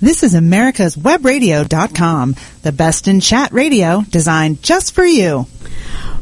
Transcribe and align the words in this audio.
This 0.00 0.22
is 0.22 0.34
America's 0.34 0.94
Webradio.com, 0.94 2.36
the 2.62 2.70
best 2.70 3.08
in 3.08 3.18
chat 3.18 3.52
radio 3.52 4.04
designed 4.08 4.62
just 4.62 4.94
for 4.94 5.04
you. 5.04 5.48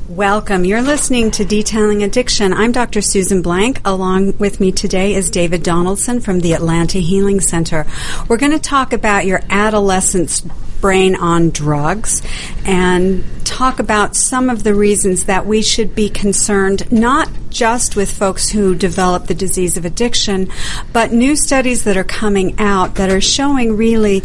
Welcome. 0.08 0.64
You're 0.64 0.80
listening 0.80 1.30
to 1.32 1.44
Detailing 1.44 2.02
Addiction. 2.02 2.54
I'm 2.54 2.72
Dr. 2.72 3.02
Susan 3.02 3.42
Blank. 3.42 3.82
Along 3.84 4.34
with 4.38 4.60
me 4.60 4.72
today 4.72 5.14
is 5.14 5.28
David 5.28 5.62
Donaldson 5.62 6.20
from 6.20 6.40
the 6.40 6.54
Atlanta 6.54 7.00
Healing 7.00 7.40
Center. 7.40 7.84
We're 8.28 8.38
going 8.38 8.52
to 8.52 8.58
talk 8.58 8.94
about 8.94 9.26
your 9.26 9.42
adolescence 9.50 10.40
brain 10.86 11.16
on 11.16 11.50
drugs 11.50 12.22
and 12.64 13.24
talk 13.44 13.80
about 13.80 14.14
some 14.14 14.48
of 14.48 14.62
the 14.62 14.72
reasons 14.72 15.24
that 15.24 15.44
we 15.44 15.60
should 15.60 15.96
be 15.96 16.08
concerned 16.08 16.92
not 16.92 17.28
just 17.50 17.96
with 17.96 18.08
folks 18.08 18.50
who 18.50 18.72
develop 18.72 19.26
the 19.26 19.34
disease 19.34 19.76
of 19.76 19.84
addiction, 19.84 20.48
but 20.92 21.10
new 21.10 21.34
studies 21.34 21.82
that 21.82 21.96
are 21.96 22.04
coming 22.04 22.54
out 22.60 22.94
that 22.94 23.10
are 23.10 23.20
showing 23.20 23.76
really 23.76 24.22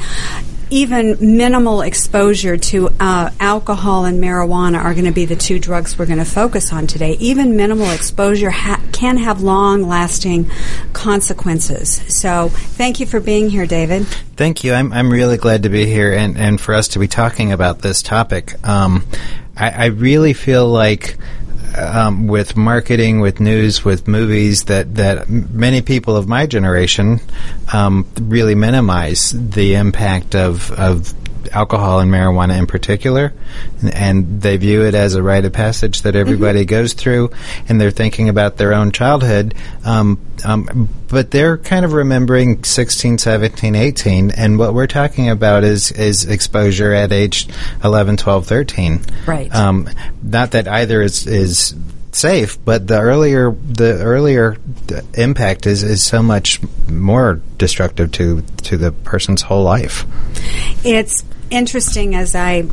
even 0.71 1.17
minimal 1.37 1.81
exposure 1.81 2.57
to 2.57 2.89
uh, 2.99 3.29
alcohol 3.39 4.05
and 4.05 4.19
marijuana 4.19 4.77
are 4.83 4.93
going 4.93 5.05
to 5.05 5.11
be 5.11 5.25
the 5.25 5.35
two 5.35 5.59
drugs 5.59 5.99
we're 5.99 6.05
going 6.05 6.17
to 6.17 6.25
focus 6.25 6.73
on 6.73 6.87
today. 6.87 7.11
Even 7.19 7.55
minimal 7.55 7.91
exposure 7.91 8.49
ha- 8.49 8.81
can 8.91 9.17
have 9.17 9.41
long 9.41 9.83
lasting 9.83 10.49
consequences. 10.93 12.01
So, 12.07 12.49
thank 12.49 12.99
you 12.99 13.05
for 13.05 13.19
being 13.19 13.49
here, 13.49 13.65
David. 13.65 14.07
Thank 14.37 14.63
you. 14.63 14.73
I'm, 14.73 14.91
I'm 14.93 15.11
really 15.11 15.37
glad 15.37 15.63
to 15.63 15.69
be 15.69 15.85
here 15.85 16.13
and, 16.13 16.37
and 16.37 16.59
for 16.59 16.73
us 16.73 16.87
to 16.89 16.99
be 16.99 17.07
talking 17.07 17.51
about 17.51 17.79
this 17.79 18.01
topic. 18.01 18.55
Um, 18.67 19.05
I, 19.55 19.69
I 19.69 19.85
really 19.87 20.33
feel 20.33 20.67
like 20.67 21.17
um, 21.77 22.27
with 22.27 22.55
marketing, 22.57 23.19
with 23.19 23.39
news, 23.39 23.83
with 23.85 24.07
movies 24.07 24.65
that 24.65 24.95
that 24.95 25.29
many 25.29 25.81
people 25.81 26.15
of 26.15 26.27
my 26.27 26.45
generation 26.45 27.19
um, 27.73 28.05
really 28.19 28.55
minimize 28.55 29.31
the 29.31 29.75
impact 29.75 30.35
of 30.35 30.71
of 30.71 31.13
alcohol 31.51 31.99
and 31.99 32.11
marijuana 32.11 32.57
in 32.57 32.67
particular, 32.67 33.33
and 33.93 34.41
they 34.41 34.57
view 34.57 34.83
it 34.83 34.95
as 34.95 35.15
a 35.15 35.23
rite 35.23 35.45
of 35.45 35.53
passage 35.53 36.01
that 36.03 36.15
everybody 36.15 36.61
mm-hmm. 36.61 36.69
goes 36.69 36.93
through, 36.93 37.31
and 37.67 37.79
they're 37.79 37.91
thinking 37.91 38.29
about 38.29 38.57
their 38.57 38.73
own 38.73 38.91
childhood. 38.91 39.53
Um, 39.83 40.19
um, 40.45 40.89
but 41.07 41.31
they're 41.31 41.57
kind 41.57 41.85
of 41.85 41.93
remembering 41.93 42.63
16, 42.63 43.17
17, 43.17 43.75
18, 43.75 44.31
and 44.31 44.57
what 44.57 44.73
we're 44.73 44.87
talking 44.87 45.29
about 45.29 45.63
is 45.63 45.91
is 45.91 46.25
exposure 46.25 46.93
at 46.93 47.11
age 47.11 47.47
11, 47.83 48.17
12, 48.17 48.45
13. 48.47 49.01
Right. 49.25 49.53
Um, 49.53 49.89
not 50.23 50.51
that 50.51 50.67
either 50.67 51.01
is 51.01 51.27
is 51.27 51.75
safe, 52.15 52.63
but 52.63 52.87
the 52.87 52.99
earlier 52.99 53.51
the 53.51 53.93
earlier 54.01 54.57
impact 55.13 55.65
is, 55.65 55.83
is 55.83 56.03
so 56.03 56.21
much 56.21 56.59
more 56.89 57.41
destructive 57.57 58.11
to 58.13 58.41
to 58.63 58.77
the 58.77 58.91
person's 58.91 59.41
whole 59.41 59.63
life. 59.63 60.05
It's 60.83 61.23
interesting 61.51 62.15
as 62.15 62.33
I 62.33 62.67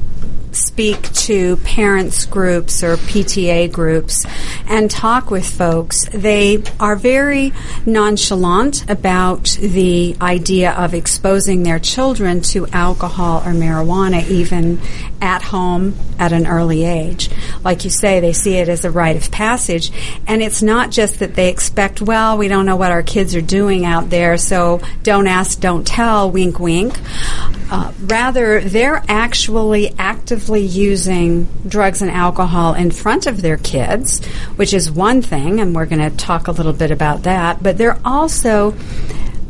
speak 0.53 1.13
to 1.13 1.57
parents 1.59 2.25
groups 2.27 2.83
or 2.83 2.97
PTA 2.97 3.71
groups 3.71 4.27
and 4.67 4.91
talk 4.91 5.31
with 5.31 5.49
folks, 5.49 6.05
they 6.13 6.63
are 6.81 6.97
very 6.97 7.53
nonchalant 7.87 8.89
about 8.91 9.45
the 9.61 10.17
idea 10.21 10.73
of 10.73 10.95
exposing 10.95 11.63
their 11.63 11.79
children 11.79 12.41
to 12.41 12.67
alcohol 12.69 13.41
or 13.41 13.53
marijuana 13.53 14.27
even 14.29 14.81
at 15.21 15.43
home 15.43 15.95
at 16.19 16.33
an 16.33 16.47
early 16.47 16.85
age. 16.85 17.31
Like 17.65 17.85
you 17.85 17.91
say, 17.91 18.21
they 18.21 18.33
see 18.33 18.55
it 18.55 18.69
as 18.69 18.85
a 18.85 18.91
rite 18.91 19.17
of 19.17 19.31
passage. 19.31 19.93
And 20.27 20.43
it's 20.43 20.63
not 20.63 20.91
just 20.91 21.19
that 21.21 21.35
they 21.35 21.49
expect, 21.49 22.01
well, 22.01 22.39
we 22.39 22.49
don't 22.49 22.67
know 22.67 22.77
what 22.77 22.91
our 22.91 23.03
kids 23.03 23.35
are 23.35 23.41
doing 23.43 23.85
out 23.85 24.11
there, 24.11 24.37
so 24.37 24.81
don't 25.03 25.27
ask, 25.27 25.61
don't 25.61 25.87
tell, 25.87 26.31
wink, 26.31 26.59
wink. 26.59 26.99
Uh, 27.71 27.93
rather, 28.01 28.61
they're 28.61 29.03
actually 29.09 29.95
actively 29.99 30.63
using 30.63 31.47
drugs 31.67 32.01
and 32.01 32.11
alcohol 32.11 32.75
in 32.75 32.91
front 32.91 33.27
of 33.27 33.43
their 33.43 33.59
kids, 33.59 34.25
which 34.57 34.73
is 34.73 34.91
one 34.91 35.21
thing, 35.21 35.61
and 35.61 35.75
we're 35.75 35.87
going 35.87 36.11
to 36.11 36.17
talk 36.17 36.49
a 36.49 36.53
little 36.53 36.73
bit 36.73 36.91
about 36.91 37.25
that. 37.25 37.63
But 37.63 37.77
they're 37.77 37.99
also 38.05 38.75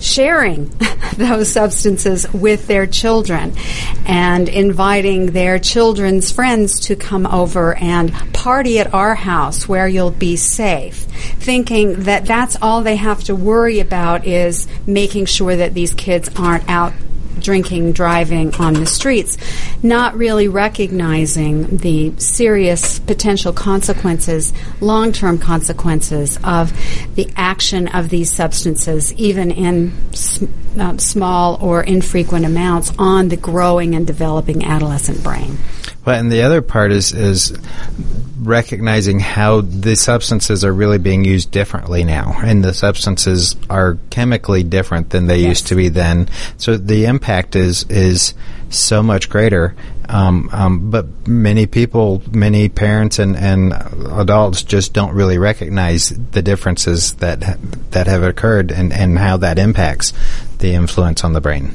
sharing 0.00 0.68
those 1.16 1.50
substances 1.50 2.30
with 2.32 2.66
their 2.66 2.86
children 2.86 3.52
and 4.06 4.48
inviting 4.48 5.26
their 5.26 5.58
children's 5.58 6.30
friends 6.30 6.80
to 6.80 6.96
come 6.96 7.26
over 7.26 7.74
and 7.74 8.12
party 8.32 8.78
at 8.78 8.94
our 8.94 9.14
house 9.14 9.68
where 9.68 9.88
you'll 9.88 10.10
be 10.10 10.36
safe, 10.36 10.94
thinking 10.94 12.04
that 12.04 12.24
that's 12.24 12.56
all 12.62 12.82
they 12.82 12.96
have 12.96 13.22
to 13.24 13.34
worry 13.34 13.80
about 13.80 14.26
is 14.26 14.66
making 14.86 15.26
sure 15.26 15.56
that 15.56 15.74
these 15.74 15.94
kids 15.94 16.30
aren't 16.36 16.68
out 16.68 16.92
drinking, 17.40 17.92
driving 17.92 18.54
on 18.56 18.74
the 18.74 18.86
streets, 18.86 19.36
not 19.82 20.16
really 20.16 20.48
recognizing 20.48 21.78
the 21.78 22.12
serious 22.18 22.98
potential 22.98 23.52
consequences, 23.52 24.52
long 24.80 25.12
term 25.12 25.38
consequences 25.38 26.38
of 26.44 26.72
the 27.14 27.30
action 27.36 27.88
of 27.88 28.08
these 28.08 28.32
substances, 28.32 29.12
even 29.14 29.50
in 29.50 29.92
uh, 30.78 30.96
small 30.98 31.58
or 31.60 31.82
infrequent 31.82 32.44
amounts, 32.44 32.92
on 32.98 33.28
the 33.28 33.36
growing 33.36 33.94
and 33.94 34.06
developing 34.06 34.64
adolescent 34.64 35.22
brain. 35.22 35.58
Well, 36.04 36.18
and 36.18 36.32
the 36.32 36.42
other 36.42 36.62
part 36.62 36.92
is 36.92 37.12
is 37.12 37.52
recognizing 38.40 39.20
how 39.20 39.60
the 39.60 39.96
substances 39.96 40.64
are 40.64 40.72
really 40.72 40.98
being 40.98 41.24
used 41.24 41.50
differently 41.50 42.04
now, 42.04 42.38
and 42.42 42.64
the 42.64 42.74
substances 42.74 43.56
are 43.68 43.98
chemically 44.10 44.62
different 44.62 45.10
than 45.10 45.26
they 45.26 45.38
yes. 45.38 45.48
used 45.48 45.66
to 45.68 45.74
be 45.74 45.88
then. 45.88 46.28
So 46.56 46.76
the 46.76 47.06
impact 47.06 47.56
is 47.56 47.84
is 47.84 48.34
so 48.70 49.02
much 49.02 49.28
greater. 49.28 49.74
Um, 50.10 50.48
um, 50.52 50.90
but 50.90 51.28
many 51.28 51.66
people, 51.66 52.22
many 52.30 52.70
parents 52.70 53.18
and, 53.18 53.36
and 53.36 53.74
adults 54.10 54.62
just 54.62 54.94
don't 54.94 55.14
really 55.14 55.36
recognize 55.36 56.08
the 56.08 56.40
differences 56.40 57.14
that 57.16 57.58
that 57.90 58.06
have 58.06 58.22
occurred 58.22 58.72
and, 58.72 58.92
and 58.92 59.18
how 59.18 59.36
that 59.38 59.58
impacts 59.58 60.14
the 60.58 60.72
influence 60.72 61.24
on 61.24 61.34
the 61.34 61.42
brain. 61.42 61.74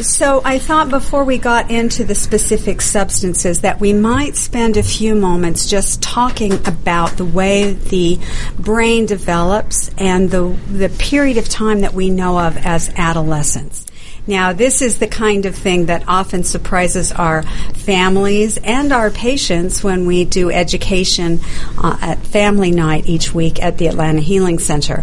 So 0.00 0.40
I 0.44 0.60
thought 0.60 0.90
before 0.90 1.24
we 1.24 1.38
got 1.38 1.72
into 1.72 2.04
the 2.04 2.14
specific 2.14 2.80
substances 2.80 3.62
that 3.62 3.80
we 3.80 3.92
might 3.92 4.36
spend 4.36 4.76
a 4.76 4.82
few 4.82 5.16
moments 5.16 5.68
just 5.68 6.00
talking 6.00 6.52
about 6.68 7.16
the 7.16 7.24
way 7.24 7.72
the 7.72 8.20
brain 8.56 9.06
develops 9.06 9.90
and 9.98 10.30
the 10.30 10.56
the 10.70 10.88
period 10.88 11.36
of 11.36 11.48
time 11.48 11.80
that 11.80 11.94
we 11.94 12.10
know 12.10 12.38
of 12.38 12.56
as 12.58 12.90
adolescence. 12.96 13.86
Now, 14.28 14.52
this 14.52 14.82
is 14.82 14.98
the 14.98 15.08
kind 15.08 15.46
of 15.46 15.56
thing 15.56 15.86
that 15.86 16.04
often 16.06 16.44
surprises 16.44 17.10
our 17.12 17.42
families 17.42 18.58
and 18.58 18.92
our 18.92 19.10
patients 19.10 19.82
when 19.82 20.06
we 20.06 20.26
do 20.26 20.50
education 20.50 21.40
uh, 21.78 21.96
at 22.00 22.18
family 22.18 22.70
night 22.70 23.06
each 23.06 23.34
week 23.34 23.60
at 23.60 23.78
the 23.78 23.86
Atlanta 23.86 24.20
Healing 24.20 24.58
Center 24.58 25.02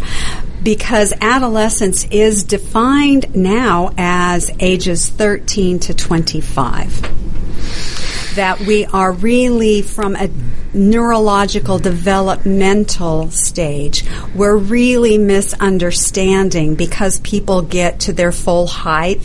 because 0.64 1.14
adolescence 1.22 2.06
is 2.12 2.44
defined 2.44 3.36
now 3.36 3.94
as 3.98 4.52
ages 4.60 5.10
13 5.10 5.80
to 5.80 5.94
25. 5.94 8.36
That 8.36 8.60
we 8.60 8.86
are 8.86 9.12
really 9.12 9.82
from 9.82 10.16
a 10.16 10.30
neurological 10.74 11.80
developmental 11.80 13.32
stage, 13.32 14.04
we're 14.36 14.58
really 14.58 15.18
misunderstanding 15.18 16.76
because 16.76 17.20
people 17.20 17.62
get 17.62 18.02
to 18.02 18.14
their 18.14 18.32
full 18.32 18.68
height 18.68 19.22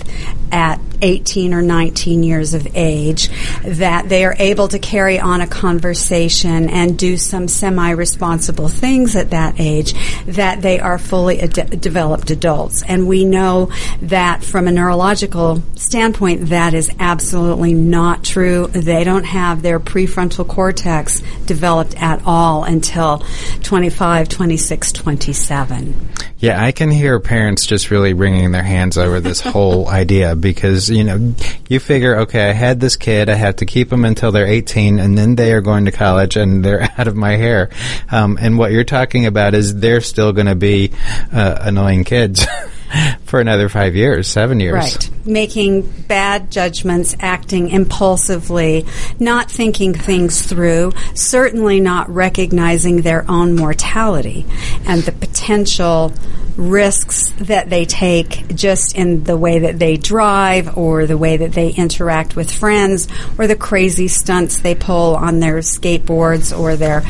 at 0.53 0.81
18 1.03 1.55
or 1.55 1.63
19 1.63 2.23
years 2.23 2.55
of 2.55 2.67
age 2.75 3.29
that 3.65 4.09
they 4.09 4.25
are 4.25 4.35
able 4.39 4.69
to 4.69 4.79
carry 4.79 5.19
on 5.19 5.41
a 5.41 5.47
conversation 5.47 6.69
and 6.69 6.99
do 6.99 7.17
some 7.17 7.49
semi-responsible 7.49 8.69
things 8.69 9.17
at 9.17 9.31
that 9.31 9.55
age 9.59 9.95
that 10.27 10.63
they 10.63 10.79
are 10.79 10.99
fully 10.99 11.41
ad- 11.41 11.81
developed 11.81 12.31
adults. 12.31 12.83
And 12.87 13.09
we 13.09 13.25
know 13.25 13.71
that 14.03 14.45
from 14.45 14.69
a 14.69 14.73
neurological 14.73 15.63
standpoint 15.77 16.49
that 16.49 16.75
is 16.75 16.91
absolutely 16.99 17.75
not 17.75 18.25
true. 18.25 18.67
They 18.69 19.05
don't 19.05 19.25
have 19.25 19.63
their 19.63 19.81
prefrontal 19.81 20.47
cortex 20.47 21.23
developed 21.47 22.01
at 22.01 22.23
all 22.25 22.65
until 22.65 23.25
25 23.63 24.29
26 24.29 24.93
27 24.93 26.11
yeah 26.41 26.63
i 26.63 26.73
can 26.73 26.91
hear 26.91 27.21
parents 27.21 27.67
just 27.67 27.91
really 27.91 28.13
wringing 28.13 28.51
their 28.51 28.63
hands 28.63 28.99
over 28.99 29.21
this 29.21 29.41
whole 29.41 29.89
idea 30.01 30.35
because 30.35 30.91
you 30.91 31.05
know 31.05 31.35
you 31.69 31.79
figure 31.79 32.17
okay 32.17 32.51
I 32.51 32.53
had 32.53 32.81
this 32.81 32.97
kid 32.97 33.31
I 33.31 33.35
have 33.35 33.57
to 33.57 33.67
keep 33.67 33.91
them 33.91 34.05
until 34.05 34.33
they're 34.33 34.47
18 34.47 34.99
and 34.99 35.17
then 35.17 35.37
they 35.37 35.53
are 35.53 35.61
going 35.61 35.85
to 35.85 35.93
college 35.93 36.37
and 36.37 36.65
they're 36.65 36.83
out 36.99 37.07
of 37.07 37.15
my 37.15 37.37
hair. 37.37 37.71
Um, 38.11 38.39
and 38.41 38.59
what 38.59 38.73
you're 38.73 38.85
talking 38.85 39.27
about 39.27 39.55
is 39.55 39.77
they're 39.77 40.01
still 40.01 40.33
going 40.33 40.47
to 40.47 40.57
be 40.57 40.93
uh, 41.33 41.59
annoying 41.61 42.05
kids 42.05 42.45
for 43.25 43.41
another 43.41 43.69
five 43.69 43.95
years, 43.97 44.29
seven 44.29 44.61
years. 44.61 44.75
Right. 44.75 45.11
Making 45.25 45.83
bad 45.83 46.51
judgments, 46.51 47.17
acting 47.21 47.69
impulsively, 47.71 48.87
not 49.19 49.51
thinking 49.51 49.95
things 49.95 50.43
through, 50.43 50.93
certainly 51.15 51.81
not 51.81 52.09
recognizing 52.11 53.03
their 53.03 53.29
own 53.31 53.55
mortality 53.55 54.47
and 54.87 55.03
the 55.03 55.13
potential 55.13 56.13
risks 56.57 57.31
that 57.39 57.71
they 57.71 57.85
take 57.85 58.55
just 58.55 58.95
in 58.97 59.25
the 59.25 59.37
way 59.37 59.61
that 59.61 59.79
they 59.79 59.97
drive 59.97 60.77
or 60.77 61.07
the 61.07 61.17
way 61.17 61.37
that 61.39 61.53
they 61.53 61.71
interact 61.71 62.37
with 62.37 62.51
friends 62.51 63.09
or 63.39 63.47
the 63.47 63.57
crazy 63.57 64.09
stunts 64.09 64.59
they 64.59 64.75
pull 64.75 65.17
on 65.17 65.41
their 65.41 65.59
skateboards 65.59 66.57
or 66.57 66.77
their 66.77 67.03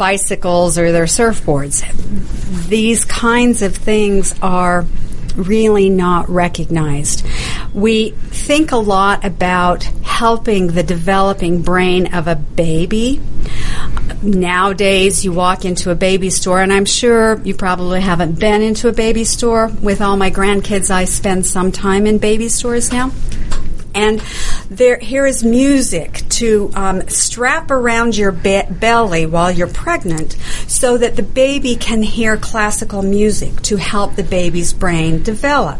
bicycles 0.00 0.78
or 0.78 0.92
their 0.92 1.04
surfboards. 1.04 1.84
These 2.68 3.04
kinds 3.04 3.60
of 3.60 3.76
things 3.76 4.34
are 4.40 4.86
really 5.36 5.90
not 5.90 6.30
recognized. 6.30 7.26
We 7.74 8.10
think 8.10 8.72
a 8.72 8.78
lot 8.78 9.26
about 9.26 9.84
helping 10.02 10.68
the 10.68 10.82
developing 10.82 11.60
brain 11.60 12.14
of 12.14 12.28
a 12.28 12.34
baby. 12.34 13.20
Nowadays, 14.22 15.22
you 15.22 15.32
walk 15.32 15.66
into 15.66 15.90
a 15.90 15.94
baby 15.94 16.30
store, 16.30 16.62
and 16.62 16.72
I'm 16.72 16.86
sure 16.86 17.38
you 17.42 17.54
probably 17.54 18.00
haven't 18.00 18.40
been 18.40 18.62
into 18.62 18.88
a 18.88 18.92
baby 18.92 19.24
store. 19.24 19.70
With 19.82 20.00
all 20.00 20.16
my 20.16 20.30
grandkids, 20.30 20.90
I 20.90 21.04
spend 21.04 21.44
some 21.44 21.72
time 21.72 22.06
in 22.06 22.16
baby 22.16 22.48
stores 22.48 22.90
now. 22.90 23.12
And 23.94 24.20
there, 24.68 24.98
here 24.98 25.26
is 25.26 25.42
music 25.42 26.22
to 26.30 26.70
um, 26.74 27.08
strap 27.08 27.70
around 27.70 28.16
your 28.16 28.32
be- 28.32 28.62
belly 28.70 29.26
while 29.26 29.50
you're 29.50 29.66
pregnant 29.66 30.32
so 30.66 30.96
that 30.98 31.16
the 31.16 31.22
baby 31.22 31.76
can 31.76 32.02
hear 32.02 32.36
classical 32.36 33.02
music 33.02 33.60
to 33.62 33.76
help 33.76 34.14
the 34.14 34.22
baby's 34.22 34.72
brain 34.72 35.22
develop. 35.22 35.78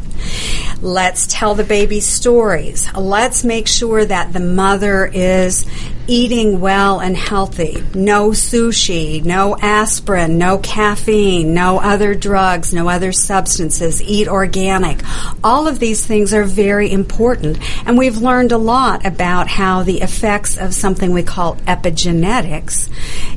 Let's 0.83 1.27
tell 1.27 1.55
the 1.55 1.65
baby 1.65 2.01
stories. 2.01 2.93
Let's 2.95 3.45
make 3.45 3.67
sure 3.67 4.05
that 4.05 4.33
the 4.33 4.41
mother 4.41 5.07
is 5.07 5.67
eating 6.07 6.61
well 6.61 7.01
and 7.01 7.17
healthy. 7.17 7.85
No 7.95 8.31
sushi, 8.31 9.23
no 9.25 9.57
aspirin, 9.57 10.39
no 10.39 10.59
caffeine, 10.59 11.55
no 11.55 11.79
other 11.79 12.15
drugs, 12.15 12.73
no 12.73 12.89
other 12.89 13.13
substances. 13.13 14.03
Eat 14.03 14.27
organic. 14.27 15.01
All 15.45 15.69
of 15.69 15.79
these 15.79 16.05
things 16.05 16.35
are 16.35 16.45
very 16.45 16.91
important. 16.91 17.59
And 17.87 17.97
we've 18.01 18.17
learned 18.17 18.51
a 18.51 18.57
lot 18.57 19.05
about 19.05 19.47
how 19.47 19.83
the 19.83 20.01
effects 20.01 20.57
of 20.57 20.73
something 20.73 21.13
we 21.13 21.23
call 21.23 21.57
epigenetics 21.57 22.89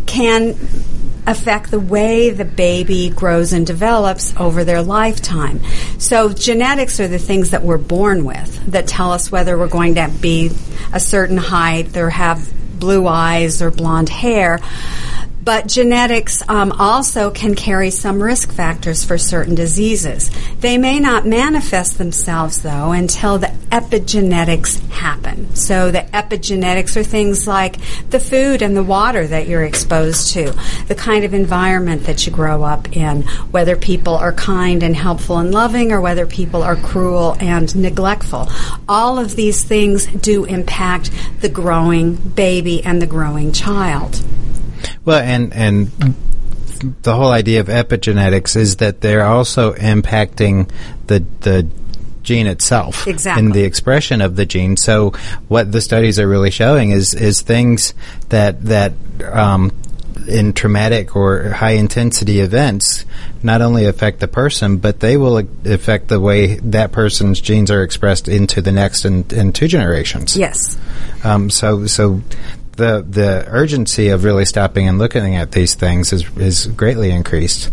can 0.06 0.52
affect 1.28 1.70
the 1.70 1.80
way 1.82 2.30
the 2.30 2.46
baby 2.46 3.10
grows 3.10 3.52
and 3.52 3.68
develops 3.68 4.34
over 4.38 4.64
their 4.64 4.82
lifetime. 4.82 5.60
So 5.98 6.30
genetics 6.30 7.02
are 7.02 7.10
the 7.10 7.20
things 7.20 7.50
that 7.50 7.62
we're 7.62 7.78
born 7.78 8.24
with 8.24 8.72
that 8.72 8.88
tell 8.88 9.12
us 9.12 9.30
whether 9.30 9.58
we're 9.58 9.68
going 9.68 9.96
to 9.96 10.10
be 10.22 10.50
a 10.94 11.00
certain 11.00 11.36
height 11.36 11.98
or 11.98 12.10
have 12.10 12.50
blue 12.80 13.06
eyes 13.06 13.62
or 13.62 13.70
blonde 13.70 14.08
hair. 14.08 14.62
But 15.44 15.68
genetics 15.68 16.42
um, 16.48 16.72
also 16.72 17.30
can 17.30 17.54
carry 17.56 17.90
some 17.90 18.24
risk 18.24 18.54
factors 18.54 19.04
for 19.04 19.18
certain 19.18 19.56
diseases. 19.56 20.32
They 20.62 20.78
may 20.78 21.02
not 21.02 21.28
manifest 21.28 21.98
themselves, 21.98 22.62
though, 22.62 22.94
until 22.94 23.40
the 23.40 23.52
epigenetics 23.70 24.80
happen. 24.90 25.54
So 25.54 25.92
the 25.92 26.04
epigenetics 26.14 26.96
are 26.96 27.04
things 27.04 27.46
like 27.46 27.76
the 28.10 28.22
food 28.22 28.62
and 28.62 28.78
the 28.78 28.84
water 28.84 29.28
that 29.28 29.50
you're 29.50 29.66
exposed 29.66 30.32
to, 30.34 30.54
the 30.88 30.96
kind 30.96 31.26
of 31.26 31.34
environment 31.34 32.06
that 32.06 32.26
you 32.26 32.32
grow 32.32 32.64
up 32.64 32.96
in, 32.96 33.24
whether 33.52 33.76
people 33.76 34.16
are 34.16 34.32
kind 34.32 34.82
and 34.82 34.96
helpful 34.96 35.40
and 35.40 35.52
loving 35.52 35.92
or 35.92 36.00
whether 36.00 36.26
people 36.26 36.64
are 36.64 36.78
cruel 36.78 37.36
and 37.42 37.76
neglectful. 37.76 38.48
All 38.88 39.20
of 39.20 39.36
these 39.36 39.62
things 39.62 40.06
do 40.08 40.46
impact 40.46 41.12
the 41.42 41.50
growing 41.50 42.16
baby 42.16 42.82
and 42.86 43.02
the 43.02 43.08
growing 43.08 43.52
child. 43.52 44.24
Well, 45.06 45.20
and 45.20 45.54
and 45.54 45.92
the 47.02 47.16
whole 47.16 47.32
idea 47.32 47.60
of 47.60 47.68
epigenetics 47.68 48.56
is 48.56 48.78
that 48.78 49.02
they're 49.02 49.26
also 49.26 49.74
impacting 49.74 50.70
the 51.08 51.26
the 51.42 51.68
gene 52.24 52.48
itself 52.48 53.06
exactly. 53.08 53.46
in 53.46 53.52
the 53.52 53.64
expression 53.64 54.22
of 54.22 54.36
the 54.36 54.46
gene. 54.46 54.78
So 54.78 55.12
what 55.48 55.72
the 55.72 55.82
studies 55.82 56.20
are 56.20 56.28
really 56.28 56.52
showing 56.52 56.92
is 56.92 57.14
is 57.14 57.42
things 57.42 57.94
that 58.30 58.64
that 58.66 58.94
um, 59.32 59.72
in 60.28 60.54
traumatic 60.54 61.16
or 61.16 61.50
high 61.50 61.72
intensity 61.72 62.40
events 62.40 63.06
not 63.42 63.62
only 63.62 63.86
affect 63.86 64.20
the 64.20 64.28
person, 64.28 64.78
but 64.78 65.00
they 65.00 65.18
will 65.18 65.38
affect 65.66 66.08
the 66.08 66.20
way 66.20 66.56
that 66.58 66.92
person's 66.92 67.42
genes 67.42 67.70
are 67.70 67.84
expressed 67.84 68.28
into 68.28 68.62
the 68.62 68.72
next 68.72 69.06
and, 69.06 69.32
and 69.34 69.54
two 69.54 69.68
generations. 69.68 70.38
Yes. 70.38 70.78
Um, 71.24 71.50
so 71.50 71.88
so 71.88 72.22
the 72.76 73.06
the 73.08 73.46
urgency 73.48 74.10
of 74.10 74.24
really 74.24 74.46
stopping 74.46 74.88
and 74.88 74.98
looking 74.98 75.36
at 75.36 75.52
these 75.52 75.76
things 75.76 76.14
is 76.14 76.26
is 76.38 76.68
greatly 76.68 77.12
increased. 77.12 77.72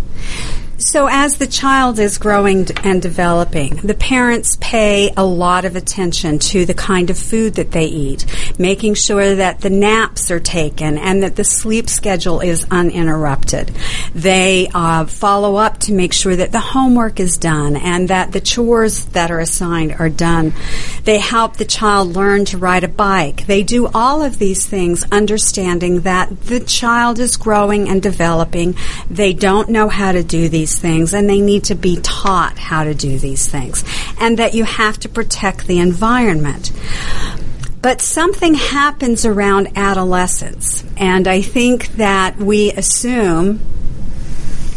So, 0.81 1.09
as 1.11 1.37
the 1.37 1.47
child 1.47 1.99
is 1.99 2.17
growing 2.17 2.67
and 2.85 3.03
developing, 3.03 3.77
the 3.77 3.93
parents 3.93 4.57
pay 4.63 5.13
a 5.15 5.23
lot 5.23 5.67
of 5.67 5.77
attention 5.77 6.39
to 6.39 6.65
the 6.65 6.73
kind 6.73 7.11
of 7.11 7.19
food 7.19 7.57
that 7.57 7.71
they 7.71 7.85
eat, 7.85 8.25
making 8.59 8.95
sure 8.95 9.35
that 9.35 9.61
the 9.61 9.69
naps 9.69 10.31
are 10.31 10.41
taken 10.41 10.97
and 10.97 11.23
that 11.23 11.37
the 11.37 11.45
sleep 11.45 11.91
schedule 11.91 12.41
is 12.41 12.67
uninterrupted. 12.71 13.77
They 14.15 14.69
uh, 14.73 15.05
follow 15.05 15.57
up 15.57 15.81
to 15.81 15.93
make 15.93 16.15
sure 16.15 16.35
that 16.35 16.51
the 16.51 16.61
homework 16.61 17.21
is 17.21 17.37
done 17.37 17.77
and 17.77 18.09
that 18.09 18.33
the 18.33 18.41
chores 18.41 19.05
that 19.07 19.31
are 19.31 19.41
assigned 19.41 19.97
are 19.99 20.09
done. 20.09 20.55
They 21.05 21.19
help 21.19 21.59
the 21.59 21.67
child 21.67 22.17
learn 22.17 22.47
to 22.47 22.59
ride 22.59 22.85
a 22.85 22.89
bike. 22.89 23.47
They 23.47 23.65
do 23.65 23.87
all 23.89 24.23
of 24.23 24.39
these 24.39 24.65
things 24.65 25.05
understanding 25.13 26.01
that 26.01 26.41
the 26.47 26.61
child 26.61 27.19
is 27.19 27.37
growing 27.37 27.87
and 27.91 28.01
developing. 28.01 28.77
They 29.11 29.35
don't 29.35 29.69
know 29.69 29.91
how 29.91 30.13
to 30.13 30.23
do 30.23 30.49
these 30.49 30.70
these 30.71 30.79
things 30.79 31.15
and 31.15 31.29
they 31.29 31.41
need 31.41 31.65
to 31.65 31.75
be 31.75 31.99
taught 32.03 32.59
how 32.59 32.85
to 32.85 32.95
do 32.95 33.19
these 33.19 33.49
things 33.49 33.85
and 34.19 34.39
that 34.39 34.55
you 34.55 34.65
have 34.65 34.99
to 35.01 35.09
protect 35.09 35.67
the 35.67 35.79
environment. 35.79 36.73
But 37.83 38.01
something 38.01 38.55
happens 38.55 39.25
around 39.25 39.69
adolescence, 39.75 40.85
and 40.99 41.27
I 41.27 41.41
think 41.41 41.97
that 41.97 42.37
we 42.37 42.73
assume 42.73 43.61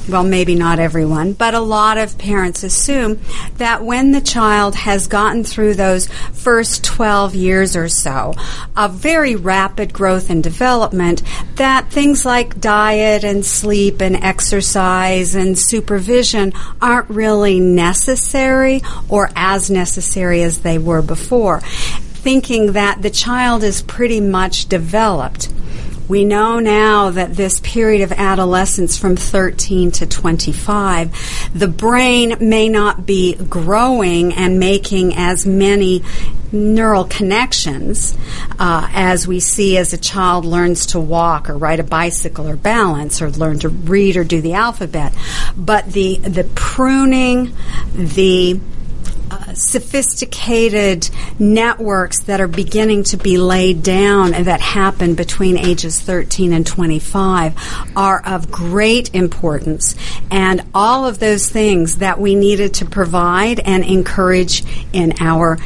well, 0.10 0.24
maybe 0.24 0.56
not 0.56 0.80
everyone, 0.80 1.34
but 1.34 1.54
a 1.54 1.60
lot 1.60 1.98
of 1.98 2.18
parents 2.18 2.64
assume 2.64 3.20
that 3.58 3.84
when 3.84 4.12
the 4.12 4.22
child 4.22 4.76
has 4.76 5.08
gotten 5.08 5.44
through 5.44 5.76
those 5.76 6.08
first 6.34 6.84
12 6.84 7.36
years 7.36 7.76
or 7.76 7.88
so 7.88 8.34
of 8.76 8.96
very 8.96 9.36
rapid 9.36 9.94
growth 9.94 10.30
and 10.30 10.44
development, 10.44 11.24
that 11.56 11.90
things 11.92 12.26
like 12.26 12.60
diet 12.60 13.24
and 13.24 13.46
sleep 13.46 14.02
and 14.02 14.16
exercise 14.18 15.36
and 15.36 15.58
supervision 15.58 16.52
aren't 16.82 17.10
really 17.10 17.60
necessary 17.60 18.82
or 19.08 19.30
as 19.36 19.70
necessary 19.70 20.44
as 20.44 20.60
they 20.62 20.78
were 20.78 21.02
before, 21.02 21.62
thinking 21.62 22.74
that 22.74 23.02
the 23.02 23.10
child 23.10 23.64
is 23.64 23.82
pretty 23.82 24.20
much 24.20 24.68
developed. 24.68 25.50
We 26.14 26.26
know 26.26 26.60
now 26.60 27.10
that 27.10 27.34
this 27.34 27.60
period 27.60 28.04
of 28.04 28.12
adolescence 28.12 29.00
from 29.00 29.16
13 29.16 29.90
to 29.94 30.06
25, 30.06 31.50
the 31.56 31.68
brain 31.68 32.36
may 32.40 32.70
not 32.70 33.08
be 33.08 33.34
growing 33.34 34.32
and 34.32 34.60
making 34.60 35.16
as 35.16 35.48
many 35.48 36.04
neural 36.52 37.06
connections 37.06 38.16
uh, 38.60 38.88
as 38.94 39.28
we 39.28 39.40
see 39.40 39.76
as 39.76 39.92
a 39.94 39.98
child 39.98 40.46
learns 40.46 40.86
to 40.86 41.00
walk 41.00 41.50
or 41.50 41.58
ride 41.58 41.80
a 41.80 41.84
bicycle 41.84 42.48
or 42.48 42.58
balance 42.58 43.20
or 43.20 43.32
learn 43.32 43.58
to 43.58 43.70
read 43.70 44.16
or 44.16 44.24
do 44.24 44.40
the 44.40 44.54
alphabet. 44.54 45.16
But 45.58 45.94
the 45.94 46.18
the 46.18 46.44
pruning, 46.44 47.56
the 47.96 48.60
sophisticated 49.56 51.10
networks 51.40 52.24
that 52.24 52.42
are 52.42 52.48
beginning 52.48 53.04
to 53.04 53.18
be 53.18 53.38
laid 53.38 53.84
down 53.84 54.32
that 54.32 54.62
happen 54.62 55.16
between 55.16 55.58
ages 55.58 56.00
13 56.00 56.54
and 56.54 56.66
25 56.66 57.56
are 57.96 58.22
of 58.26 58.52
great 58.52 59.14
importance. 59.14 59.96
And 60.32 60.64
all 60.74 61.06
of 61.06 61.20
those 61.20 61.50
things 61.50 61.98
that 61.98 62.20
we 62.20 62.36
needed 62.36 62.76
to 62.76 62.86
provide 62.86 63.60
and 63.60 63.84
encourage 63.84 64.64
in 64.92 65.14
our 65.20 65.58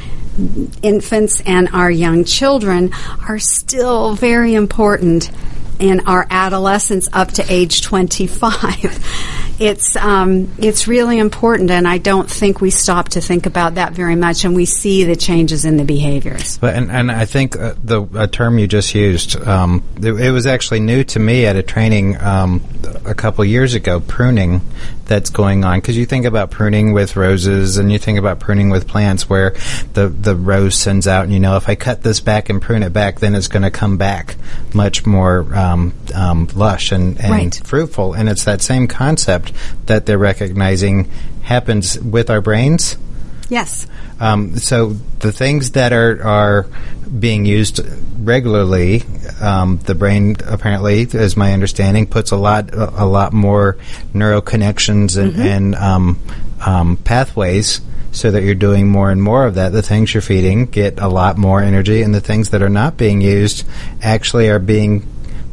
infants 0.82 1.42
and 1.46 1.70
our 1.70 1.90
young 1.90 2.24
children 2.24 2.92
are 3.28 3.40
still 3.40 4.14
very 4.16 4.54
important 4.54 5.32
in 5.80 6.02
our 6.02 6.28
adolescence 6.30 7.08
up 7.14 7.32
to 7.32 7.46
age 7.50 7.82
25. 7.82 9.44
it's 9.60 9.96
um, 9.96 10.52
it's 10.58 10.88
really 10.88 11.18
important, 11.18 11.72
and 11.72 11.88
I 11.88 11.98
don't 11.98 12.30
think 12.30 12.62
we 12.62 12.70
stop 12.70 13.10
to 13.10 13.22
think 13.22 13.46
about 13.46 13.76
that 13.76 13.94
very 13.94 14.16
much, 14.16 14.46
and 14.46 14.56
we 14.56 14.66
see 14.66 15.04
the 15.04 15.16
changes 15.16 15.66
in 15.66 15.78
the 15.78 15.84
behaviors. 15.84 16.58
But 16.58 16.76
and, 16.76 16.92
and 16.92 17.12
I 17.12 17.26
think 17.26 17.58
uh, 17.58 17.74
the 17.84 18.28
term 18.32 18.60
you 18.60 18.68
just 18.68 18.94
used, 18.94 19.36
um, 19.36 19.84
it, 19.98 20.14
it, 20.14 20.32
was 20.32 20.46
actually 20.46 20.82
new 20.82 21.04
to 21.06 21.20
me 21.20 21.46
at 21.46 21.56
a 21.56 21.64
training 21.64 22.22
um, 22.22 22.64
a 23.06 23.16
couple 23.16 23.44
years 23.46 23.74
ago, 23.74 24.00
pruning 24.00 24.62
that's 25.08 25.30
going 25.30 25.64
on. 25.64 25.80
Because 25.80 25.98
you 25.98 26.06
think 26.06 26.26
about 26.26 26.52
pruning 26.52 26.94
with 26.94 27.16
roses 27.16 27.78
and 27.78 27.92
you 27.92 27.98
think 27.98 28.20
about 28.20 28.40
pruning 28.40 28.70
with 28.70 28.88
plants 28.88 29.30
where 29.30 29.56
the, 29.94 30.10
the 30.10 30.36
rose 30.36 30.76
sends 30.76 31.08
out, 31.08 31.24
and 31.24 31.34
you 31.34 31.40
know, 31.40 31.56
if 31.58 31.68
I 31.70 31.76
cut 31.76 32.04
this 32.04 32.20
back 32.20 32.50
and 32.50 32.62
prune 32.62 32.84
it 32.84 32.94
back, 32.94 33.20
then 33.20 33.36
it's 33.36 33.48
going 33.48 33.64
to 33.64 33.72
come 33.72 33.98
back 33.98 34.36
much 34.74 35.06
more 35.06 35.40
um, 35.56 35.94
um, 36.14 36.48
lush 36.56 36.92
and, 36.92 37.20
and 37.20 37.32
Right. 37.32 37.62
fruitful. 37.64 38.14
And 38.14 38.30
it's 38.30 38.44
that 38.46 38.62
same 38.62 38.88
concept 38.88 39.54
that 39.86 40.06
they're 40.06 40.18
recognizing 40.18 41.10
happens 41.44 41.98
with 42.00 42.30
our 42.30 42.42
brains. 42.42 42.98
Yes. 43.50 43.88
Um, 44.20 44.58
so 44.58 44.90
the 45.20 45.32
things 45.32 45.72
that 45.72 45.94
are 45.94 46.22
are 46.24 46.66
being 47.08 47.46
used 47.46 47.80
regularly, 48.20 49.04
um, 49.42 49.78
the 49.80 49.96
brain 49.96 50.36
apparently, 50.46 51.08
as 51.14 51.38
my 51.38 51.54
understanding, 51.54 52.08
puts 52.08 52.32
a 52.32 52.38
lot 52.38 52.74
a, 52.74 53.04
a 53.04 53.06
lot 53.06 53.32
more 53.34 53.78
neural 54.14 54.42
connections 54.42 55.16
and, 55.16 55.36
and 55.36 55.76
um, 55.76 56.20
um, 56.66 56.98
pathways. 56.98 57.82
So 58.14 58.32
that 58.32 58.42
you're 58.42 58.56
doing 58.56 58.88
more 58.88 59.12
and 59.12 59.22
more 59.22 59.46
of 59.46 59.56
that. 59.56 59.74
The 59.74 59.84
things 59.84 60.12
you're 60.12 60.22
feeding 60.22 60.66
get 60.66 61.00
a 61.00 61.08
lot 61.08 61.38
more 61.38 61.62
energy, 61.62 62.02
and 62.02 62.16
the 62.16 62.22
things 62.22 62.50
that 62.50 62.64
are 62.64 62.70
not 62.70 62.98
being 62.98 63.22
used 63.22 63.68
actually 64.02 64.50
are 64.50 64.58
being 64.58 65.06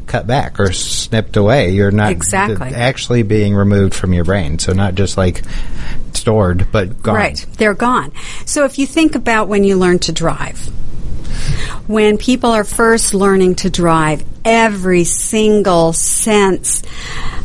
cut 0.07 0.27
back 0.27 0.61
or 0.61 0.73
snipped 0.73 1.37
away. 1.37 1.71
You're 1.71 1.91
not 1.91 2.13
Exactly. 2.13 2.69
actually 2.75 3.23
being 3.23 3.55
removed 3.55 3.95
from 3.95 4.13
your 4.13 4.25
brain. 4.25 4.59
So 4.59 4.73
not 4.73 4.95
just 4.95 5.17
like 5.17 5.43
stored, 6.13 6.69
but 6.73 7.03
gone. 7.03 7.15
Right. 7.15 7.47
They're 7.59 7.75
gone. 7.75 8.13
So 8.47 8.65
if 8.65 8.79
you 8.79 8.87
think 8.87 9.15
about 9.15 9.49
when 9.49 9.65
you 9.65 9.77
learn 9.77 9.99
to 10.01 10.13
drive, 10.13 10.59
when 11.87 12.17
people 12.19 12.51
are 12.51 12.65
first 12.65 13.15
learning 13.15 13.57
to 13.57 13.71
drive, 13.71 14.25
every 14.45 15.05
single 15.05 15.93
sense, 15.93 16.83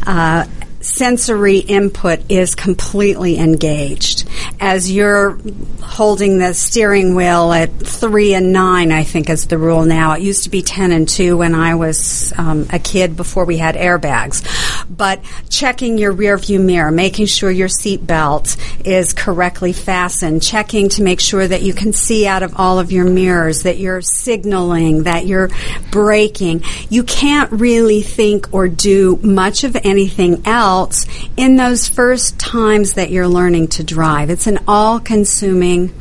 uh, 0.06 0.46
sensory 0.82 1.58
input 1.58 2.20
is 2.30 2.56
completely 2.56 3.38
engaged. 3.38 4.28
As 4.60 4.92
you're 4.92 5.38
holding 5.82 6.38
the 6.38 6.54
steering 6.54 7.16
wheel 7.16 7.52
at 7.52 7.72
three 7.72 8.34
and 8.34 8.54
nine, 8.54 8.92
I 8.92 9.04
think 9.04 9.30
is 9.30 9.48
the 9.48 9.58
rule 9.58 9.86
now. 9.86 10.14
It 10.14 10.22
used 10.22 10.44
to 10.44 10.50
be 10.50 10.62
ten 10.62 10.92
and 10.92 11.08
two 11.08 11.38
when 11.38 11.56
I 11.56 11.76
was 11.76 12.34
um, 12.38 12.68
a 12.72 12.80
kid 12.80 13.18
before 13.18 13.46
we 13.46 13.58
had 13.58 13.76
airbags. 13.76 14.44
But 14.90 15.22
checking 15.50 15.98
your 15.98 16.12
rear 16.12 16.38
view 16.38 16.60
mirror, 16.60 16.92
making 16.92 17.28
sure 17.28 17.52
your 17.52 17.68
seat 17.68 18.06
belt 18.06 18.58
is 18.86 19.14
correctly 19.14 19.74
fastened, 19.74 20.42
checking 20.42 20.90
to 20.90 21.04
make 21.04 21.20
sure 21.20 21.48
that 21.48 21.62
you 21.62 21.74
can 21.74 21.94
see 21.94 22.26
out 22.28 22.44
of 22.44 22.56
all 22.58 22.80
of 22.80 22.92
your 22.92 23.06
mirrors, 23.06 23.64
that 23.64 23.78
you're 23.78 24.02
signaling, 24.02 25.04
that 25.04 25.26
you're 25.26 25.50
braking. 25.92 26.64
You 26.90 27.04
can't 27.04 27.52
really 27.52 28.02
think 28.02 28.54
or 28.54 28.68
do 28.68 29.20
much 29.22 29.64
of 29.64 29.78
anything 29.84 30.42
else 30.46 31.06
in 31.38 31.56
those 31.56 31.88
first 31.88 32.40
times 32.40 32.94
that 32.94 33.12
you're 33.12 33.28
learning 33.28 33.68
to 33.70 33.84
drive. 33.84 34.30
It's 34.30 34.48
an 34.48 34.60
all 34.68 35.00
consuming 35.00 35.94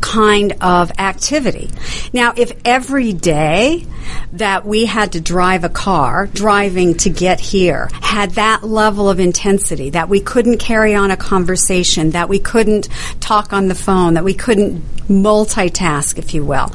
kind 0.00 0.54
of 0.60 0.90
activity. 0.98 1.70
Now, 2.12 2.32
if 2.36 2.52
every 2.64 3.12
day 3.12 3.86
that 4.32 4.66
we 4.66 4.84
had 4.86 5.12
to 5.12 5.20
drive 5.20 5.64
a 5.64 5.68
car, 5.68 6.26
driving 6.26 6.94
to 6.98 7.10
get 7.10 7.40
here, 7.40 7.88
had 8.00 8.32
that 8.32 8.64
level 8.64 9.08
of 9.08 9.20
intensity, 9.20 9.90
that 9.90 10.08
we 10.08 10.20
couldn't 10.20 10.58
carry 10.58 10.94
on 10.94 11.10
a 11.10 11.16
conversation, 11.16 12.10
that 12.10 12.28
we 12.28 12.38
couldn't 12.38 12.88
talk 13.20 13.52
on 13.52 13.68
the 13.68 13.74
phone, 13.74 14.14
that 14.14 14.24
we 14.24 14.34
couldn't 14.34 14.82
multitask, 15.08 16.18
if 16.18 16.34
you 16.34 16.44
will, 16.44 16.68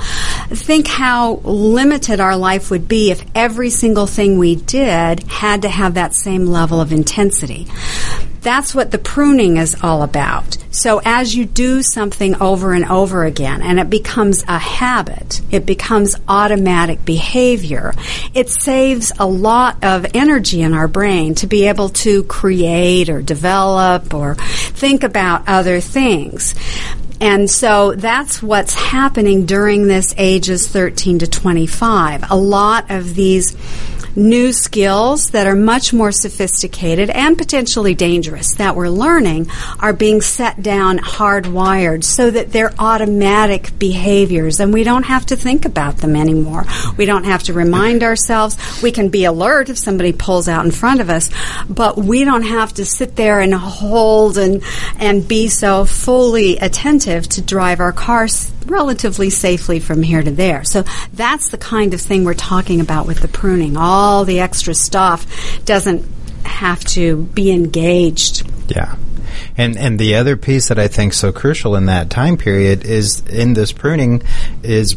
think 0.49 0.88
how 0.88 1.35
limited 1.43 2.19
our 2.19 2.38
life 2.38 2.71
would 2.71 2.88
be 2.88 3.11
if 3.11 3.23
every 3.35 3.69
single 3.69 4.07
thing 4.07 4.38
we 4.38 4.55
did 4.55 5.23
had 5.23 5.63
to 5.63 5.69
have 5.69 5.95
that 5.95 6.13
same 6.13 6.45
level 6.45 6.79
of 6.79 6.91
intensity. 6.91 7.67
That's 8.41 8.74
what 8.74 8.91
the 8.91 8.98
pruning 8.98 9.58
is 9.58 9.75
all 9.84 10.01
about. 10.01 10.58
So 10.72 11.01
as 11.03 11.36
you 11.36 11.46
do 11.46 11.81
something 11.81 12.41
over 12.41 12.74
and 12.74 12.86
over 12.86 13.25
again 13.25 13.62
and 13.62 13.79
it 13.79 13.89
becomes 13.89 14.43
a 14.48 14.58
habit, 14.58 15.41
it 15.51 15.65
becomes 15.65 16.15
automatic 16.27 17.03
behavior, 17.03 17.93
it 18.34 18.50
saves 18.50 19.12
a 19.17 19.25
lot 19.25 19.84
of 19.84 20.05
energy 20.13 20.62
in 20.62 20.74
our 20.74 20.88
brain 20.88 21.36
to 21.36 21.48
be 21.48 21.67
able 21.67 21.89
to 21.89 22.24
create 22.24 23.10
or 23.10 23.22
develop 23.22 24.13
or 24.13 24.36
think 24.36 25.03
about 25.03 25.48
other 25.48 25.81
things. 25.81 26.55
And 27.21 27.49
so 27.49 27.93
that's 27.93 28.41
what's 28.41 28.73
happening 28.73 29.45
during 29.45 29.88
this 29.88 30.13
ages 30.17 30.67
13 30.67 31.19
to 31.19 31.27
25. 31.27 32.31
A 32.31 32.35
lot 32.35 32.89
of 32.89 33.15
these 33.15 33.55
new 34.15 34.51
skills 34.51 35.29
that 35.31 35.47
are 35.47 35.55
much 35.55 35.93
more 35.93 36.11
sophisticated 36.11 37.09
and 37.09 37.38
potentially 37.38 37.93
dangerous 37.93 38.55
that 38.55 38.75
we're 38.75 38.89
learning 38.89 39.47
are 39.79 39.93
being 39.93 40.21
set 40.21 40.61
down 40.61 40.97
hardwired 40.97 42.03
so 42.03 42.29
that 42.29 42.51
they're 42.51 42.73
automatic 42.79 43.77
behaviors 43.77 44.59
and 44.59 44.73
we 44.73 44.83
don't 44.83 45.03
have 45.03 45.25
to 45.25 45.35
think 45.35 45.65
about 45.65 45.97
them 45.97 46.15
anymore. 46.15 46.65
We 46.97 47.05
don't 47.05 47.25
have 47.25 47.43
to 47.43 47.53
remind 47.53 48.03
ourselves. 48.03 48.57
We 48.81 48.91
can 48.91 49.09
be 49.09 49.25
alert 49.25 49.69
if 49.69 49.77
somebody 49.77 50.11
pulls 50.11 50.47
out 50.47 50.65
in 50.65 50.71
front 50.71 51.01
of 51.01 51.09
us, 51.09 51.29
but 51.69 51.97
we 51.97 52.23
don't 52.25 52.43
have 52.43 52.73
to 52.73 52.85
sit 52.85 53.15
there 53.15 53.39
and 53.39 53.53
hold 53.53 54.38
and, 54.38 54.63
and 54.97 55.27
be 55.27 55.47
so 55.47 55.85
fully 55.85 56.57
attentive 56.57 57.08
to 57.09 57.41
drive 57.41 57.79
our 57.79 57.91
cars 57.91 58.51
relatively 58.65 59.29
safely 59.29 59.79
from 59.79 60.03
here 60.03 60.21
to 60.21 60.31
there. 60.31 60.63
So 60.63 60.83
that's 61.13 61.49
the 61.49 61.57
kind 61.57 61.93
of 61.93 62.01
thing 62.01 62.23
we're 62.23 62.33
talking 62.33 62.81
about 62.81 63.07
with 63.07 63.21
the 63.21 63.27
pruning. 63.27 63.77
All 63.77 64.25
the 64.25 64.39
extra 64.39 64.73
stuff 64.73 65.65
doesn't 65.65 66.05
have 66.43 66.83
to 66.85 67.23
be 67.23 67.51
engaged. 67.51 68.49
Yeah. 68.69 68.95
And 69.58 69.77
and 69.77 70.00
the 70.00 70.15
other 70.15 70.38
piece 70.38 70.70
that 70.70 70.79
I 70.79 70.88
think 70.88 71.13
so 71.13 71.32
crucial 71.32 71.75
in 71.75 71.86
that 71.88 72.10
time 72.10 72.38
period 72.38 72.86
is 72.86 73.25
in 73.27 73.53
this 73.53 73.72
pruning 73.72 74.22
is 74.63 74.96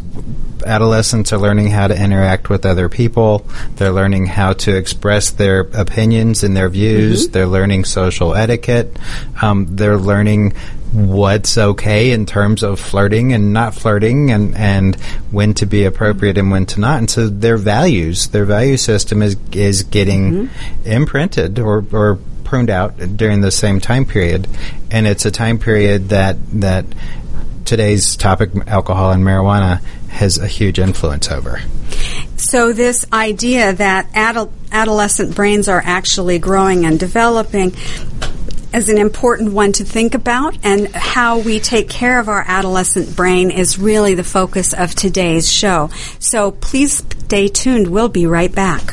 adolescents 0.64 1.32
are 1.32 1.38
learning 1.38 1.68
how 1.68 1.88
to 1.88 2.00
interact 2.00 2.48
with 2.48 2.64
other 2.64 2.88
people. 2.88 3.46
They're 3.76 3.92
learning 3.92 4.26
how 4.26 4.52
to 4.54 4.76
express 4.76 5.30
their 5.30 5.60
opinions 5.60 6.44
and 6.44 6.56
their 6.56 6.68
views. 6.68 7.28
They're 7.28 7.46
learning 7.46 7.84
social 7.84 8.34
etiquette. 8.34 8.96
Um, 9.40 9.66
they're 9.76 9.98
learning 9.98 10.54
what's 10.92 11.56
okay 11.56 12.10
in 12.10 12.26
terms 12.26 12.62
of 12.62 12.78
flirting 12.78 13.32
and 13.32 13.52
not 13.52 13.74
flirting 13.74 14.30
and, 14.30 14.54
and 14.54 14.94
when 15.30 15.54
to 15.54 15.66
be 15.66 15.84
appropriate 15.84 16.36
and 16.36 16.50
when 16.50 16.66
to 16.66 16.80
not. 16.80 16.98
And 16.98 17.10
so 17.10 17.28
their 17.28 17.56
values, 17.56 18.28
their 18.28 18.44
value 18.44 18.76
system 18.76 19.22
is 19.22 19.36
is 19.52 19.82
getting 19.84 20.50
imprinted 20.84 21.58
or, 21.58 21.84
or 21.92 22.18
pruned 22.52 22.68
out 22.68 22.98
during 23.16 23.40
the 23.40 23.50
same 23.50 23.80
time 23.80 24.04
period. 24.04 24.46
And 24.90 25.06
it's 25.06 25.24
a 25.24 25.30
time 25.30 25.58
period 25.58 26.10
that 26.10 26.36
that 26.60 26.84
today's 27.64 28.14
topic, 28.14 28.50
alcohol 28.66 29.10
and 29.10 29.24
marijuana, 29.24 29.82
has 30.08 30.36
a 30.36 30.46
huge 30.46 30.78
influence 30.78 31.30
over. 31.30 31.62
So 32.36 32.74
this 32.74 33.06
idea 33.10 33.72
that 33.72 34.06
adult, 34.12 34.52
adolescent 34.70 35.34
brains 35.34 35.66
are 35.66 35.80
actually 35.82 36.38
growing 36.38 36.84
and 36.84 37.00
developing 37.00 37.72
is 38.74 38.90
an 38.90 38.98
important 38.98 39.54
one 39.54 39.72
to 39.72 39.84
think 39.84 40.14
about 40.14 40.54
and 40.62 40.94
how 40.94 41.38
we 41.38 41.58
take 41.58 41.88
care 41.88 42.20
of 42.20 42.28
our 42.28 42.44
adolescent 42.46 43.16
brain 43.16 43.50
is 43.50 43.78
really 43.78 44.14
the 44.14 44.24
focus 44.24 44.74
of 44.74 44.94
today's 44.94 45.50
show. 45.50 45.88
So 46.18 46.50
please 46.50 46.98
stay 46.98 47.48
tuned. 47.48 47.88
We'll 47.88 48.10
be 48.10 48.26
right 48.26 48.54
back. 48.54 48.92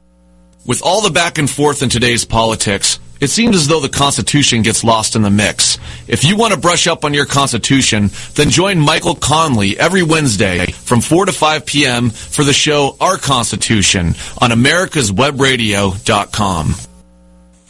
With 0.65 0.81
all 0.83 1.01
the 1.01 1.09
back 1.09 1.37
and 1.39 1.49
forth 1.49 1.81
in 1.81 1.89
today's 1.89 2.23
politics, 2.23 2.99
it 3.19 3.29
seems 3.29 3.55
as 3.55 3.67
though 3.67 3.79
the 3.79 3.89
Constitution 3.89 4.61
gets 4.61 4.83
lost 4.83 5.15
in 5.15 5.23
the 5.23 5.31
mix. 5.31 5.79
If 6.07 6.23
you 6.23 6.37
want 6.37 6.53
to 6.53 6.59
brush 6.59 6.87
up 6.87 7.03
on 7.03 7.13
your 7.13 7.25
Constitution, 7.25 8.09
then 8.35 8.49
join 8.49 8.79
Michael 8.79 9.15
Conley 9.15 9.77
every 9.79 10.03
Wednesday 10.03 10.67
from 10.67 11.01
4 11.01 11.25
to 11.27 11.31
5 11.31 11.65
p.m. 11.65 12.09
for 12.11 12.43
the 12.43 12.53
show 12.53 12.95
Our 12.99 13.17
Constitution 13.17 14.13
on 14.39 14.51
americaswebradio.com. 14.51 16.90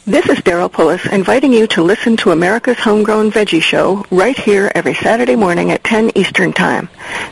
This 0.04 0.28
is 0.28 0.38
Daryl 0.38 0.68
Pullis 0.68 1.08
inviting 1.12 1.52
you 1.52 1.68
to 1.68 1.82
listen 1.84 2.16
to 2.18 2.32
America's 2.32 2.80
Homegrown 2.80 3.30
Veggie 3.30 3.62
Show 3.62 4.04
right 4.10 4.36
here 4.36 4.72
every 4.74 4.94
Saturday 4.94 5.36
morning 5.36 5.70
at 5.70 5.84
10 5.84 6.18
Eastern 6.18 6.52
Time. 6.52 6.88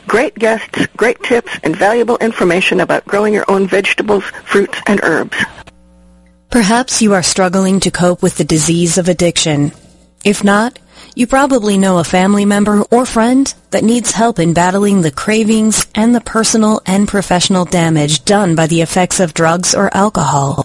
Great 0.06 0.36
guests, 0.36 0.86
great 0.96 1.20
tips, 1.24 1.50
and 1.64 1.74
valuable 1.74 2.16
information 2.18 2.78
about 2.78 3.04
growing 3.06 3.34
your 3.34 3.44
own 3.48 3.66
vegetables, 3.66 4.22
fruits, 4.44 4.78
and 4.86 5.00
herbs. 5.02 5.36
Perhaps 6.50 7.02
you 7.02 7.12
are 7.12 7.24
struggling 7.24 7.80
to 7.80 7.90
cope 7.90 8.22
with 8.22 8.36
the 8.36 8.44
disease 8.44 8.98
of 8.98 9.08
addiction. 9.08 9.72
If 10.24 10.44
not, 10.44 10.78
you 11.16 11.26
probably 11.26 11.76
know 11.76 11.98
a 11.98 12.04
family 12.04 12.44
member 12.44 12.82
or 12.92 13.04
friend 13.04 13.52
that 13.72 13.82
needs 13.82 14.12
help 14.12 14.38
in 14.38 14.54
battling 14.54 15.00
the 15.00 15.10
cravings 15.10 15.88
and 15.96 16.14
the 16.14 16.20
personal 16.20 16.82
and 16.86 17.08
professional 17.08 17.64
damage 17.64 18.24
done 18.24 18.54
by 18.54 18.68
the 18.68 18.80
effects 18.80 19.18
of 19.18 19.34
drugs 19.34 19.74
or 19.74 19.92
alcohol. 19.92 20.64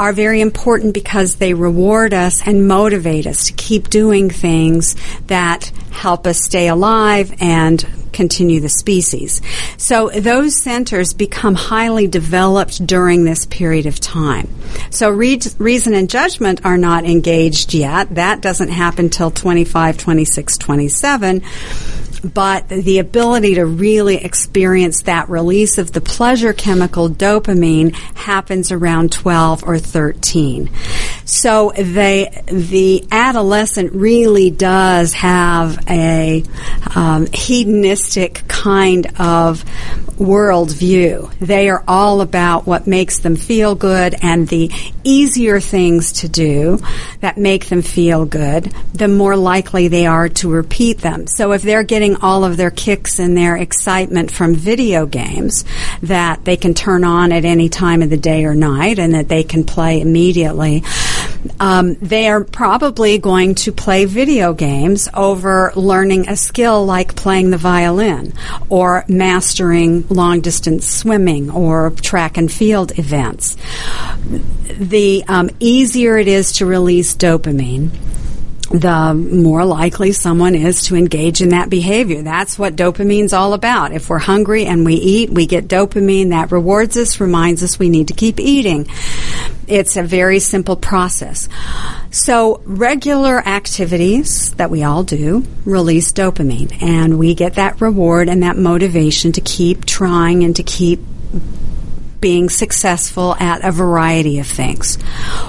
are 0.00 0.14
very 0.14 0.40
important 0.40 0.94
because 0.94 1.36
they 1.36 1.52
reward 1.52 2.14
us 2.14 2.40
and 2.46 2.66
motivate 2.66 3.26
us 3.26 3.48
to 3.48 3.52
keep 3.52 3.90
doing 3.90 4.30
things 4.30 4.96
that 5.26 5.70
help 5.90 6.26
us 6.26 6.42
stay 6.42 6.68
alive 6.68 7.30
and 7.38 7.86
continue 8.10 8.60
the 8.60 8.68
species. 8.70 9.42
So 9.76 10.08
those 10.08 10.56
centers 10.56 11.12
become 11.12 11.54
highly 11.54 12.06
developed 12.06 12.86
during 12.86 13.24
this 13.24 13.44
period 13.44 13.84
of 13.84 14.00
time. 14.00 14.48
So 14.88 15.10
re- 15.10 15.38
reason 15.58 15.92
and 15.92 16.08
judgment 16.08 16.64
are 16.64 16.78
not 16.78 17.04
engaged 17.04 17.74
yet. 17.74 18.14
That 18.14 18.40
doesn't 18.40 18.70
happen 18.70 19.10
till 19.10 19.30
25, 19.30 19.98
26, 19.98 20.56
27 20.56 21.42
but 22.22 22.68
the 22.68 22.98
ability 22.98 23.54
to 23.54 23.64
really 23.66 24.16
experience 24.16 25.02
that 25.02 25.28
release 25.28 25.78
of 25.78 25.92
the 25.92 26.00
pleasure 26.00 26.52
chemical 26.52 27.08
dopamine 27.08 27.94
happens 27.94 28.72
around 28.72 29.12
12 29.12 29.64
or 29.64 29.78
13. 29.78 30.70
So 31.24 31.72
they, 31.76 32.42
the 32.46 33.06
adolescent 33.10 33.92
really 33.92 34.50
does 34.50 35.14
have 35.14 35.78
a 35.88 36.42
um, 36.94 37.26
hedonistic 37.26 38.42
kind 38.48 39.06
of 39.18 39.64
worldview. 40.20 41.34
They 41.38 41.70
are 41.70 41.82
all 41.88 42.20
about 42.20 42.66
what 42.66 42.86
makes 42.86 43.20
them 43.20 43.36
feel 43.36 43.74
good 43.74 44.14
and 44.20 44.46
the 44.46 44.70
easier 45.02 45.60
things 45.60 46.12
to 46.20 46.28
do 46.28 46.78
that 47.20 47.38
make 47.38 47.66
them 47.66 47.80
feel 47.80 48.26
good, 48.26 48.64
the 48.92 49.08
more 49.08 49.34
likely 49.34 49.88
they 49.88 50.04
are 50.04 50.28
to 50.28 50.50
repeat 50.50 50.98
them. 50.98 51.26
So 51.26 51.52
if 51.52 51.62
they're 51.62 51.84
getting 51.84 52.16
all 52.16 52.44
of 52.44 52.58
their 52.58 52.70
kicks 52.70 53.18
and 53.18 53.34
their 53.34 53.56
excitement 53.56 54.30
from 54.30 54.54
video 54.54 55.06
games 55.06 55.64
that 56.02 56.44
they 56.44 56.58
can 56.58 56.74
turn 56.74 57.02
on 57.02 57.32
at 57.32 57.46
any 57.46 57.70
time 57.70 58.02
of 58.02 58.10
the 58.10 58.18
day 58.18 58.44
or 58.44 58.54
night 58.54 58.98
and 58.98 59.14
that 59.14 59.28
they 59.28 59.42
can 59.42 59.64
play 59.64 60.02
immediately, 60.02 60.84
um, 61.58 61.94
they 61.94 62.28
are 62.28 62.44
probably 62.44 63.18
going 63.18 63.54
to 63.56 63.72
play 63.72 64.04
video 64.04 64.52
games 64.52 65.08
over 65.14 65.72
learning 65.74 66.28
a 66.28 66.36
skill 66.36 66.84
like 66.84 67.16
playing 67.16 67.50
the 67.50 67.56
violin 67.56 68.32
or 68.68 69.04
mastering 69.08 70.06
long 70.08 70.40
distance 70.40 70.86
swimming 70.86 71.50
or 71.50 71.90
track 71.90 72.36
and 72.36 72.50
field 72.50 72.98
events. 72.98 73.56
The 74.68 75.24
um, 75.28 75.50
easier 75.60 76.16
it 76.16 76.28
is 76.28 76.52
to 76.52 76.66
release 76.66 77.14
dopamine, 77.14 77.90
the 78.70 79.14
more 79.14 79.64
likely 79.64 80.12
someone 80.12 80.54
is 80.54 80.84
to 80.84 80.94
engage 80.94 81.42
in 81.42 81.48
that 81.48 81.68
behavior. 81.68 82.22
That's 82.22 82.56
what 82.56 82.76
dopamine's 82.76 83.32
all 83.32 83.52
about. 83.52 83.92
If 83.92 84.08
we're 84.08 84.18
hungry 84.18 84.66
and 84.66 84.84
we 84.84 84.94
eat, 84.94 85.30
we 85.30 85.46
get 85.46 85.66
dopamine 85.66 86.30
that 86.30 86.52
rewards 86.52 86.96
us, 86.96 87.20
reminds 87.20 87.64
us 87.64 87.80
we 87.80 87.88
need 87.88 88.08
to 88.08 88.14
keep 88.14 88.38
eating. 88.38 88.86
It's 89.66 89.96
a 89.96 90.04
very 90.04 90.38
simple 90.38 90.76
process. 90.76 91.48
So 92.12 92.62
regular 92.64 93.38
activities 93.40 94.52
that 94.52 94.70
we 94.70 94.84
all 94.84 95.02
do 95.02 95.44
release 95.64 96.12
dopamine 96.12 96.80
and 96.80 97.18
we 97.18 97.34
get 97.34 97.54
that 97.54 97.80
reward 97.80 98.28
and 98.28 98.44
that 98.44 98.56
motivation 98.56 99.32
to 99.32 99.40
keep 99.40 99.84
trying 99.84 100.44
and 100.44 100.54
to 100.56 100.62
keep 100.62 101.00
being 102.20 102.48
successful 102.48 103.34
at 103.36 103.64
a 103.64 103.72
variety 103.72 104.38
of 104.38 104.46
things. 104.46 104.96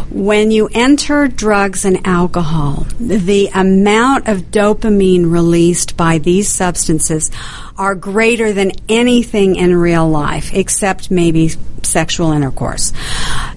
When 0.10 0.52
you 0.52 0.70
enter 0.74 1.28
drugs 1.28 1.86
and 1.86 2.06
alcohol, 2.08 2.88
the 3.00 3.50
amount 3.54 4.28
of 4.28 4.52
dopamine 4.52 5.32
released 5.32 5.98
by 5.98 6.18
these 6.18 6.50
substances 6.50 7.32
are 7.78 7.96
greater 7.96 8.54
than 8.54 8.72
anything 8.88 9.56
in 9.56 9.76
real 9.76 10.10
life, 10.10 10.54
except 10.54 11.12
maybe 11.12 11.52
sexual 11.84 12.32
intercourse. 12.32 12.94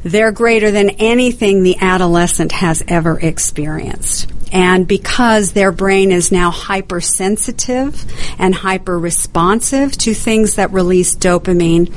They're 0.03 0.33
greater 0.33 0.71
than 0.71 0.91
anything 0.91 1.63
the 1.63 1.77
adolescent 1.81 2.53
has 2.53 2.83
ever 2.89 3.19
experienced. 3.19 4.31
And 4.53 4.87
because 4.87 5.53
their 5.53 5.73
brain 5.73 6.13
is 6.13 6.31
now 6.31 6.51
hypersensitive 6.51 8.05
and 8.39 8.55
hyper 8.55 8.97
responsive 8.99 9.93
to 9.99 10.15
things 10.15 10.57
that 10.57 10.73
release 10.73 11.17
dopamine, 11.17 11.93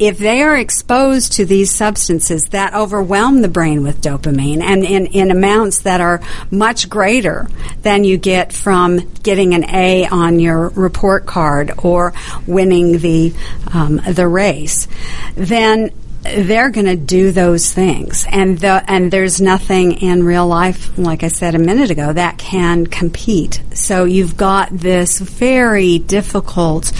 if 0.00 0.16
they 0.16 0.42
are 0.42 0.56
exposed 0.56 1.34
to 1.34 1.44
these 1.44 1.70
substances 1.70 2.42
that 2.50 2.74
overwhelm 2.74 3.42
the 3.42 3.48
brain 3.48 3.82
with 3.82 4.00
dopamine 4.00 4.62
and 4.62 4.82
in, 4.82 5.06
in 5.06 5.30
amounts 5.30 5.82
that 5.82 6.00
are 6.00 6.22
much 6.50 6.88
greater 6.88 7.46
than 7.82 8.02
you 8.02 8.16
get 8.16 8.50
from 8.50 8.98
getting 9.22 9.54
an 9.54 9.64
A 9.68 10.06
on 10.06 10.40
your 10.40 10.70
report 10.70 11.26
card 11.26 11.72
or 11.82 12.14
winning 12.46 12.98
the 12.98 13.34
um, 13.74 14.00
the 14.08 14.26
race, 14.26 14.88
then 15.34 15.90
they're 16.22 16.70
going 16.70 16.86
to 16.86 16.96
do 16.96 17.32
those 17.32 17.72
things, 17.72 18.26
and 18.30 18.58
the, 18.58 18.84
and 18.86 19.10
there's 19.10 19.40
nothing 19.40 19.92
in 19.92 20.22
real 20.22 20.46
life, 20.46 20.98
like 20.98 21.22
I 21.22 21.28
said 21.28 21.54
a 21.54 21.58
minute 21.58 21.90
ago, 21.90 22.12
that 22.12 22.36
can 22.36 22.86
compete. 22.86 23.62
So 23.74 24.04
you've 24.04 24.36
got 24.36 24.68
this 24.70 25.18
very 25.18 25.98
difficult, 25.98 26.92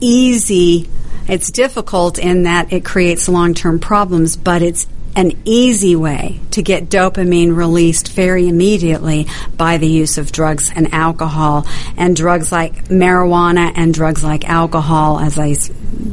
easy. 0.00 0.88
It's 1.32 1.50
difficult 1.50 2.18
in 2.18 2.42
that 2.42 2.74
it 2.74 2.84
creates 2.84 3.26
long 3.26 3.54
term 3.54 3.80
problems, 3.80 4.36
but 4.36 4.60
it's 4.60 4.86
an 5.16 5.32
easy 5.46 5.96
way 5.96 6.40
to 6.50 6.62
get 6.62 6.90
dopamine 6.90 7.56
released 7.56 8.12
very 8.12 8.48
immediately 8.48 9.26
by 9.56 9.78
the 9.78 9.86
use 9.86 10.18
of 10.18 10.30
drugs 10.30 10.70
and 10.76 10.92
alcohol. 10.92 11.66
And 11.96 12.14
drugs 12.14 12.52
like 12.52 12.88
marijuana 12.88 13.72
and 13.74 13.94
drugs 13.94 14.22
like 14.22 14.46
alcohol, 14.46 15.20
as 15.20 15.38
I 15.38 15.54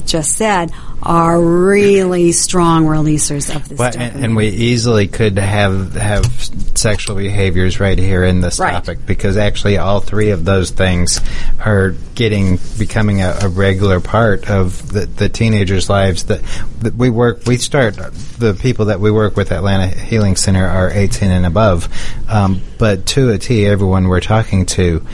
just 0.05 0.37
said, 0.37 0.71
are 1.01 1.41
really 1.41 2.31
strong 2.31 2.85
releasers 2.85 3.53
of 3.55 3.67
this. 3.69 3.79
Well, 3.79 3.91
and, 3.97 4.25
and, 4.25 4.35
we 4.35 4.49
easily 4.49 5.07
could 5.07 5.37
have 5.37 5.93
have 5.93 6.25
sexual 6.75 7.15
behaviors 7.15 7.79
right 7.79 7.97
here 7.97 8.23
in 8.23 8.41
this 8.41 8.59
right. 8.59 8.71
topic 8.71 9.05
because 9.05 9.37
actually 9.37 9.77
all 9.77 10.01
three 10.01 10.31
of 10.31 10.43
those 10.43 10.71
things 10.71 11.21
are 11.63 11.91
getting 12.15 12.59
becoming 12.77 13.21
a, 13.21 13.37
a 13.41 13.47
regular 13.47 14.01
part 14.01 14.49
of 14.49 14.91
the, 14.91 15.05
the 15.05 15.29
teenagers' 15.29 15.89
lives. 15.89 16.25
That, 16.25 16.41
that 16.79 16.95
we 16.95 17.09
work, 17.09 17.45
we 17.45 17.57
start 17.57 17.95
the 17.95 18.57
people 18.59 18.85
that 18.85 18.99
we 18.99 19.09
work 19.09 19.37
with 19.37 19.51
Atlanta 19.51 19.87
Healing 19.87 20.35
Center 20.35 20.65
are 20.65 20.91
18 20.91 21.31
and 21.31 21.45
above, 21.45 21.87
um, 22.27 22.61
but 22.77 23.05
to 23.07 23.29
a 23.31 23.37
T, 23.37 23.65
everyone 23.65 24.09
we're 24.09 24.19
talking 24.19 24.65
to 24.67 25.05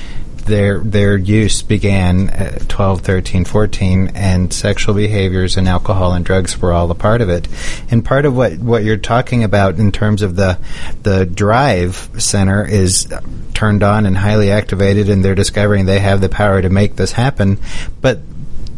their 0.46 0.80
their 0.80 1.18
use 1.18 1.62
began 1.62 2.30
at 2.30 2.70
12, 2.70 3.02
13, 3.02 3.46
14, 3.46 4.12
and 4.16 4.54
sexual 4.54 4.96
behaviors 4.96 5.58
and 5.58 5.68
alcohol 5.68 6.14
and 6.14 6.24
drugs 6.24 6.60
were 6.62 6.72
all 6.72 6.90
a 6.92 6.96
part 6.96 7.22
of 7.22 7.30
it. 7.30 7.48
And 7.90 8.06
part 8.06 8.26
of 8.26 8.36
what, 8.36 8.58
what 8.60 8.84
you're 8.84 8.98
talking 8.98 9.44
about 9.44 9.78
in 9.80 9.92
terms 9.92 10.22
of 10.22 10.36
the 10.36 10.58
the 11.04 11.26
drive 11.26 12.10
center 12.18 12.66
is 12.66 13.12
turned 13.54 13.84
on 13.84 14.06
and 14.06 14.18
highly 14.18 14.52
activated, 14.52 15.10
and 15.10 15.26
they're 15.26 15.36
discovering 15.36 15.86
they 15.86 16.00
have 16.00 16.22
the 16.22 16.30
power 16.30 16.62
to 16.62 16.70
make 16.70 16.96
this 16.96 17.12
happen. 17.12 17.60
But 18.02 18.20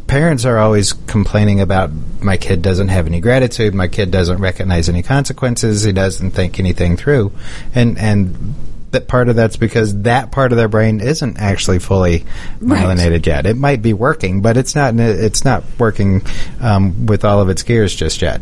parents 0.07 0.45
are 0.45 0.57
always 0.57 0.93
complaining 0.93 1.59
about 1.59 1.91
my 2.21 2.37
kid 2.37 2.61
doesn't 2.61 2.87
have 2.87 3.07
any 3.07 3.19
gratitude, 3.19 3.73
my 3.73 3.87
kid 3.87 4.09
doesn't 4.09 4.39
recognize 4.39 4.87
any 4.89 5.03
consequences, 5.03 5.83
he 5.83 5.91
doesn't 5.91 6.31
think 6.31 6.59
anything 6.59 6.97
through, 6.97 7.31
and 7.75 7.97
and 7.97 8.55
that 8.91 9.07
part 9.07 9.29
of 9.29 9.35
that's 9.35 9.57
because 9.57 10.01
that 10.03 10.31
part 10.31 10.51
of 10.51 10.57
their 10.57 10.67
brain 10.67 11.01
isn't 11.01 11.37
actually 11.37 11.79
fully 11.79 12.25
myelinated 12.59 13.11
right. 13.11 13.27
yet. 13.27 13.45
It 13.45 13.57
might 13.57 13.81
be 13.81 13.93
working, 13.93 14.41
but 14.41 14.57
it's 14.57 14.75
not. 14.75 14.95
It's 14.95 15.43
not 15.43 15.63
working 15.77 16.21
um, 16.61 17.05
with 17.05 17.25
all 17.25 17.41
of 17.41 17.49
its 17.49 17.63
gears 17.63 17.95
just 17.95 18.21
yet. 18.21 18.41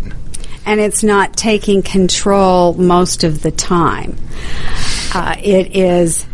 And 0.65 0.79
it's 0.79 1.03
not 1.03 1.35
taking 1.35 1.83
control 1.83 2.73
most 2.73 3.23
of 3.23 3.41
the 3.41 3.51
time. 3.51 4.17
Uh, 5.13 5.35
it 5.41 5.75
is 5.75 6.25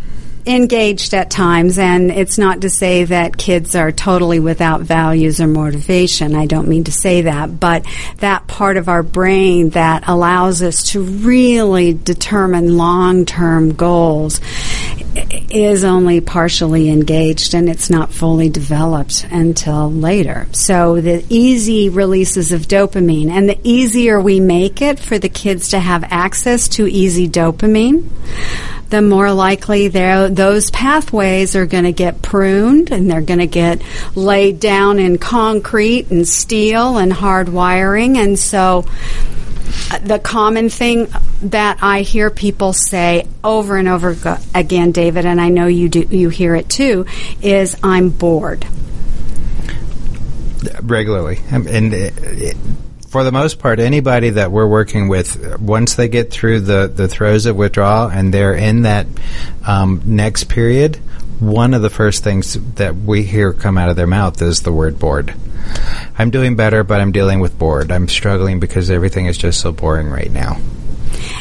engaged 0.45 1.13
at 1.13 1.29
times, 1.29 1.77
and 1.77 2.11
it's 2.11 2.37
not 2.37 2.61
to 2.61 2.69
say 2.69 3.03
that 3.05 3.37
kids 3.37 3.75
are 3.75 3.91
totally 3.91 4.39
without 4.39 4.81
values 4.81 5.39
or 5.41 5.47
motivation. 5.47 6.35
I 6.35 6.45
don't 6.45 6.67
mean 6.67 6.85
to 6.85 6.91
say 6.91 7.23
that, 7.23 7.59
but 7.59 7.85
that 8.17 8.47
part 8.47 8.77
of 8.77 8.89
our 8.89 9.03
brain 9.03 9.69
that 9.69 10.07
allows 10.07 10.61
us 10.61 10.91
to 10.91 11.01
really 11.01 11.93
determine 11.93 12.77
long 12.77 13.25
term 13.25 13.73
goals 13.73 14.39
is 15.49 15.83
only 15.83 16.21
partially 16.21 16.89
engaged 16.89 17.53
and 17.53 17.67
it's 17.67 17.89
not 17.89 18.13
fully 18.13 18.49
developed 18.49 19.25
until 19.29 19.91
later. 19.91 20.47
So 20.53 21.01
the 21.01 21.25
easy 21.29 21.89
releases 21.89 22.51
of 22.51 22.61
dopamine 22.61 23.29
and 23.29 23.49
the 23.49 23.59
easier 23.63 24.21
we 24.21 24.39
make 24.39 24.81
it 24.81 24.99
for 24.99 25.19
the 25.19 25.29
kids 25.29 25.69
to 25.69 25.79
have 25.79 26.05
access 26.05 26.67
to 26.69 26.87
easy 26.87 27.27
dopamine, 27.27 28.09
the 28.91 29.01
more 29.01 29.31
likely 29.31 29.87
those 29.87 30.69
pathways 30.69 31.55
are 31.55 31.65
going 31.65 31.85
to 31.85 31.93
get 31.93 32.21
pruned 32.21 32.91
and 32.91 33.09
they're 33.09 33.21
going 33.21 33.39
to 33.39 33.47
get 33.47 33.81
laid 34.15 34.59
down 34.59 34.99
in 34.99 35.17
concrete 35.17 36.11
and 36.11 36.27
steel 36.27 36.97
and 36.97 37.11
hard 37.11 37.49
wiring. 37.49 38.17
And 38.17 38.37
so 38.37 38.85
uh, 39.89 39.99
the 39.99 40.19
common 40.19 40.69
thing 40.69 41.07
that 41.43 41.79
I 41.81 42.01
hear 42.01 42.29
people 42.29 42.73
say 42.73 43.27
over 43.43 43.77
and 43.77 43.87
over 43.87 44.37
again, 44.53 44.91
David, 44.91 45.25
and 45.25 45.39
I 45.39 45.49
know 45.49 45.67
you 45.67 45.87
do, 45.87 46.01
you 46.01 46.27
hear 46.27 46.53
it 46.53 46.69
too, 46.69 47.05
is 47.41 47.77
I'm 47.81 48.09
bored 48.09 48.67
regularly, 50.83 51.39
and 51.49 51.93
it, 51.93 52.57
for 53.11 53.25
the 53.25 53.31
most 53.31 53.59
part, 53.59 53.81
anybody 53.81 54.29
that 54.29 54.53
we're 54.53 54.65
working 54.65 55.09
with, 55.09 55.59
once 55.59 55.95
they 55.95 56.07
get 56.07 56.31
through 56.31 56.61
the, 56.61 56.87
the 56.87 57.09
throes 57.09 57.45
of 57.45 57.57
withdrawal 57.57 58.09
and 58.09 58.33
they're 58.33 58.53
in 58.53 58.83
that 58.83 59.05
um, 59.67 60.01
next 60.05 60.45
period, 60.45 60.95
one 61.41 61.73
of 61.73 61.81
the 61.81 61.89
first 61.89 62.23
things 62.23 62.53
that 62.75 62.95
we 62.95 63.23
hear 63.23 63.51
come 63.51 63.77
out 63.77 63.89
of 63.89 63.97
their 63.97 64.07
mouth 64.07 64.41
is 64.41 64.61
the 64.61 64.71
word 64.71 64.97
bored. 64.97 65.35
I'm 66.17 66.29
doing 66.29 66.55
better, 66.55 66.85
but 66.85 67.01
I'm 67.01 67.11
dealing 67.11 67.41
with 67.41 67.59
bored. 67.59 67.91
I'm 67.91 68.07
struggling 68.07 68.61
because 68.61 68.89
everything 68.89 69.25
is 69.25 69.37
just 69.37 69.59
so 69.59 69.73
boring 69.73 70.09
right 70.09 70.31
now. 70.31 70.61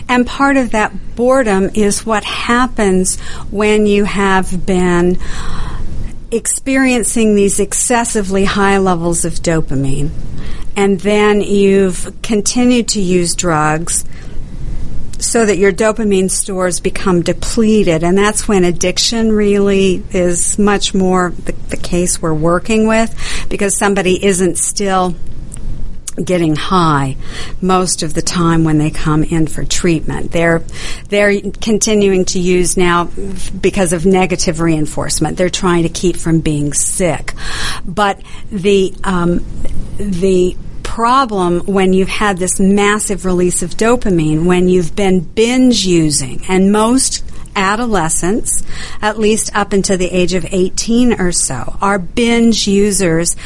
And 0.09 0.27
part 0.27 0.57
of 0.57 0.73
that 0.73 1.15
boredom 1.15 1.71
is 1.75 2.05
what 2.05 2.25
happens 2.25 3.21
when 3.53 3.87
you 3.87 4.07
have 4.07 4.67
been 4.67 5.21
experiencing 6.31 7.35
these 7.35 7.59
excessively 7.59 8.45
high 8.45 8.79
levels 8.79 9.25
of 9.25 9.35
dopamine 9.35 10.11
and 10.77 11.01
then 11.01 11.41
you've 11.41 12.17
continued 12.23 12.89
to 12.89 13.01
use 13.01 13.35
drugs 13.35 14.05
so 15.19 15.45
that 15.45 15.59
your 15.59 15.73
dopamine 15.73 16.31
stores 16.31 16.81
become 16.81 17.23
depleted 17.23 18.03
and 18.05 18.17
that's 18.17 18.47
when 18.47 18.65
addiction 18.65 19.33
really 19.33 20.03
is 20.11 20.59
much 20.59 20.95
more 20.95 21.31
the, 21.31 21.53
the 21.69 21.77
case 21.77 22.23
we're 22.23 22.33
working 22.33 22.87
with 22.87 23.15
because 23.51 23.77
somebody 23.77 24.25
isn't 24.25 24.57
still 24.57 25.15
getting 26.25 26.57
high 26.57 27.17
most 27.61 28.03
of 28.03 28.15
the 28.15 28.23
time 28.23 28.65
when 28.65 28.79
they 28.79 28.91
come 28.91 29.23
in 29.23 29.47
for 29.47 29.65
treatment. 29.65 30.33
They're 30.33 30.63
they're 31.09 31.41
continuing 31.41 32.25
to 32.27 32.39
use 32.39 32.77
now 32.77 33.11
because 33.61 33.93
of 33.93 34.07
negative 34.07 34.61
reinforcement. 34.61 35.37
They're 35.37 35.51
trying 35.51 35.85
to 35.85 35.89
keep 35.89 36.17
from 36.17 36.41
being 36.41 36.73
sick, 36.73 37.35
but 37.85 38.21
the 38.51 38.95
um, 39.05 39.45
the 39.99 40.57
problem 40.83 41.61
when 41.67 41.93
you've 41.93 42.09
had 42.09 42.37
this 42.37 42.59
massive 42.59 43.25
release 43.25 43.63
of 43.63 43.71
dopamine, 43.71 44.45
when 44.45 44.69
you've 44.69 44.97
been 44.97 45.21
binge 45.21 45.87
using, 45.87 46.43
and 46.49 46.73
most 46.73 47.25
adolescents, 47.57 48.63
at 49.03 49.19
least 49.19 49.55
up 49.55 49.73
until 49.73 49.99
the 49.99 50.11
age 50.11 50.35
of 50.35 50.47
18 50.49 51.21
or 51.21 51.33
so, 51.33 51.77
are 51.81 51.99
binge 51.99 52.67
users 52.67 53.37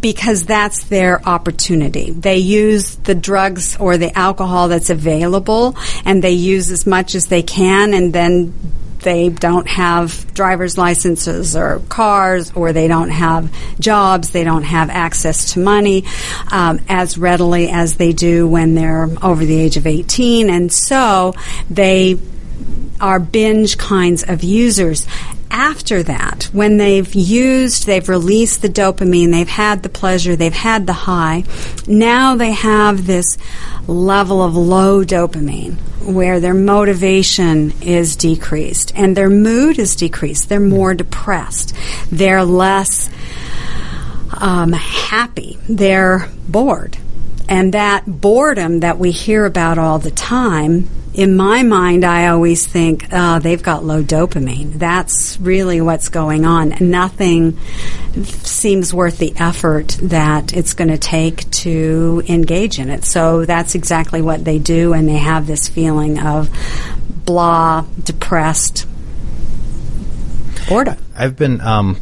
because 0.00 0.44
that's 0.44 0.84
their 0.84 1.26
opportunity. 1.26 2.10
They 2.10 2.38
use 2.38 2.96
the 2.96 3.14
drugs 3.14 3.76
or 3.78 3.96
the 3.96 4.16
alcohol 4.16 4.68
that's 4.68 4.90
available 4.90 5.76
and 6.04 6.22
they 6.22 6.32
use 6.32 6.70
as 6.70 6.86
much 6.86 7.14
as 7.14 7.26
they 7.26 7.42
can 7.42 7.94
and 7.94 8.12
then 8.12 8.54
they 9.00 9.28
don't 9.28 9.68
have 9.68 10.34
driver's 10.34 10.76
licenses 10.76 11.56
or 11.56 11.80
cars, 11.88 12.52
or 12.54 12.72
they 12.72 12.88
don't 12.88 13.10
have 13.10 13.52
jobs, 13.78 14.30
they 14.30 14.44
don't 14.44 14.64
have 14.64 14.90
access 14.90 15.52
to 15.52 15.60
money 15.60 16.04
um, 16.50 16.80
as 16.88 17.16
readily 17.16 17.68
as 17.70 17.96
they 17.96 18.12
do 18.12 18.48
when 18.48 18.74
they're 18.74 19.08
over 19.22 19.44
the 19.44 19.58
age 19.58 19.76
of 19.76 19.86
18. 19.86 20.50
And 20.50 20.72
so 20.72 21.34
they 21.70 22.18
are 23.00 23.18
binge 23.18 23.78
kinds 23.78 24.22
of 24.22 24.42
users. 24.42 25.06
After 25.50 26.02
that, 26.02 26.44
when 26.52 26.76
they've 26.76 27.14
used, 27.14 27.86
they've 27.86 28.08
released 28.08 28.62
the 28.62 28.68
dopamine, 28.68 29.32
they've 29.32 29.48
had 29.48 29.82
the 29.82 29.88
pleasure, 29.88 30.36
they've 30.36 30.52
had 30.52 30.86
the 30.86 30.92
high, 30.92 31.44
now 31.86 32.36
they 32.36 32.52
have 32.52 33.06
this 33.06 33.38
level 33.86 34.42
of 34.42 34.54
low 34.54 35.02
dopamine 35.04 35.76
where 36.02 36.40
their 36.40 36.54
motivation 36.54 37.72
is 37.82 38.16
decreased 38.16 38.92
and 38.94 39.16
their 39.16 39.30
mood 39.30 39.78
is 39.78 39.96
decreased. 39.96 40.48
They're 40.48 40.60
more 40.60 40.94
depressed. 40.94 41.74
They're 42.10 42.44
less 42.44 43.10
um, 44.32 44.72
happy. 44.72 45.58
They're 45.68 46.28
bored. 46.48 46.98
And 47.48 47.74
that 47.74 48.04
boredom 48.06 48.80
that 48.80 48.98
we 48.98 49.10
hear 49.10 49.46
about 49.46 49.78
all 49.78 49.98
the 49.98 50.10
time 50.10 50.88
in 51.18 51.34
my 51.36 51.64
mind, 51.64 52.04
I 52.04 52.28
always 52.28 52.64
think 52.64 53.08
oh, 53.10 53.40
they've 53.40 53.62
got 53.62 53.84
low 53.84 54.04
dopamine. 54.04 54.74
That's 54.74 55.36
really 55.40 55.80
what's 55.80 56.10
going 56.10 56.46
on. 56.46 56.74
Nothing 56.80 57.58
seems 58.22 58.94
worth 58.94 59.18
the 59.18 59.34
effort 59.36 59.98
that 60.00 60.52
it's 60.56 60.74
going 60.74 60.90
to 60.90 60.96
take 60.96 61.50
to 61.50 62.22
engage 62.28 62.78
in 62.78 62.88
it. 62.88 63.04
So 63.04 63.44
that's 63.44 63.74
exactly 63.74 64.22
what 64.22 64.44
they 64.44 64.60
do, 64.60 64.92
and 64.92 65.08
they 65.08 65.16
have 65.18 65.48
this 65.48 65.66
feeling 65.68 66.20
of 66.20 66.50
blah, 67.24 67.84
depressed 68.04 68.86
boredom. 70.68 70.98
I've 71.16 71.34
been 71.34 71.60
um, 71.60 71.98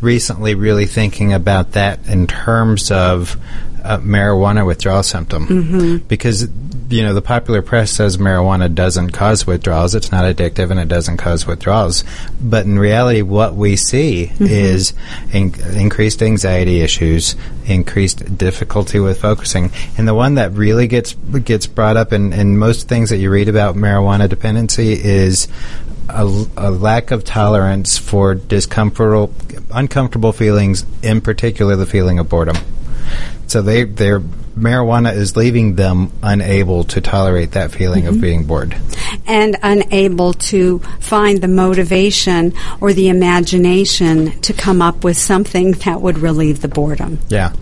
recently 0.00 0.54
really 0.54 0.86
thinking 0.86 1.32
about 1.32 1.72
that 1.72 2.06
in 2.06 2.28
terms 2.28 2.92
of 2.92 3.36
uh, 3.82 3.98
marijuana 3.98 4.64
withdrawal 4.64 5.02
symptom 5.02 5.46
Mm-hmm. 5.48 5.96
because 6.06 6.46
you 6.90 7.02
know 7.02 7.14
the 7.14 7.22
popular 7.22 7.62
press 7.62 7.90
says 7.90 8.16
marijuana 8.16 8.74
doesn't 8.74 9.10
cause 9.10 9.46
withdrawals. 9.46 9.94
It's 9.94 10.10
not 10.10 10.24
addictive 10.24 10.70
and 10.70 10.80
it 10.80 10.88
doesn't 10.88 11.16
cause 11.18 11.46
withdrawals. 11.46 12.04
But 12.40 12.66
in 12.66 12.78
reality 12.78 13.22
what 13.22 13.54
we 13.54 13.76
see 13.76 14.10
Mm-hmm. 14.10 14.44
is 14.46 14.92
in- 15.32 15.54
increased 15.76 16.22
anxiety 16.22 16.80
issues 16.80 17.36
increased 17.66 18.36
difficulty 18.36 18.98
with 18.98 19.20
focusing. 19.20 19.70
And 19.96 20.08
the 20.08 20.14
one 20.14 20.34
that 20.34 20.52
really 20.52 20.86
gets 20.86 21.14
gets 21.14 21.66
brought 21.66 21.96
up 21.96 22.12
in, 22.12 22.32
in 22.32 22.58
most 22.58 22.88
things 22.88 23.10
that 23.10 23.18
you 23.18 23.30
read 23.30 23.48
about 23.48 23.76
marijuana 23.76 24.28
dependency 24.28 24.92
is 24.92 25.48
a, 26.08 26.24
a 26.56 26.70
lack 26.70 27.10
of 27.10 27.24
tolerance 27.24 27.98
for 27.98 28.34
discomfortable 28.34 29.32
uncomfortable 29.72 30.32
feelings 30.32 30.84
in 31.02 31.20
particular 31.20 31.76
the 31.76 31.86
feeling 31.86 32.18
of 32.18 32.28
boredom. 32.28 32.56
So 33.46 33.62
they 33.62 33.84
their 33.84 34.20
marijuana 34.56 35.14
is 35.14 35.36
leaving 35.36 35.76
them 35.76 36.12
unable 36.22 36.84
to 36.84 37.00
tolerate 37.00 37.52
that 37.52 37.70
feeling 37.72 38.06
of 38.06 38.20
being 38.20 38.44
bored. 38.44 38.76
and 39.26 39.56
unable 39.62 40.32
to 40.32 40.78
find 41.00 41.40
the 41.40 41.48
motivation 41.48 42.52
or 42.80 42.92
the 42.92 43.08
imagination 43.08 44.40
to 44.40 44.52
come 44.52 44.82
up 44.82 45.04
with 45.04 45.16
something 45.16 45.72
that 45.72 46.00
would 46.00 46.18
relieve 46.18 46.60
the 46.62 46.68
boredom. 46.68 47.18
Yeah. 47.28 47.52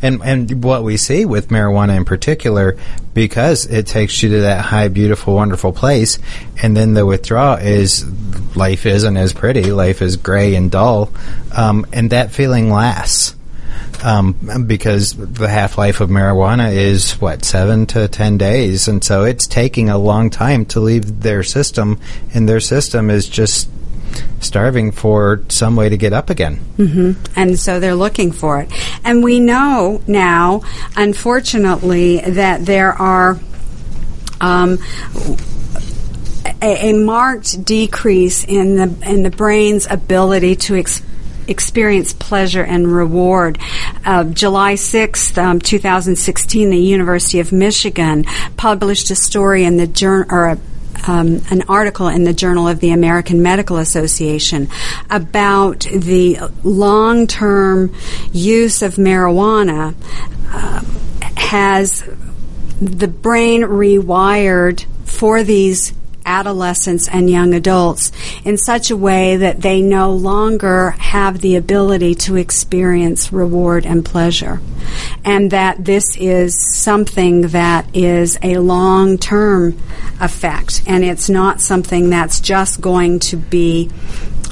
And 0.00 0.20
and 0.24 0.64
what 0.64 0.82
we 0.82 0.96
see 0.96 1.24
with 1.24 1.48
marijuana 1.48 1.96
in 1.96 2.04
particular, 2.04 2.76
because 3.14 3.66
it 3.66 3.86
takes 3.86 4.20
you 4.22 4.30
to 4.30 4.40
that 4.40 4.64
high, 4.64 4.88
beautiful, 4.88 5.34
wonderful 5.34 5.72
place, 5.72 6.18
and 6.60 6.76
then 6.76 6.94
the 6.94 7.06
withdrawal 7.06 7.56
is 7.58 8.04
life 8.56 8.84
isn't 8.84 9.16
as 9.16 9.32
pretty, 9.32 9.70
life 9.70 10.02
is 10.02 10.16
gray 10.16 10.56
and 10.56 10.72
dull, 10.72 11.12
um, 11.56 11.86
and 11.92 12.10
that 12.10 12.32
feeling 12.32 12.70
lasts. 12.70 13.36
Um, 14.04 14.64
because 14.66 15.14
the 15.14 15.48
half 15.48 15.78
life 15.78 16.00
of 16.00 16.10
marijuana 16.10 16.74
is 16.74 17.12
what 17.20 17.44
seven 17.44 17.86
to 17.86 18.08
ten 18.08 18.36
days, 18.36 18.88
and 18.88 19.02
so 19.02 19.24
it's 19.24 19.46
taking 19.46 19.90
a 19.90 19.98
long 19.98 20.28
time 20.28 20.64
to 20.66 20.80
leave 20.80 21.20
their 21.20 21.44
system, 21.44 22.00
and 22.34 22.48
their 22.48 22.58
system 22.58 23.10
is 23.10 23.28
just 23.28 23.68
starving 24.40 24.90
for 24.90 25.42
some 25.48 25.76
way 25.76 25.88
to 25.88 25.96
get 25.96 26.12
up 26.12 26.30
again. 26.30 26.60
and 27.36 27.58
so 27.58 27.78
they're 27.80 27.94
looking 27.94 28.32
for 28.32 28.60
it. 28.60 28.72
And 29.04 29.22
we 29.22 29.38
know 29.40 30.02
now, 30.06 30.62
unfortunately, 30.96 32.20
that 32.20 32.66
there 32.66 32.92
are 32.92 33.38
um, 34.40 34.78
a, 36.60 36.90
a 36.90 36.92
marked 36.92 37.64
decrease 37.64 38.44
in 38.44 38.76
the 38.76 39.08
in 39.08 39.22
the 39.22 39.30
brain's 39.30 39.86
ability 39.88 40.56
to 40.56 40.76
ex- 40.76 41.02
experience 41.52 42.12
pleasure 42.12 42.64
and 42.64 42.92
reward. 42.92 43.58
Uh, 44.04 44.24
July 44.24 44.74
6th, 44.74 45.38
um, 45.38 45.60
2016, 45.60 46.70
the 46.70 46.76
University 46.76 47.38
of 47.38 47.52
Michigan 47.52 48.24
published 48.56 49.10
a 49.12 49.14
story 49.14 49.62
in 49.62 49.76
the 49.76 49.86
journal 49.86 50.26
or 50.30 50.48
a 50.48 50.58
um, 51.06 51.42
an 51.50 51.62
article 51.68 52.08
in 52.08 52.24
the 52.24 52.32
Journal 52.32 52.68
of 52.68 52.80
the 52.80 52.90
American 52.90 53.42
Medical 53.42 53.78
Association 53.78 54.68
about 55.10 55.80
the 55.80 56.38
long 56.62 57.26
term 57.26 57.94
use 58.32 58.82
of 58.82 58.96
marijuana 58.96 59.94
uh, 60.50 60.84
has 61.36 62.04
the 62.80 63.08
brain 63.08 63.62
rewired 63.62 64.84
for 65.04 65.42
these 65.42 65.92
adolescents 66.24 67.08
and 67.08 67.28
young 67.28 67.54
adults 67.54 68.12
in 68.44 68.56
such 68.56 68.90
a 68.90 68.96
way 68.96 69.36
that 69.36 69.60
they 69.60 69.82
no 69.82 70.12
longer 70.12 70.90
have 70.92 71.40
the 71.40 71.56
ability 71.56 72.14
to 72.14 72.36
experience 72.36 73.32
reward 73.32 73.86
and 73.86 74.04
pleasure. 74.04 74.60
And 75.24 75.50
that 75.50 75.84
this 75.84 76.16
is 76.16 76.58
something 76.76 77.42
that 77.48 77.94
is 77.94 78.38
a 78.42 78.58
long 78.58 79.18
term 79.18 79.78
effect, 80.20 80.82
and 80.86 81.04
it's 81.04 81.28
not 81.28 81.60
something 81.60 82.10
that's 82.10 82.40
just 82.40 82.80
going 82.80 83.20
to 83.20 83.36
be 83.36 83.90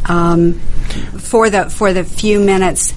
um, 0.07 0.55
for 1.19 1.51
the 1.51 1.69
for 1.69 1.93
the 1.93 2.05
few 2.05 2.41
minutes 2.41 2.95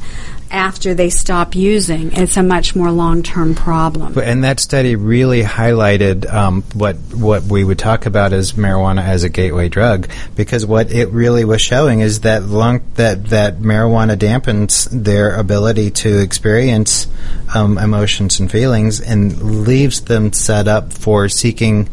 after 0.53 0.93
they 0.93 1.09
stop 1.09 1.55
using. 1.55 2.13
It's 2.13 2.37
a 2.37 2.43
much 2.43 2.75
more 2.75 2.91
long 2.91 3.23
term 3.23 3.55
problem. 3.55 4.17
And 4.17 4.43
that 4.43 4.59
study 4.59 4.95
really 4.95 5.41
highlighted 5.41 6.31
um, 6.31 6.61
what 6.73 6.95
what 7.13 7.43
we 7.43 7.63
would 7.63 7.79
talk 7.79 8.05
about 8.05 8.31
as 8.31 8.53
marijuana 8.53 9.03
as 9.03 9.23
a 9.23 9.29
gateway 9.29 9.67
drug, 9.67 10.09
because 10.35 10.65
what 10.65 10.91
it 10.91 11.09
really 11.09 11.43
was 11.43 11.61
showing 11.61 11.99
is 11.99 12.21
that 12.21 12.43
long 12.43 12.81
that 12.95 13.25
that 13.29 13.57
marijuana 13.57 14.15
dampens 14.15 14.87
their 14.91 15.35
ability 15.35 15.91
to 15.91 16.19
experience 16.21 17.07
um, 17.53 17.77
emotions 17.77 18.39
and 18.39 18.51
feelings, 18.51 19.01
and 19.01 19.65
leaves 19.65 20.01
them 20.01 20.31
set 20.31 20.67
up 20.67 20.93
for 20.93 21.27
seeking 21.27 21.89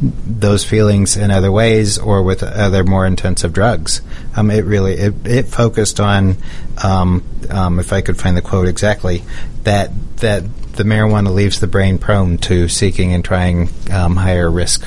those 0.00 0.64
feelings 0.64 1.16
in 1.16 1.30
other 1.30 1.50
ways 1.50 1.98
or 1.98 2.22
with 2.22 2.42
other 2.42 2.84
more 2.84 3.04
intensive 3.04 3.52
drugs. 3.52 4.00
Um, 4.36 4.50
it 4.50 4.64
really 4.64 4.92
it, 4.94 5.26
it 5.26 5.46
focused 5.46 5.98
on, 5.98 6.36
um, 6.84 7.24
um, 7.50 7.80
if 7.80 7.92
I 7.92 7.97
could 8.02 8.18
find 8.18 8.36
the 8.36 8.42
quote 8.42 8.68
exactly, 8.68 9.22
that 9.64 9.90
that 10.18 10.44
the 10.72 10.84
marijuana 10.84 11.32
leaves 11.32 11.60
the 11.60 11.66
brain 11.66 11.98
prone 11.98 12.38
to 12.38 12.68
seeking 12.68 13.12
and 13.12 13.24
trying 13.24 13.68
um, 13.90 14.16
higher 14.16 14.50
risk 14.50 14.86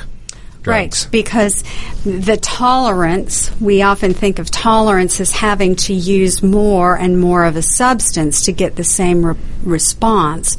drugs. 0.62 1.04
Right, 1.04 1.12
because 1.12 1.64
the 2.04 2.38
tolerance, 2.40 3.50
we 3.60 3.82
often 3.82 4.14
think 4.14 4.38
of 4.38 4.50
tolerance 4.50 5.20
as 5.20 5.32
having 5.32 5.76
to 5.76 5.92
use 5.92 6.42
more 6.42 6.96
and 6.96 7.20
more 7.20 7.44
of 7.44 7.56
a 7.56 7.62
substance 7.62 8.44
to 8.46 8.52
get 8.52 8.76
the 8.76 8.84
same 8.84 9.24
re- 9.24 9.36
response. 9.64 10.56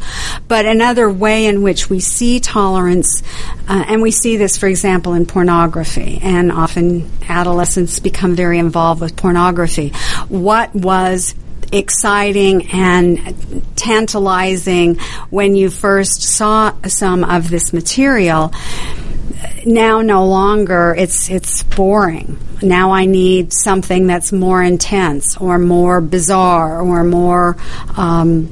But 0.47 0.65
another 0.65 1.09
way 1.09 1.45
in 1.45 1.61
which 1.61 1.89
we 1.89 1.99
see 1.99 2.39
tolerance, 2.39 3.23
uh, 3.67 3.85
and 3.87 4.01
we 4.01 4.11
see 4.11 4.37
this, 4.37 4.57
for 4.57 4.67
example, 4.67 5.13
in 5.13 5.25
pornography, 5.25 6.19
and 6.21 6.51
often 6.51 7.09
adolescents 7.27 7.99
become 7.99 8.35
very 8.35 8.59
involved 8.59 9.01
with 9.01 9.15
pornography. 9.15 9.89
What 10.27 10.75
was 10.75 11.33
exciting 11.71 12.69
and 12.71 13.63
tantalizing 13.75 14.95
when 15.29 15.55
you 15.55 15.69
first 15.69 16.21
saw 16.21 16.73
some 16.87 17.23
of 17.23 17.49
this 17.49 17.73
material 17.73 18.51
now 19.65 20.01
no 20.01 20.25
longer 20.27 20.95
it's 20.97 21.29
it's 21.29 21.63
boring. 21.63 22.37
Now 22.61 22.91
I 22.91 23.05
need 23.05 23.53
something 23.53 24.07
that's 24.07 24.31
more 24.31 24.61
intense 24.61 25.37
or 25.37 25.57
more 25.59 26.01
bizarre 26.01 26.81
or 26.81 27.03
more 27.03 27.57
um, 27.97 28.47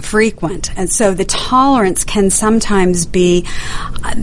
frequent, 0.00 0.76
and 0.76 0.90
so 0.90 1.14
the 1.14 1.24
tolerance 1.24 2.04
can 2.04 2.30
sometimes 2.30 3.06
be. 3.06 3.46
Uh, 4.04 4.14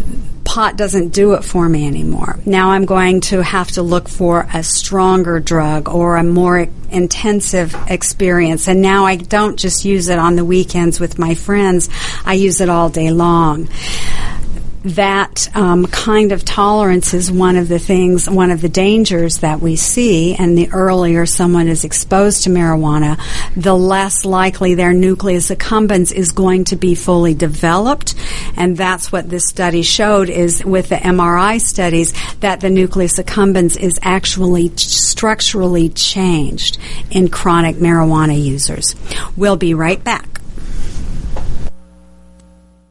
pot 0.55 0.77
doesn't 0.77 1.09
do 1.09 1.33
it 1.33 1.43
for 1.43 1.67
me 1.67 1.85
anymore. 1.85 2.39
Now 2.45 2.69
I'm 2.71 2.85
going 2.85 3.19
to 3.21 3.43
have 3.43 3.71
to 3.71 3.81
look 3.81 4.07
for 4.07 4.47
a 4.53 4.63
stronger 4.63 5.41
drug 5.41 5.89
or 5.89 6.15
a 6.15 6.23
more 6.23 6.69
intensive 6.89 7.75
experience. 7.89 8.69
And 8.69 8.81
now 8.81 9.03
I 9.05 9.17
don't 9.17 9.59
just 9.59 9.83
use 9.83 10.07
it 10.07 10.17
on 10.17 10.37
the 10.37 10.45
weekends 10.45 10.97
with 10.97 11.19
my 11.19 11.35
friends, 11.35 11.89
I 12.25 12.35
use 12.35 12.61
it 12.61 12.69
all 12.69 12.87
day 12.87 13.11
long 13.11 13.67
that 14.85 15.49
um, 15.55 15.87
kind 15.87 16.31
of 16.31 16.45
tolerance 16.45 17.13
is 17.15 17.31
one 17.31 17.55
of 17.55 17.67
the 17.67 17.79
things, 17.79 18.29
one 18.29 18.51
of 18.51 18.61
the 18.61 18.69
dangers 18.69 19.39
that 19.39 19.59
we 19.59 19.75
see. 19.75 20.35
And 20.35 20.55
the 20.55 20.69
earlier 20.71 21.25
someone 21.25 21.67
is 21.67 21.83
exposed 21.83 22.43
to 22.43 22.51
marijuana, 22.51 23.19
the 23.55 23.75
less 23.75 24.25
likely 24.25 24.75
their 24.75 24.93
nucleus 24.93 25.49
accumbens 25.49 26.13
is 26.13 26.31
going 26.31 26.65
to 26.65 26.75
be 26.75 26.93
fully 26.93 27.33
developed. 27.33 28.13
And 28.55 28.77
that's 28.77 29.11
what 29.11 29.29
this 29.29 29.47
study 29.47 29.81
showed 29.81 30.29
is 30.29 30.63
with 30.63 30.89
the 30.89 30.97
MRI 30.97 31.59
studies 31.59 32.13
that 32.41 32.61
the 32.61 32.69
nucleus 32.69 33.17
accumbens 33.17 33.75
is 33.77 33.99
actually 34.03 34.69
structurally 34.77 35.89
changed 35.89 36.77
in 37.09 37.29
chronic 37.29 37.77
marijuana 37.77 38.39
users. 38.39 38.95
We'll 39.35 39.57
be 39.57 39.73
right 39.73 40.03
back. 40.03 40.35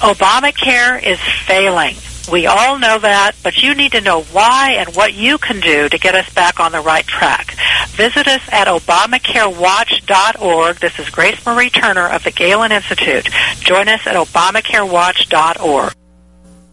Obamacare 0.00 1.02
is 1.02 1.18
failing. 1.46 1.96
We 2.32 2.46
all 2.46 2.78
know 2.78 2.98
that, 2.98 3.32
but 3.42 3.62
you 3.62 3.74
need 3.74 3.92
to 3.92 4.00
know 4.00 4.22
why 4.22 4.76
and 4.78 4.96
what 4.96 5.12
you 5.14 5.36
can 5.36 5.60
do 5.60 5.88
to 5.88 5.98
get 5.98 6.14
us 6.14 6.32
back 6.32 6.58
on 6.58 6.72
the 6.72 6.80
right 6.80 7.06
track. 7.06 7.54
Visit 7.88 8.26
us 8.26 8.40
at 8.50 8.66
ObamacareWatch.org. 8.66 10.76
This 10.76 10.98
is 10.98 11.10
Grace 11.10 11.44
Marie 11.44 11.70
Turner 11.70 12.08
of 12.08 12.24
the 12.24 12.30
Galen 12.30 12.72
Institute. 12.72 13.28
Join 13.60 13.88
us 13.88 14.06
at 14.06 14.14
ObamacareWatch.org. 14.14 15.99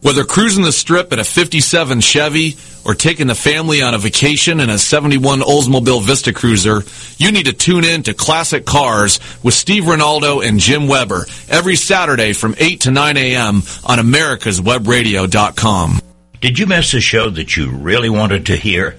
Whether 0.07 0.23
cruising 0.23 0.63
the 0.63 0.71
strip 0.71 1.11
in 1.11 1.19
a 1.19 1.25
57 1.25 1.99
Chevy 1.99 2.55
or 2.85 2.95
taking 2.95 3.27
the 3.27 3.35
family 3.35 3.81
on 3.81 3.93
a 3.93 3.97
vacation 3.97 4.61
in 4.61 4.69
a 4.69 4.77
71 4.77 5.41
Oldsmobile 5.41 6.01
Vista 6.01 6.31
Cruiser, 6.31 6.83
you 7.17 7.33
need 7.33 7.47
to 7.47 7.51
tune 7.51 7.83
in 7.83 8.03
to 8.03 8.13
Classic 8.13 8.65
Cars 8.65 9.19
with 9.43 9.53
Steve 9.53 9.83
Ronaldo 9.83 10.47
and 10.47 10.61
Jim 10.61 10.87
Weber 10.87 11.25
every 11.49 11.75
Saturday 11.75 12.31
from 12.31 12.55
8 12.57 12.79
to 12.79 12.91
9 12.91 13.17
a.m. 13.17 13.55
on 13.83 13.99
americaswebradio.com. 13.99 16.01
Did 16.39 16.57
you 16.57 16.67
miss 16.67 16.93
a 16.93 17.01
show 17.01 17.29
that 17.29 17.57
you 17.57 17.69
really 17.69 18.09
wanted 18.09 18.45
to 18.45 18.55
hear? 18.55 18.95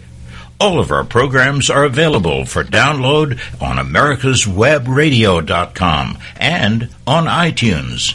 All 0.61 0.79
of 0.79 0.91
our 0.91 1.05
programs 1.05 1.71
are 1.71 1.85
available 1.85 2.45
for 2.45 2.65
download 2.65 3.41
on 3.63 3.79
americaswebradio.com 3.79 6.19
and 6.37 6.91
on 7.07 7.25
iTunes. 7.25 8.15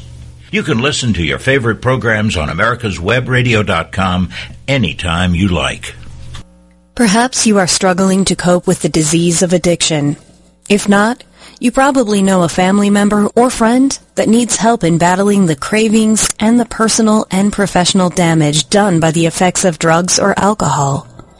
You 0.53 0.61
can 0.61 0.77
listen 0.77 1.13
to 1.13 1.23
your 1.23 1.39
favorite 1.39 1.81
programs 1.81 2.37
on 2.37 2.47
americaswebradio.com 2.47 4.29
anytime 4.67 5.33
you 5.33 5.47
like. 5.47 5.95
Perhaps 6.93 7.47
you 7.47 7.57
are 7.57 7.65
struggling 7.65 8.23
to 8.25 8.35
cope 8.35 8.67
with 8.67 8.83
the 8.83 8.87
disease 8.87 9.41
of 9.41 9.51
addiction. 9.51 10.15
If 10.69 10.87
not, 10.87 11.23
you 11.59 11.71
probably 11.71 12.21
know 12.21 12.43
a 12.43 12.49
family 12.49 12.91
member 12.91 13.29
or 13.35 13.49
friend 13.49 13.97
that 14.13 14.29
needs 14.29 14.55
help 14.55 14.83
in 14.83 14.99
battling 14.99 15.47
the 15.47 15.55
cravings 15.55 16.29
and 16.39 16.59
the 16.59 16.65
personal 16.65 17.25
and 17.31 17.51
professional 17.51 18.11
damage 18.11 18.69
done 18.69 18.99
by 18.99 19.09
the 19.09 19.25
effects 19.25 19.65
of 19.65 19.79
drugs 19.79 20.19
or 20.19 20.37
alcohol. 20.37 21.07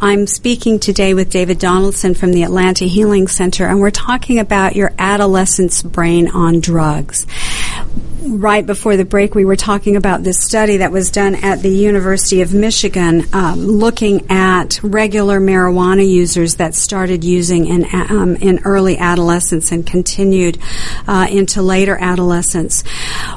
I'm 0.00 0.26
speaking 0.26 0.78
today 0.80 1.14
with 1.14 1.30
David 1.30 1.58
Donaldson 1.58 2.14
from 2.14 2.32
the 2.32 2.42
Atlanta 2.42 2.84
Healing 2.84 3.28
Center, 3.28 3.66
and 3.66 3.80
we're 3.80 3.90
talking 3.90 4.38
about 4.38 4.76
your 4.76 4.92
adolescent's 4.98 5.82
brain 5.82 6.28
on 6.28 6.60
drugs. 6.60 7.26
Right 8.22 8.66
before 8.66 8.96
the 8.96 9.04
break, 9.04 9.34
we 9.34 9.44
were 9.44 9.56
talking 9.56 9.94
about 9.94 10.24
this 10.24 10.42
study 10.42 10.78
that 10.78 10.90
was 10.90 11.10
done 11.10 11.36
at 11.36 11.60
the 11.60 11.70
University 11.70 12.42
of 12.42 12.52
Michigan, 12.52 13.24
um, 13.32 13.60
looking 13.60 14.30
at 14.30 14.80
regular 14.82 15.38
marijuana 15.40 16.08
users 16.08 16.56
that 16.56 16.74
started 16.74 17.22
using 17.22 17.66
in 17.66 17.86
um, 17.92 18.34
in 18.36 18.60
early 18.64 18.98
adolescence 18.98 19.70
and 19.70 19.86
continued 19.86 20.58
uh, 21.06 21.28
into 21.30 21.62
later 21.62 21.96
adolescence. 22.00 22.82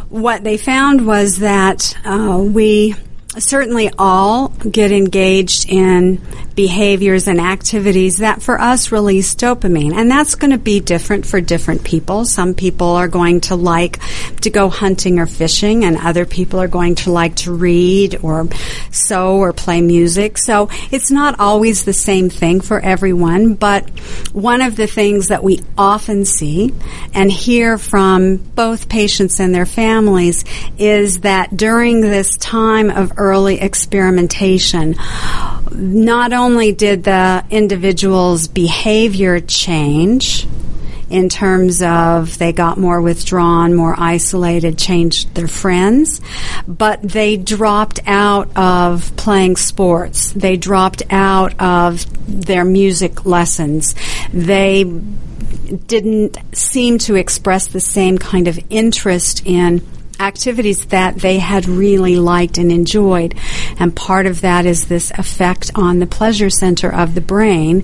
What 0.09 0.43
they 0.43 0.57
found 0.57 1.05
was 1.05 1.37
that 1.37 1.95
uh, 2.03 2.39
we 2.41 2.95
certainly 3.37 3.91
all 3.97 4.47
get 4.49 4.91
engaged 4.91 5.69
in 5.69 6.19
behaviors 6.55 7.27
and 7.27 7.39
activities 7.39 8.17
that 8.17 8.41
for 8.41 8.59
us 8.59 8.91
release 8.91 9.35
dopamine. 9.35 9.93
And 9.93 10.09
that's 10.09 10.35
going 10.35 10.51
to 10.51 10.57
be 10.57 10.79
different 10.79 11.25
for 11.25 11.39
different 11.39 11.83
people. 11.83 12.25
Some 12.25 12.55
people 12.55 12.87
are 12.87 13.07
going 13.07 13.41
to 13.41 13.55
like 13.55 13.99
to 14.41 14.49
go 14.49 14.67
hunting 14.69 15.19
or 15.19 15.27
fishing 15.27 15.85
and 15.85 15.97
other 15.97 16.25
people 16.25 16.59
are 16.59 16.67
going 16.67 16.95
to 16.95 17.11
like 17.11 17.35
to 17.37 17.53
read 17.53 18.17
or 18.23 18.47
sew 18.91 19.37
or 19.37 19.53
play 19.53 19.79
music. 19.79 20.37
So 20.39 20.69
it's 20.91 21.11
not 21.11 21.39
always 21.39 21.85
the 21.85 21.93
same 21.93 22.29
thing 22.29 22.61
for 22.61 22.79
everyone, 22.79 23.53
but 23.53 23.87
one 24.33 24.61
of 24.61 24.75
the 24.75 24.87
things 24.87 25.27
that 25.27 25.43
we 25.43 25.61
often 25.77 26.25
see 26.25 26.73
and 27.13 27.31
hear 27.31 27.77
from 27.77 28.37
both 28.37 28.89
patients 28.89 29.39
and 29.39 29.53
their 29.53 29.67
families 29.67 30.43
is 30.79 31.21
that 31.21 31.55
during 31.55 32.01
this 32.01 32.35
time 32.37 32.89
of 32.89 33.18
early 33.19 33.59
experimentation, 33.61 34.95
not 35.71 36.33
only 36.33 36.71
did 36.71 37.03
the 37.03 37.45
individual's 37.51 38.47
behavior 38.47 39.39
change, 39.39 40.47
in 41.09 41.27
terms 41.27 41.81
of 41.81 42.37
they 42.37 42.53
got 42.53 42.77
more 42.77 43.01
withdrawn, 43.01 43.73
more 43.73 43.95
isolated, 43.97 44.77
changed 44.77 45.33
their 45.33 45.47
friends, 45.47 46.21
but 46.67 47.01
they 47.01 47.35
dropped 47.35 47.99
out 48.05 48.55
of 48.55 49.15
playing 49.15 49.55
sports. 49.55 50.31
They 50.33 50.55
dropped 50.55 51.03
out 51.09 51.59
of 51.59 52.05
their 52.27 52.63
music 52.63 53.25
lessons. 53.25 53.95
They 54.31 54.83
didn't 54.83 56.37
seem 56.55 56.97
to 56.99 57.15
express 57.15 57.67
the 57.67 57.79
same 57.79 58.17
kind 58.17 58.47
of 58.47 58.59
interest 58.69 59.45
in 59.45 59.81
activities 60.19 60.85
that 60.87 61.15
they 61.15 61.39
had 61.39 61.67
really 61.67 62.17
liked 62.17 62.57
and 62.57 62.71
enjoyed. 62.71 63.35
And 63.79 63.95
part 63.95 64.25
of 64.25 64.41
that 64.41 64.65
is 64.65 64.87
this 64.87 65.11
effect 65.11 65.71
on 65.75 65.99
the 65.99 66.07
pleasure 66.07 66.49
center 66.49 66.93
of 66.93 67.15
the 67.15 67.21
brain 67.21 67.83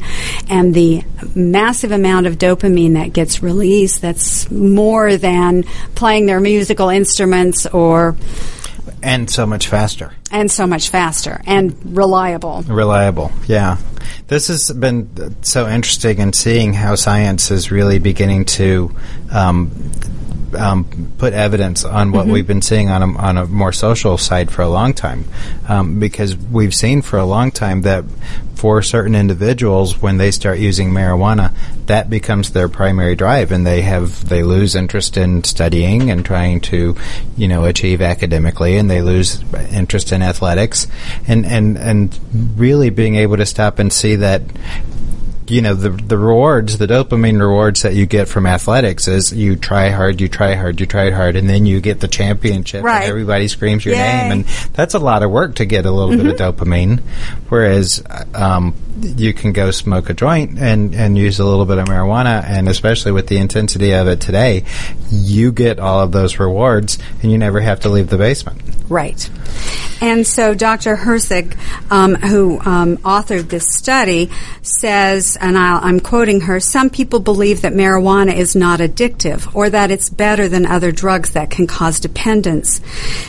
and 0.50 0.74
the 0.74 1.04
massive 1.34 1.92
amount 1.92 2.28
of 2.28 2.38
dopamine 2.38 2.94
that 2.94 3.14
gets 3.14 3.42
released 3.42 4.02
that's 4.02 4.50
more 4.52 5.18
than 5.18 5.64
playing 5.96 6.26
their 6.26 6.40
musical 6.40 6.90
instruments 6.90 7.66
or 7.68 8.16
and 9.02 9.30
so 9.30 9.46
much 9.46 9.68
faster. 9.68 10.14
And 10.32 10.52
so 10.52 10.66
much 10.66 10.90
faster 10.90 11.42
and 11.46 11.96
reliable. 11.96 12.64
Reliable, 12.64 13.32
yeah. 13.48 13.78
This 14.28 14.48
has 14.48 14.72
been 14.72 15.44
so 15.44 15.68
interesting 15.68 16.18
in 16.20 16.34
seeing 16.34 16.74
how 16.74 16.96
science 16.96 17.52
is 17.52 17.72
really 17.72 18.00
beginning 18.00 18.46
to 18.46 18.96
um, 19.32 19.92
um, 20.56 21.14
put 21.18 21.34
evidence 21.34 21.84
on 21.86 22.12
what 22.12 22.24
mm-hmm. 22.24 22.34
we've 22.34 22.48
been 22.48 22.62
seeing 22.62 22.90
on 22.90 23.02
a, 23.04 23.18
on 23.18 23.38
a 23.38 23.46
more 23.46 23.72
social 23.72 24.18
side 24.18 24.52
for 24.52 24.62
a 24.62 24.70
long 24.70 24.94
time, 24.94 25.26
um, 25.68 26.00
because 26.00 26.36
we've 26.36 26.74
seen 26.74 27.02
for 27.02 27.18
a 27.18 27.26
long 27.26 27.52
time 27.52 27.82
that 27.82 28.06
for 28.56 28.82
certain 28.82 29.16
individuals, 29.16 30.02
when 30.02 30.18
they 30.18 30.32
start 30.32 30.60
using 30.60 30.90
marijuana, 30.90 31.54
that 31.88 32.10
becomes 32.10 32.52
their 32.52 32.70
primary 32.70 33.16
drive, 33.16 33.52
and 33.52 33.68
they 33.68 33.82
have 33.82 34.28
they 34.30 34.44
lose 34.44 34.76
interest 34.76 35.18
in 35.18 35.44
studying 35.44 36.10
and 36.10 36.26
trying 36.26 36.62
to, 36.62 36.96
you 37.38 37.48
know, 37.48 37.66
achieve 37.66 38.02
academically, 38.02 38.78
and 38.78 38.90
they 38.90 39.02
lose 39.02 39.44
interest 39.72 40.12
in 40.12 40.22
athletics, 40.22 40.88
and 41.28 41.46
and 41.46 41.78
and 41.78 42.20
really 42.58 42.90
being 42.90 43.16
able 43.16 43.38
to 43.38 43.46
stop 43.46 43.78
and 43.78 43.92
see 43.92 44.16
that 44.16 44.42
you 45.48 45.62
know 45.62 45.74
the 45.74 45.90
the 45.90 46.18
rewards, 46.18 46.78
the 46.78 46.88
dopamine 46.88 47.40
rewards 47.40 47.84
that 47.84 47.94
you 47.94 48.06
get 48.06 48.28
from 48.28 48.46
athletics 48.46 49.08
is 49.08 49.32
you 49.34 49.56
try 49.56 49.90
hard, 49.90 50.20
you 50.20 50.28
try 50.28 50.56
hard, 50.56 50.80
you 50.80 50.86
try 50.86 51.12
hard, 51.12 51.36
and 51.36 51.50
then 51.50 51.66
you 51.66 51.82
get 51.82 52.00
the 52.00 52.08
championship, 52.08 52.84
right. 52.84 53.02
and 53.02 53.10
everybody 53.10 53.48
screams 53.48 53.86
your 53.86 53.96
Yay. 53.96 54.02
name, 54.02 54.32
and 54.32 54.46
that's 54.74 54.94
a 54.94 55.00
lot 55.00 55.24
of 55.24 55.32
work 55.32 55.56
to 55.56 55.66
get 55.66 55.86
a 55.86 55.92
little 55.92 56.12
mm-hmm. 56.12 56.28
bit 56.28 56.40
of 56.42 56.56
mm-hmm. 56.56 56.72
dopamine. 56.72 57.02
Whereas 57.50 58.04
um, 58.34 58.76
you 59.00 59.34
can 59.34 59.54
go 59.54 59.72
smoke 59.72 60.10
a 60.10 60.14
joint 60.14 60.58
and 60.58 60.96
and 60.96 61.18
use 61.18 61.40
a 61.40 61.46
little 61.46 61.66
bit 61.66 61.78
of 61.78 61.88
marijuana, 61.88 62.44
and 62.44 62.68
especially 62.68 63.12
with 63.12 63.28
the 63.28 63.38
intensity 63.38 63.92
of 63.92 64.08
it 64.08 64.22
today, 64.22 64.66
you 65.10 65.52
get 65.52 65.80
all 65.80 66.02
of 66.02 66.12
those 66.12 66.40
rewards, 66.40 66.98
and 67.22 67.32
you 67.32 67.38
never 67.38 67.60
have 67.60 67.82
to 67.82 67.90
leave 67.90 68.10
the 68.10 68.18
basement. 68.18 68.62
Right. 68.90 69.30
And 70.02 70.28
so 70.28 70.54
Dr. 70.54 70.98
Heitzeg, 70.98 71.58
um, 71.90 72.16
who 72.16 72.60
um, 72.60 72.98
authored 72.98 73.50
this 73.50 73.74
study, 73.74 74.30
says, 74.62 75.38
and 75.40 75.58
i 75.58 75.88
am 75.88 76.00
quoting 76.00 76.42
her, 76.42 76.60
some 76.60 76.90
people 76.90 77.20
believe 77.20 77.62
that 77.62 77.74
marijuana 77.74 78.36
is 78.36 78.56
not 78.56 78.82
addictive 78.82 79.54
or 79.56 79.70
that 79.70 79.92
it's 79.92 80.10
better 80.10 80.50
than 80.50 80.66
other 80.66 80.92
drugs 80.92 81.32
that 81.32 81.50
can 81.50 81.66
cause 81.66 82.00
dependence. 82.00 82.82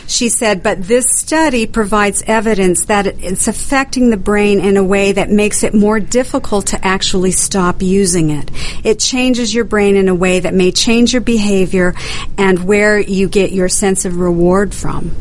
She 0.09 0.29
said, 0.29 0.63
but 0.63 0.83
this 0.83 1.07
study 1.09 1.67
provides 1.67 2.23
evidence 2.27 2.87
that 2.87 3.07
it's 3.07 3.47
affecting 3.47 4.11
the 4.11 4.17
brain 4.17 4.59
in 4.59 4.77
a 4.77 4.85
way 4.85 5.13
that 5.13 5.31
makes 5.31 5.63
it 5.63 5.73
more 5.73 6.01
difficult 6.01 6.69
to 6.69 6.85
actually 6.85 7.33
stop 7.33 7.81
using 7.81 8.31
it. 8.31 8.51
It 8.85 8.99
changes 8.99 9.55
your 9.55 9.65
brain 9.65 9.95
in 9.95 10.09
a 10.09 10.15
way 10.15 10.41
that 10.41 10.55
may 10.55 10.73
change 10.73 11.13
your 11.13 11.23
behavior 11.23 11.95
and 12.37 12.65
where 12.65 12.99
you 12.99 13.29
get 13.29 13.53
your 13.53 13.69
sense 13.69 14.05
of 14.05 14.19
reward 14.19 14.75
from. 14.75 15.15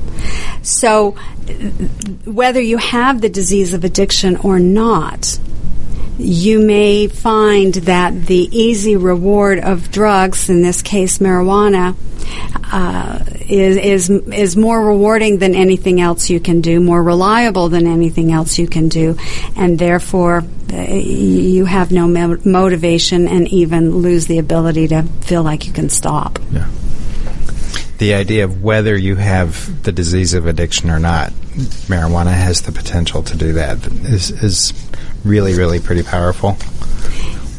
So, 0.61 1.11
whether 2.25 2.61
you 2.61 2.77
have 2.77 3.21
the 3.21 3.29
disease 3.29 3.73
of 3.73 3.83
addiction 3.83 4.37
or 4.37 4.59
not, 4.59 5.39
you 6.17 6.59
may 6.59 7.07
find 7.07 7.73
that 7.73 8.25
the 8.25 8.49
easy 8.57 8.95
reward 8.95 9.59
of 9.59 9.91
drugs, 9.91 10.49
in 10.49 10.61
this 10.61 10.81
case 10.81 11.17
marijuana, 11.19 11.95
uh, 12.71 13.23
is, 13.47 13.77
is 13.77 14.09
is 14.09 14.57
more 14.57 14.83
rewarding 14.83 15.37
than 15.37 15.53
anything 15.53 16.01
else 16.01 16.29
you 16.29 16.39
can 16.39 16.61
do, 16.61 16.79
more 16.79 17.03
reliable 17.03 17.69
than 17.69 17.85
anything 17.85 18.31
else 18.31 18.57
you 18.57 18.67
can 18.67 18.89
do, 18.89 19.17
and 19.55 19.77
therefore 19.77 20.43
uh, 20.73 20.81
you 20.93 21.65
have 21.65 21.91
no 21.91 22.07
mo- 22.07 22.39
motivation 22.43 23.27
and 23.27 23.47
even 23.49 23.91
lose 23.91 24.25
the 24.25 24.39
ability 24.39 24.87
to 24.87 25.03
feel 25.21 25.43
like 25.43 25.67
you 25.67 25.73
can 25.73 25.89
stop. 25.89 26.39
Yeah 26.51 26.67
the 27.97 28.13
idea 28.13 28.43
of 28.43 28.63
whether 28.63 28.95
you 28.95 29.15
have 29.15 29.83
the 29.83 29.91
disease 29.91 30.33
of 30.33 30.47
addiction 30.47 30.89
or 30.89 30.99
not, 30.99 31.31
marijuana 31.87 32.33
has 32.33 32.61
the 32.61 32.71
potential 32.71 33.23
to 33.23 33.37
do 33.37 33.53
that. 33.53 33.85
Is 33.87 34.31
is 34.31 34.73
really 35.23 35.55
really 35.55 35.79
pretty 35.79 36.03
powerful. 36.03 36.57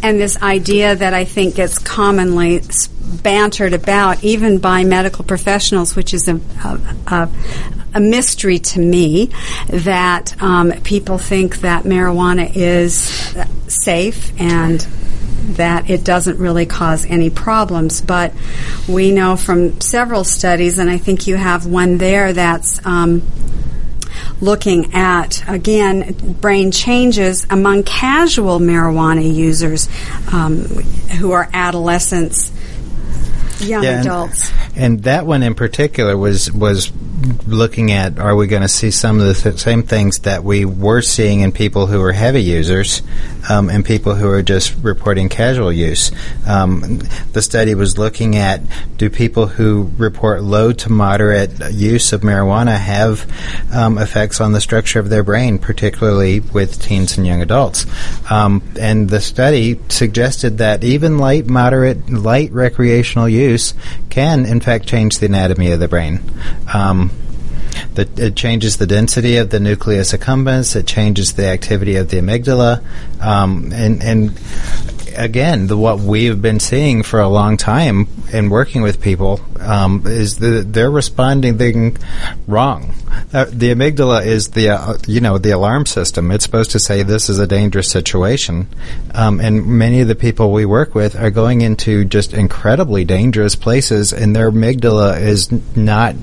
And 0.02 0.20
this 0.20 0.40
idea 0.42 0.94
that 0.94 1.14
I 1.14 1.24
think 1.24 1.56
gets 1.56 1.78
commonly 1.78 2.62
bantered 3.22 3.72
about, 3.72 4.22
even 4.22 4.58
by 4.58 4.84
medical 4.84 5.24
professionals, 5.24 5.96
which 5.96 6.12
is 6.14 6.28
a, 6.28 6.40
a, 7.06 7.28
a 7.94 8.00
mystery 8.00 8.58
to 8.58 8.80
me, 8.80 9.30
that 9.68 10.40
um, 10.40 10.72
people 10.84 11.18
think 11.18 11.60
that 11.60 11.84
marijuana 11.84 12.54
is 12.54 12.94
safe 13.66 14.38
and 14.40 14.86
that 15.54 15.90
it 15.90 16.04
doesn't 16.04 16.38
really 16.38 16.66
cause 16.66 17.04
any 17.06 17.30
problems. 17.30 18.00
But 18.00 18.32
we 18.88 19.12
know 19.12 19.36
from 19.36 19.80
several 19.80 20.24
studies, 20.24 20.78
and 20.78 20.90
I 20.90 20.98
think 20.98 21.26
you 21.26 21.36
have 21.36 21.66
one 21.66 21.98
there 21.98 22.32
that's. 22.32 22.84
Um, 22.84 23.22
looking 24.40 24.94
at 24.94 25.42
again 25.48 26.34
brain 26.40 26.70
changes 26.70 27.46
among 27.48 27.82
casual 27.82 28.58
marijuana 28.58 29.34
users 29.34 29.88
um, 30.32 30.64
who 31.18 31.32
are 31.32 31.48
adolescents 31.52 32.50
young 33.60 33.84
yeah, 33.84 34.00
adults. 34.00 34.50
And, 34.74 34.84
and, 34.84 35.02
that 35.04 35.26
one 35.26 35.42
in 35.42 35.54
particular 35.54 36.16
was 36.16 36.52
was 36.52 36.90
looking 37.46 37.92
at 37.92 38.18
are 38.18 38.36
we 38.36 38.46
going 38.46 38.62
to 38.62 38.68
see 38.68 38.90
some 38.90 39.20
of 39.20 39.26
the 39.26 39.34
th- 39.34 39.58
same 39.58 39.82
things 39.82 40.20
that 40.20 40.44
we 40.44 40.64
were 40.64 41.02
seeing 41.02 41.40
in 41.40 41.52
people 41.52 41.86
who 41.86 42.02
are 42.02 42.12
heavy 42.12 42.42
users 42.42 43.02
um, 43.48 43.68
and 43.68 43.84
people 43.84 44.14
who 44.14 44.28
are 44.28 44.42
just 44.42 44.74
reporting 44.82 45.28
casual 45.28 45.72
use. 45.72 46.12
Um, 46.46 47.00
the 47.32 47.42
study 47.42 47.74
was 47.74 47.98
looking 47.98 48.36
at 48.36 48.60
do 48.96 49.10
people 49.10 49.46
who 49.46 49.90
report 49.96 50.42
low 50.42 50.72
to 50.72 50.90
moderate 50.90 51.72
use 51.72 52.12
of 52.12 52.22
marijuana 52.22 52.78
have 52.78 53.30
um, 53.72 53.98
effects 53.98 54.40
on 54.40 54.52
the 54.52 54.60
structure 54.60 54.98
of 54.98 55.08
their 55.08 55.22
brain, 55.22 55.58
particularly 55.58 56.40
with 56.40 56.80
teens 56.80 57.16
and 57.16 57.26
young 57.26 57.42
adults. 57.42 57.86
Um, 58.30 58.62
and 58.78 59.08
the 59.08 59.20
study 59.20 59.80
suggested 59.88 60.58
that 60.58 60.84
even 60.84 61.18
light, 61.18 61.46
moderate, 61.46 62.10
light 62.10 62.52
recreational 62.52 63.28
use 63.28 63.74
can, 64.10 64.46
in 64.46 64.60
fact, 64.60 64.86
change 64.86 65.18
the 65.18 65.26
anatomy 65.26 65.72
of 65.72 65.80
the 65.80 65.88
brain. 65.88 66.20
Um, 66.72 67.10
it 67.96 68.36
changes 68.36 68.76
the 68.76 68.86
density 68.86 69.36
of 69.36 69.50
the 69.50 69.60
nucleus 69.60 70.12
accumbens. 70.12 70.76
It 70.76 70.86
changes 70.86 71.34
the 71.34 71.46
activity 71.46 71.96
of 71.96 72.10
the 72.10 72.18
amygdala, 72.18 72.82
um, 73.20 73.72
and 73.72 74.02
and 74.02 74.38
again, 75.16 75.66
the, 75.66 75.76
what 75.76 76.00
we've 76.00 76.40
been 76.40 76.60
seeing 76.60 77.02
for 77.02 77.20
a 77.20 77.28
long 77.28 77.56
time 77.56 78.08
in 78.32 78.50
working 78.50 78.82
with 78.82 79.00
people 79.00 79.40
um, 79.60 80.02
is 80.06 80.38
that 80.38 80.72
they're 80.72 80.90
responding 80.90 81.96
wrong. 82.46 82.94
Uh, 83.32 83.46
the 83.48 83.74
amygdala 83.74 84.24
is 84.24 84.48
the 84.48 84.70
uh, 84.70 84.94
you 85.06 85.20
know 85.20 85.38
the 85.38 85.50
alarm 85.50 85.86
system. 85.86 86.30
It's 86.30 86.44
supposed 86.44 86.72
to 86.72 86.78
say 86.78 87.02
this 87.02 87.28
is 87.28 87.38
a 87.38 87.46
dangerous 87.46 87.90
situation, 87.90 88.68
um, 89.14 89.40
and 89.40 89.66
many 89.66 90.00
of 90.00 90.08
the 90.08 90.14
people 90.14 90.52
we 90.52 90.66
work 90.66 90.94
with 90.94 91.16
are 91.16 91.30
going 91.30 91.60
into 91.60 92.04
just 92.04 92.32
incredibly 92.34 93.04
dangerous 93.04 93.56
places, 93.56 94.12
and 94.12 94.34
their 94.34 94.50
amygdala 94.50 95.20
is 95.20 95.50
not 95.76 96.14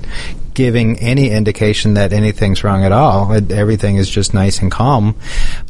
giving 0.54 0.98
any 1.00 1.30
indication 1.30 1.94
that 1.94 2.12
anything's 2.12 2.64
wrong 2.64 2.84
at 2.84 2.92
all. 2.92 3.32
everything 3.52 3.96
is 3.96 4.08
just 4.08 4.32
nice 4.32 4.60
and 4.60 4.70
calm. 4.70 5.16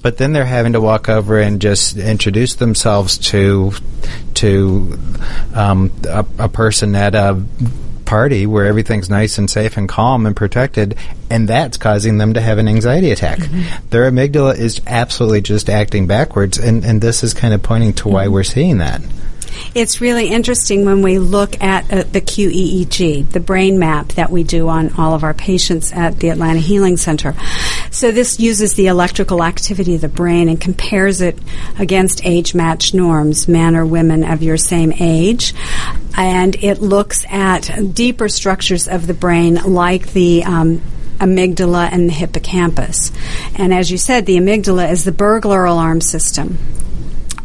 But 0.02 0.18
then 0.18 0.32
they're 0.32 0.44
having 0.44 0.74
to 0.74 0.80
walk 0.80 1.08
over 1.08 1.40
and 1.40 1.60
just 1.60 1.96
introduce 1.96 2.54
themselves 2.54 3.18
to 3.30 3.72
to 4.34 4.98
um, 5.54 5.90
a, 6.06 6.26
a 6.38 6.48
person 6.48 6.94
at 6.94 7.14
a 7.14 7.42
party 8.04 8.46
where 8.46 8.66
everything's 8.66 9.08
nice 9.08 9.38
and 9.38 9.48
safe 9.48 9.76
and 9.76 9.88
calm 9.88 10.26
and 10.26 10.36
protected, 10.36 10.96
and 11.30 11.48
that's 11.48 11.76
causing 11.76 12.18
them 12.18 12.34
to 12.34 12.40
have 12.40 12.58
an 12.58 12.68
anxiety 12.68 13.10
attack. 13.10 13.38
Mm-hmm. 13.38 13.88
Their 13.88 14.10
amygdala 14.10 14.58
is 14.58 14.80
absolutely 14.86 15.40
just 15.40 15.70
acting 15.70 16.06
backwards, 16.06 16.58
and, 16.58 16.84
and 16.84 17.00
this 17.00 17.24
is 17.24 17.34
kind 17.34 17.54
of 17.54 17.62
pointing 17.62 17.94
to 17.94 18.08
why 18.08 18.28
we're 18.28 18.44
seeing 18.44 18.78
that. 18.78 19.00
It's 19.74 20.00
really 20.00 20.28
interesting 20.28 20.84
when 20.84 21.02
we 21.02 21.18
look 21.18 21.62
at 21.62 21.84
uh, 21.92 22.02
the 22.02 22.20
QEEG, 22.20 23.30
the 23.30 23.40
brain 23.40 23.78
map 23.78 24.08
that 24.14 24.30
we 24.30 24.42
do 24.42 24.68
on 24.68 24.94
all 24.98 25.14
of 25.14 25.22
our 25.22 25.34
patients 25.34 25.92
at 25.92 26.18
the 26.18 26.30
Atlanta 26.30 26.58
Healing 26.58 26.96
Center. 26.96 27.34
So 27.90 28.10
this 28.10 28.40
uses 28.40 28.74
the 28.74 28.88
electrical 28.88 29.44
activity 29.44 29.94
of 29.94 30.00
the 30.00 30.08
brain 30.08 30.48
and 30.48 30.60
compares 30.60 31.20
it 31.20 31.38
against 31.78 32.26
age-matched 32.26 32.94
norms, 32.94 33.46
men 33.46 33.76
or 33.76 33.86
women 33.86 34.24
of 34.24 34.42
your 34.42 34.56
same 34.56 34.92
age. 34.98 35.54
And 36.16 36.54
it 36.56 36.80
looks 36.80 37.24
at 37.28 37.94
deeper 37.94 38.28
structures 38.28 38.88
of 38.88 39.06
the 39.06 39.14
brain 39.14 39.56
like 39.64 40.12
the 40.12 40.44
um, 40.44 40.80
amygdala 41.18 41.88
and 41.90 42.08
the 42.08 42.12
hippocampus. 42.12 43.10
And 43.56 43.74
as 43.74 43.90
you 43.90 43.98
said, 43.98 44.26
the 44.26 44.36
amygdala 44.36 44.90
is 44.90 45.04
the 45.04 45.12
burglar 45.12 45.64
alarm 45.64 46.00
system. 46.00 46.58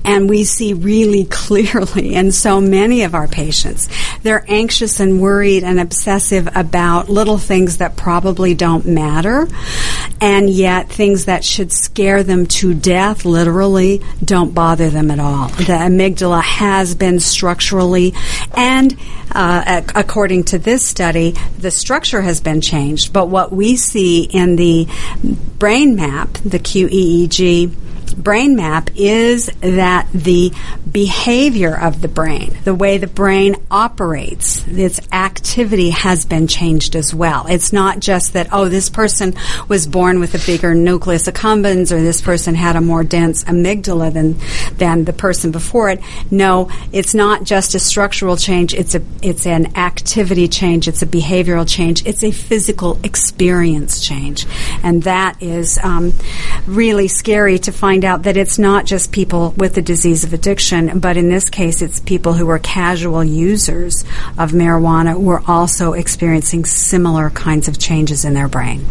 And 0.09 0.27
we 0.27 0.43
see 0.43 0.73
really 0.73 1.25
clearly 1.29 2.15
in 2.15 2.31
so 2.31 2.59
many 2.59 3.03
of 3.03 3.13
our 3.13 3.27
patients, 3.27 3.89
they're 4.23 4.43
anxious 4.47 4.99
and 4.99 5.21
worried 5.21 5.63
and 5.63 5.79
obsessive 5.79 6.49
about 6.55 7.09
little 7.09 7.37
things 7.37 7.77
that 7.77 7.95
probably 7.95 8.55
don't 8.55 8.85
matter. 8.85 9.47
And 10.19 10.49
yet 10.49 10.89
things 10.89 11.25
that 11.25 11.43
should 11.43 11.71
scare 11.71 12.23
them 12.23 12.45
to 12.47 12.73
death, 12.73 13.23
literally, 13.23 14.01
don't 14.23 14.53
bother 14.53 14.89
them 14.89 15.11
at 15.11 15.19
all. 15.19 15.49
The 15.49 15.73
amygdala 15.73 16.41
has 16.41 16.95
been 16.95 17.19
structurally 17.19 18.13
and 18.55 18.97
uh, 19.31 19.81
according 19.93 20.45
to 20.45 20.57
this 20.57 20.83
study, 20.83 21.35
the 21.57 21.69
structure 21.69 22.21
has 22.21 22.41
been 22.41 22.61
changed. 22.61 23.13
But 23.13 23.27
what 23.27 23.51
we 23.51 23.75
see 23.77 24.23
in 24.23 24.55
the 24.55 24.87
brain 25.59 25.95
map, 25.95 26.33
the 26.33 26.59
QEEG, 26.59 27.75
brain 28.19 28.55
map 28.55 28.89
is 28.95 29.47
that 29.61 30.07
the 30.13 30.51
behavior 30.89 31.77
of 31.77 32.01
the 32.01 32.07
brain, 32.07 32.57
the 32.63 32.75
way 32.75 32.97
the 32.97 33.07
brain 33.07 33.55
operates, 33.71 34.67
its 34.67 34.99
activity 35.11 35.91
has 35.91 36.25
been 36.25 36.47
changed 36.47 36.95
as 36.95 37.13
well. 37.13 37.47
It's 37.47 37.71
not 37.71 37.99
just 37.99 38.33
that, 38.33 38.49
oh, 38.51 38.69
this 38.69 38.89
person 38.89 39.35
was 39.67 39.87
born 39.87 40.19
with 40.19 40.35
a 40.35 40.45
bigger 40.45 40.75
nucleus 40.75 41.27
accumbens 41.27 41.91
or 41.91 42.01
this 42.01 42.21
person 42.21 42.55
had 42.55 42.75
a 42.75 42.81
more 42.81 43.03
dense 43.03 43.43
amygdala 43.45 44.11
than, 44.13 44.37
than 44.77 45.05
the 45.05 45.13
person 45.13 45.51
before 45.51 45.89
it. 45.89 46.01
No, 46.29 46.69
it's 46.91 47.13
not 47.13 47.43
just 47.43 47.75
a 47.75 47.79
structural 47.79 48.37
change. 48.37 48.73
It's 48.73 48.95
a, 48.95 49.01
it's 49.21 49.45
an 49.45 49.77
activity 49.77 50.47
change. 50.47 50.87
It's 50.87 51.01
a 51.01 51.07
behavioral 51.07 51.67
change. 51.67 52.05
It's 52.05 52.23
a 52.23 52.31
physical 52.31 52.99
experience 53.03 54.01
change. 54.01 54.45
And 54.83 55.03
that 55.03 55.41
is 55.41 55.77
um, 55.81 56.13
really 56.65 57.07
scary 57.07 57.59
to 57.59 57.71
find 57.71 58.03
out 58.03 58.08
that 58.17 58.37
it's 58.37 58.59
not 58.59 58.85
just 58.85 59.11
people 59.11 59.53
with 59.57 59.75
the 59.75 59.81
disease 59.81 60.23
of 60.23 60.33
addiction, 60.33 60.99
but 60.99 61.17
in 61.17 61.29
this 61.29 61.49
case, 61.49 61.81
it's 61.81 61.99
people 61.99 62.33
who 62.33 62.49
are 62.49 62.59
casual 62.59 63.23
users 63.23 64.03
of 64.37 64.51
marijuana 64.51 65.13
who 65.13 65.29
are 65.29 65.43
also 65.47 65.93
experiencing 65.93 66.65
similar 66.65 67.29
kinds 67.29 67.67
of 67.67 67.77
changes 67.77 68.25
in 68.25 68.33
their 68.33 68.47
brain. 68.47 68.85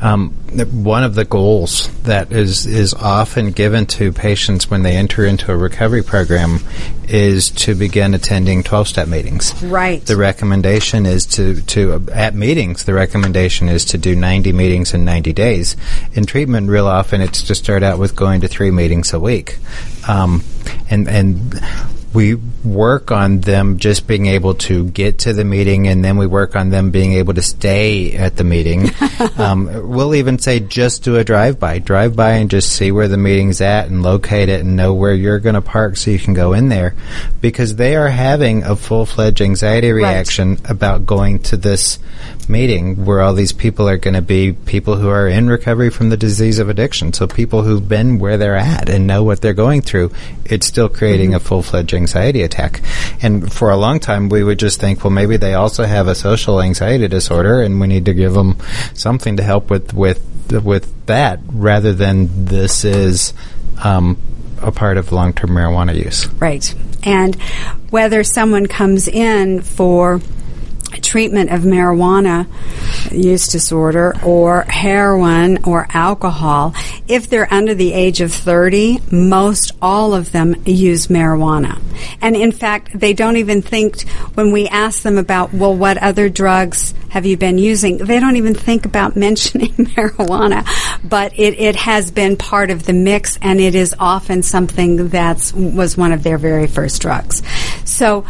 Um, 0.00 0.34
one 0.50 1.04
of 1.04 1.14
the 1.14 1.24
goals 1.24 1.88
that 2.02 2.32
is 2.32 2.66
is 2.66 2.92
often 2.94 3.52
given 3.52 3.86
to 3.86 4.12
patients 4.12 4.70
when 4.70 4.82
they 4.82 4.96
enter 4.96 5.24
into 5.24 5.52
a 5.52 5.56
recovery 5.56 6.02
program 6.02 6.60
is 7.08 7.50
to 7.50 7.74
begin 7.74 8.14
attending 8.14 8.62
12-step 8.62 9.08
meetings. 9.08 9.60
Right. 9.62 10.04
The 10.04 10.16
recommendation 10.16 11.06
is 11.06 11.26
to 11.26 11.60
to 11.62 12.04
at 12.12 12.34
meetings 12.34 12.84
the 12.84 12.94
recommendation 12.94 13.68
is 13.68 13.84
to 13.86 13.98
do 13.98 14.16
90 14.16 14.52
meetings 14.52 14.94
in 14.94 15.04
90 15.04 15.32
days. 15.32 15.76
In 16.12 16.26
treatment 16.26 16.68
real 16.68 16.86
often 16.86 17.20
it's 17.20 17.42
to 17.44 17.54
start 17.54 17.82
out 17.82 17.98
with 17.98 18.16
going 18.16 18.40
to 18.40 18.48
3 18.48 18.70
meetings 18.70 19.12
a 19.12 19.20
week. 19.20 19.58
Um, 20.08 20.42
and 20.88 21.08
and 21.08 21.60
we 22.12 22.34
work 22.34 23.12
on 23.12 23.40
them 23.40 23.78
just 23.78 24.06
being 24.06 24.26
able 24.26 24.54
to 24.54 24.84
get 24.86 25.20
to 25.20 25.32
the 25.32 25.44
meeting, 25.44 25.86
and 25.86 26.04
then 26.04 26.16
we 26.16 26.26
work 26.26 26.56
on 26.56 26.70
them 26.70 26.90
being 26.90 27.12
able 27.12 27.34
to 27.34 27.42
stay 27.42 28.14
at 28.14 28.36
the 28.36 28.44
meeting. 28.44 28.90
um, 29.38 29.88
we'll 29.88 30.14
even 30.14 30.38
say 30.38 30.58
just 30.58 31.04
do 31.04 31.16
a 31.16 31.24
drive 31.24 31.60
by, 31.60 31.78
drive 31.78 32.16
by 32.16 32.32
and 32.32 32.50
just 32.50 32.72
see 32.72 32.90
where 32.90 33.08
the 33.08 33.16
meeting's 33.16 33.60
at 33.60 33.86
and 33.86 34.02
locate 34.02 34.48
it 34.48 34.60
and 34.60 34.76
know 34.76 34.92
where 34.92 35.14
you're 35.14 35.38
going 35.38 35.54
to 35.54 35.62
park 35.62 35.96
so 35.96 36.10
you 36.10 36.18
can 36.18 36.34
go 36.34 36.52
in 36.52 36.68
there, 36.68 36.94
because 37.40 37.76
they 37.76 37.94
are 37.94 38.08
having 38.08 38.64
a 38.64 38.74
full 38.74 39.06
fledged 39.06 39.40
anxiety 39.40 39.92
reaction 39.92 40.50
right. 40.50 40.70
about 40.70 41.06
going 41.06 41.38
to 41.38 41.56
this 41.56 41.98
meeting 42.50 43.04
where 43.04 43.20
all 43.20 43.32
these 43.32 43.52
people 43.52 43.88
are 43.88 43.96
going 43.96 44.14
to 44.14 44.22
be 44.22 44.52
people 44.52 44.96
who 44.96 45.08
are 45.08 45.28
in 45.28 45.48
recovery 45.48 45.90
from 45.90 46.10
the 46.10 46.16
disease 46.16 46.58
of 46.58 46.68
addiction. 46.68 47.12
So 47.12 47.26
people 47.26 47.62
who've 47.62 47.86
been 47.86 48.18
where 48.18 48.36
they're 48.36 48.56
at 48.56 48.88
and 48.88 49.06
know 49.06 49.22
what 49.22 49.40
they're 49.40 49.54
going 49.54 49.82
through, 49.82 50.12
it's 50.44 50.66
still 50.66 50.88
creating 50.88 51.30
mm-hmm. 51.30 51.36
a 51.36 51.40
full 51.40 51.62
fledged 51.62 51.94
anxiety 51.94 52.42
attack. 52.42 52.82
And 53.22 53.52
for 53.52 53.70
a 53.70 53.76
long 53.76 54.00
time, 54.00 54.28
we 54.28 54.42
would 54.42 54.58
just 54.58 54.80
think, 54.80 55.04
well, 55.04 55.10
maybe 55.10 55.36
they 55.36 55.54
also 55.54 55.84
have 55.84 56.08
a 56.08 56.14
social 56.14 56.60
anxiety 56.60 57.08
disorder, 57.08 57.62
and 57.62 57.80
we 57.80 57.86
need 57.86 58.04
to 58.06 58.14
give 58.14 58.34
them 58.34 58.56
something 58.94 59.36
to 59.36 59.42
help 59.42 59.70
with 59.70 59.94
with 59.94 60.26
with 60.64 61.06
that, 61.06 61.40
rather 61.46 61.92
than 61.92 62.46
this 62.46 62.84
is. 62.84 63.32
Um, 63.82 64.18
a 64.62 64.70
part 64.70 64.98
of 64.98 65.10
long 65.10 65.32
term 65.32 65.50
marijuana 65.50 65.96
use. 65.96 66.28
Right. 66.34 66.74
And 67.02 67.34
whether 67.90 68.22
someone 68.22 68.66
comes 68.66 69.08
in 69.08 69.62
for 69.62 70.20
treatment 71.02 71.50
of 71.50 71.62
marijuana 71.62 72.46
use 73.12 73.48
disorder 73.48 74.14
or 74.24 74.62
heroin 74.62 75.64
or 75.64 75.86
alcohol, 75.90 76.74
if 77.08 77.28
they're 77.28 77.52
under 77.52 77.74
the 77.74 77.92
age 77.92 78.20
of 78.20 78.32
30, 78.32 79.00
most 79.10 79.72
all 79.80 80.14
of 80.14 80.32
them 80.32 80.54
use 80.64 81.08
marijuana. 81.08 81.80
And 82.20 82.36
in 82.36 82.52
fact, 82.52 82.98
they 82.98 83.12
don't 83.12 83.36
even 83.36 83.62
think 83.62 84.02
when 84.34 84.52
we 84.52 84.68
ask 84.68 85.02
them 85.02 85.18
about, 85.18 85.52
well, 85.52 85.74
what 85.74 85.98
other 85.98 86.28
drugs 86.28 86.94
have 87.10 87.26
you 87.26 87.36
been 87.36 87.58
using? 87.58 87.98
They 87.98 88.20
don't 88.20 88.36
even 88.36 88.54
think 88.54 88.86
about 88.86 89.16
mentioning 89.20 89.72
marijuana, 89.72 90.66
but 91.08 91.38
it, 91.38 91.58
it 91.58 91.76
has 91.76 92.10
been 92.10 92.36
part 92.36 92.70
of 92.70 92.84
the 92.84 92.92
mix 92.92 93.38
and 93.42 93.60
it 93.60 93.74
is 93.74 93.94
often 93.98 94.42
something 94.42 95.08
that 95.08 95.52
was 95.54 95.96
one 95.96 96.12
of 96.12 96.22
their 96.22 96.38
very 96.38 96.66
first 96.66 97.02
drugs. 97.02 97.42
So 97.84 98.24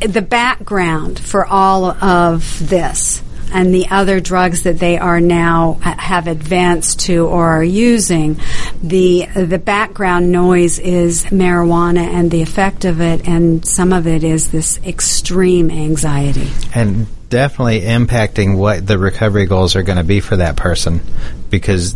the 0.00 0.22
background 0.22 1.18
for 1.18 1.44
all 1.46 1.86
of 1.86 2.68
this 2.68 3.22
and 3.52 3.74
the 3.74 3.88
other 3.90 4.20
drugs 4.20 4.62
that 4.62 4.78
they 4.78 4.98
are 4.98 5.20
now 5.20 5.74
have 5.82 6.26
advanced 6.26 7.00
to 7.00 7.26
or 7.26 7.48
are 7.48 7.64
using, 7.64 8.40
the 8.82 9.26
the 9.34 9.58
background 9.58 10.30
noise 10.30 10.78
is 10.78 11.24
marijuana 11.26 12.06
and 12.06 12.30
the 12.30 12.42
effect 12.42 12.84
of 12.84 13.00
it, 13.00 13.26
and 13.26 13.64
some 13.66 13.92
of 13.92 14.06
it 14.06 14.24
is 14.24 14.50
this 14.50 14.78
extreme 14.84 15.70
anxiety. 15.70 16.48
And 16.74 17.06
definitely 17.28 17.82
impacting 17.82 18.56
what 18.56 18.84
the 18.84 18.98
recovery 18.98 19.46
goals 19.46 19.76
are 19.76 19.84
going 19.84 19.98
to 19.98 20.04
be 20.04 20.18
for 20.18 20.36
that 20.36 20.56
person 20.56 21.00
because 21.48 21.94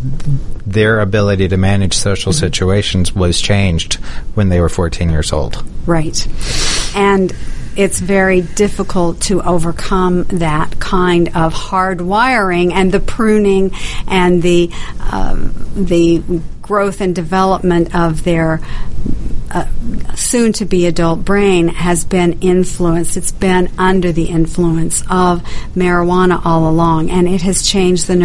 their 0.65 1.01
ability 1.01 1.49
to 1.49 1.57
manage 1.57 1.93
social 1.93 2.31
mm-hmm. 2.31 2.39
situations 2.39 3.13
was 3.13 3.41
changed 3.41 3.95
when 4.33 4.47
they 4.47 4.61
were 4.61 4.69
14 4.69 5.09
years 5.09 5.33
old. 5.33 5.61
Right. 5.85 6.25
And 6.95 7.35
it's 7.75 7.99
very 7.99 8.41
difficult 8.41 9.21
to 9.21 9.41
overcome 9.41 10.23
that 10.23 10.79
kind 10.79 11.35
of 11.35 11.53
hard 11.53 12.01
wiring 12.01 12.73
and 12.73 12.91
the 12.91 12.99
pruning 12.99 13.71
and 14.07 14.41
the 14.41 14.71
um, 15.11 15.53
the 15.75 16.21
growth 16.61 17.01
and 17.01 17.13
development 17.13 17.93
of 17.95 18.23
their 18.23 18.59
uh, 19.51 19.65
soon 20.15 20.51
to 20.53 20.65
be 20.65 20.85
adult 20.85 21.23
brain 21.23 21.67
has 21.67 22.03
been 22.03 22.39
influenced. 22.41 23.15
It's 23.15 23.31
been 23.31 23.71
under 23.77 24.11
the 24.11 24.25
influence 24.25 25.01
of 25.09 25.43
marijuana 25.75 26.41
all 26.43 26.69
along, 26.69 27.09
and 27.09 27.27
it 27.27 27.41
has 27.43 27.65
changed 27.65 28.07
the 28.07 28.15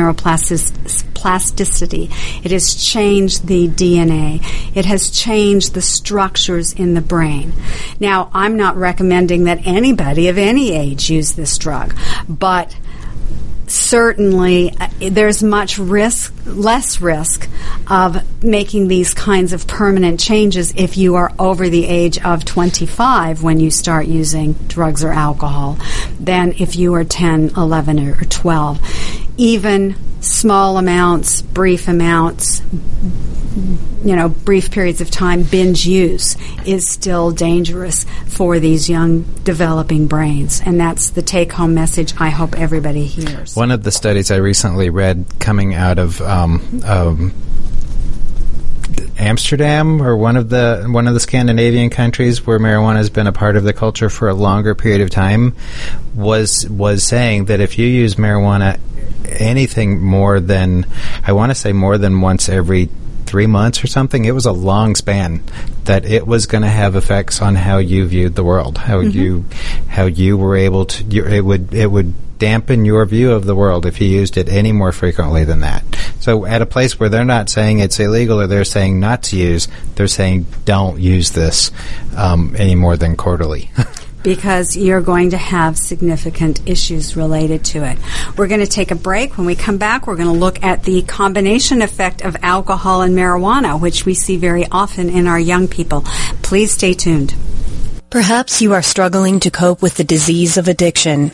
neuroplasticity. 1.21 2.11
It 2.45 2.51
has 2.51 2.75
changed 2.75 3.47
the 3.47 3.68
DNA. 3.68 4.41
It 4.75 4.85
has 4.85 5.11
changed 5.11 5.75
the 5.75 5.83
structures 5.83 6.73
in 6.73 6.95
the 6.95 7.01
brain. 7.01 7.53
Now, 7.99 8.31
I'm 8.33 8.57
not 8.57 8.77
recommending 8.77 9.45
that 9.45 9.66
anybody 9.66 10.29
of 10.29 10.39
any 10.39 10.73
age 10.73 11.11
use 11.11 11.33
this 11.33 11.57
drug, 11.59 11.95
but 12.29 12.77
certainly 13.71 14.75
uh, 14.79 14.89
there's 14.99 15.43
much 15.43 15.79
risk, 15.79 16.35
less 16.45 17.01
risk 17.01 17.49
of 17.89 18.43
making 18.43 18.89
these 18.89 19.14
kinds 19.14 19.53
of 19.53 19.66
permanent 19.66 20.18
changes 20.18 20.75
if 20.77 20.97
you 20.97 21.14
are 21.14 21.33
over 21.39 21.68
the 21.68 21.87
age 21.87 22.18
of 22.25 22.45
25 22.45 23.43
when 23.43 23.61
you 23.61 23.71
start 23.71 24.07
using 24.07 24.53
drugs 24.66 25.05
or 25.05 25.12
alcohol 25.12 25.79
than 26.18 26.53
if 26.59 26.77
you 26.77 26.95
are 26.95 27.05
10, 27.05 27.53
11, 27.57 27.99
or 28.01 28.25
12. 28.25 28.81
Even 29.37 29.95
small 30.21 30.77
amounts, 30.77 31.41
brief 31.41 31.89
amounts, 31.89 32.62
you 34.05 34.16
know, 34.16 34.28
brief 34.28 34.70
periods 34.70 35.01
of 35.01 35.11
time 35.11 35.42
binge 35.42 35.86
use 35.86 36.36
is 36.66 36.86
still 36.88 37.30
dangerous 37.32 38.05
for 38.26 38.59
these 38.59 38.88
young 38.88 39.22
developing 39.42 40.07
brains. 40.07 40.61
And 40.64 40.78
that's 40.78 41.11
the 41.11 41.22
take 41.22 41.53
home 41.53 41.74
message 41.74 42.14
I 42.18 42.28
hope 42.30 42.57
everybody 42.57 43.05
hears. 43.05 43.57
One 43.57 43.70
of 43.70 43.82
the 43.82 43.90
studies 43.90 44.30
I 44.30 44.36
recently 44.36 44.90
read 44.90 45.26
coming 45.38 45.74
out 45.74 45.98
of 45.98 46.20
um, 46.20 46.82
um, 46.84 47.34
Amsterdam 49.18 50.01
or 50.01 50.16
one 50.16 50.36
of 50.36 50.48
the 50.48 50.86
one 50.88 51.07
of 51.07 51.14
the 51.14 51.20
Scandinavian 51.20 51.90
countries 51.90 52.46
where 52.46 52.59
marijuana 52.59 52.96
has 52.96 53.11
been 53.11 53.26
a 53.26 53.32
part 53.32 53.57
of 53.57 53.64
the 53.64 53.72
culture 53.72 54.09
for 54.09 54.28
a 54.28 54.34
longer 54.34 54.74
period 54.74 55.03
of 55.03 55.11
time 55.11 55.55
was 56.14 56.68
was 56.68 57.05
saying 57.05 57.46
that 57.46 57.61
if 57.61 57.78
you 57.78 57.86
use 57.86 58.14
marijuana 58.14 58.80
anything 59.28 60.01
more 60.01 60.40
than 60.40 60.86
I 61.24 61.32
want 61.32 61.51
to 61.51 61.55
say 61.55 61.72
more 61.72 61.98
than 61.98 62.20
once 62.20 62.48
every 62.48 62.88
three 63.31 63.47
months 63.47 63.85
or 63.85 63.87
something. 63.87 64.24
It 64.24 64.33
was 64.33 64.47
a 64.47 64.53
long 64.53 64.97
span 64.97 65.43
that 65.85 66.05
it 66.05 66.26
was 66.26 66.47
going 66.47 66.62
to 66.62 66.68
have 66.68 66.97
effects 66.97 67.41
on 67.41 67.55
how 67.55 67.78
you 67.78 68.05
viewed 68.07 68.35
the 68.35 68.43
world, 68.43 68.76
how 68.76 69.01
mm-hmm. 69.01 69.16
you 69.16 69.45
how 69.89 70.07
you 70.07 70.37
were 70.37 70.57
able 70.57 70.87
to. 70.87 71.05
You, 71.05 71.24
it 71.26 71.45
would 71.45 71.72
it 71.72 71.87
would 71.87 72.12
dampen 72.41 72.85
your 72.85 73.05
view 73.05 73.31
of 73.31 73.45
the 73.45 73.55
world 73.55 73.87
if 73.87 74.01
you 74.01 74.09
used 74.09 74.37
it 74.37 74.49
any 74.49 74.72
more 74.72 74.91
frequently 74.91 75.45
than 75.45 75.61
that. 75.61 75.85
So 76.18 76.45
at 76.45 76.61
a 76.61 76.66
place 76.66 76.99
where 76.99 77.09
they're 77.09 77.24
not 77.24 77.49
saying 77.49 77.78
it's 77.78 78.01
illegal 78.01 78.41
or 78.41 78.49
they're 78.49 78.64
saying 78.64 78.99
not 78.99 79.22
to 79.24 79.37
use, 79.37 79.68
they're 79.95 80.09
saying 80.09 80.47
don't 80.64 80.99
use 80.99 81.31
this 81.31 81.70
um, 82.16 82.57
any 82.59 82.74
more 82.74 82.97
than 82.97 83.16
quarterly. 83.16 83.70
because 84.23 84.77
you're 84.77 85.01
going 85.01 85.31
to 85.31 85.39
have 85.39 85.79
significant 85.79 86.68
issues 86.68 87.16
related 87.16 87.64
to 87.66 87.85
it. 87.85 87.99
We're 88.37 88.49
going 88.49 88.61
to 88.61 88.66
take 88.66 88.91
a 88.91 88.97
break. 88.97 89.37
When 89.37 89.47
we 89.47 89.55
come 89.55 89.79
back, 89.79 90.07
we're 90.07 90.16
going 90.16 90.33
to 90.33 90.39
look 90.39 90.62
at 90.62 90.85
the 90.85 91.03
combination 91.03 91.83
effect 91.83 92.23
of 92.23 92.37
alcohol 92.43 93.03
and 93.03 93.16
marijuana, 93.16 93.81
which 93.81 94.05
we 94.05 94.14
see 94.14 94.37
very 94.37 94.66
often 94.71 95.09
in 95.09 95.27
our 95.27 95.41
young 95.41 95.68
people. 95.68 96.03
Please 96.43 96.73
stay 96.73 96.95
tuned. 96.95 97.35
Perhaps 98.11 98.61
you 98.61 98.73
are 98.73 98.83
struggling 98.83 99.41
to 99.41 99.51
cope 99.51 99.83
with 99.83 99.95
the 99.95 100.05
disease 100.05 100.57
of 100.57 100.66
addiction. 100.68 101.31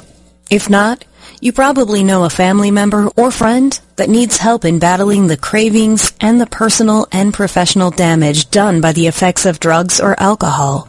If 0.51 0.69
not, 0.69 1.05
you 1.41 1.53
probably 1.53 2.05
know 2.05 2.25
a 2.25 2.31
family 2.31 2.71
member 2.71 3.09
or 3.17 3.31
friend 3.31 3.79
that 3.97 4.09
needs 4.09 4.37
help 4.37 4.65
in 4.65 4.79
battling 4.79 5.27
the 5.27 5.37
cravings 5.37 6.13
and 6.21 6.41
the 6.41 6.47
personal 6.47 7.07
and 7.13 7.33
professional 7.35 7.91
damage 7.91 8.51
done 8.51 8.81
by 8.81 8.93
the 8.93 9.07
effects 9.07 9.45
of 9.45 9.61
drugs 9.61 10.01
or 10.01 10.19
alcohol. 10.21 10.89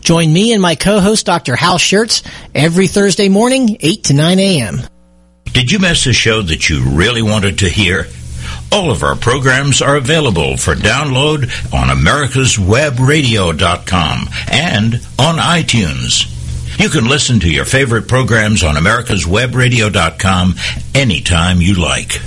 Join 0.00 0.32
me 0.32 0.52
and 0.52 0.60
my 0.60 0.74
co-host, 0.74 1.26
Dr. 1.26 1.54
Hal 1.54 1.78
Schertz, 1.78 2.26
every 2.54 2.88
Thursday 2.88 3.28
morning, 3.28 3.76
8 3.80 4.02
to 4.04 4.14
9 4.14 4.38
a.m. 4.40 4.80
Did 5.52 5.70
you 5.70 5.78
miss 5.78 6.06
a 6.06 6.12
show 6.12 6.42
that 6.42 6.68
you 6.68 6.82
really 6.82 7.22
wanted 7.22 7.60
to 7.60 7.68
hear? 7.68 8.08
All 8.72 8.90
of 8.90 9.04
our 9.04 9.14
programs 9.14 9.80
are 9.80 9.94
available 9.96 10.56
for 10.56 10.74
download 10.74 11.44
on 11.72 11.96
americaswebradio.com 11.96 14.28
and 14.50 14.94
on 15.16 15.36
iTunes. 15.36 16.28
You 16.80 16.88
can 16.88 17.06
listen 17.08 17.38
to 17.40 17.48
your 17.48 17.64
favorite 17.64 18.08
programs 18.08 18.64
on 18.64 18.74
americaswebradio.com 18.74 20.54
anytime 20.92 21.60
you 21.60 21.74
like. 21.74 22.20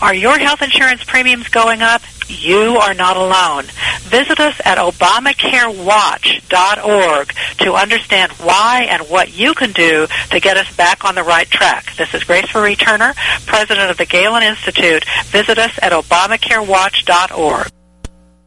Are 0.00 0.14
your 0.14 0.38
health 0.38 0.62
insurance 0.62 1.04
premiums 1.04 1.48
going 1.48 1.82
up? 1.82 2.02
You 2.28 2.78
are 2.78 2.94
not 2.94 3.16
alone. 3.16 3.64
Visit 4.00 4.40
us 4.40 4.60
at 4.64 4.78
ObamacareWatch.org 4.78 7.32
to 7.58 7.74
understand 7.74 8.32
why 8.32 8.86
and 8.88 9.02
what 9.08 9.36
you 9.36 9.54
can 9.54 9.72
do 9.72 10.06
to 10.30 10.40
get 10.40 10.56
us 10.56 10.74
back 10.76 11.04
on 11.04 11.14
the 11.14 11.22
right 11.22 11.48
track. 11.48 11.94
This 11.96 12.12
is 12.14 12.24
Grace 12.24 12.52
Marie 12.54 12.76
Turner, 12.76 13.14
President 13.46 13.90
of 13.90 13.96
the 13.96 14.06
Galen 14.06 14.42
Institute. 14.42 15.04
Visit 15.26 15.58
us 15.58 15.78
at 15.82 15.92
ObamacareWatch.org. 15.92 17.68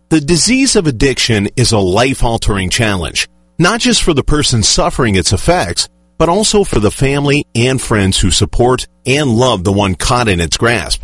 The 0.09 0.21
disease 0.21 0.75
of 0.75 0.87
addiction 0.87 1.49
is 1.55 1.71
a 1.71 1.79
life-altering 1.79 2.69
challenge, 2.69 3.27
not 3.59 3.79
just 3.79 4.03
for 4.03 4.13
the 4.13 4.23
person 4.23 4.63
suffering 4.63 5.15
its 5.15 5.33
effects, 5.33 5.89
but 6.17 6.29
also 6.29 6.63
for 6.63 6.79
the 6.79 6.91
family 6.91 7.45
and 7.53 7.81
friends 7.81 8.19
who 8.19 8.31
support 8.31 8.87
and 9.05 9.35
love 9.35 9.63
the 9.63 9.73
one 9.73 9.95
caught 9.95 10.27
in 10.27 10.39
its 10.39 10.57
grasp. 10.57 11.03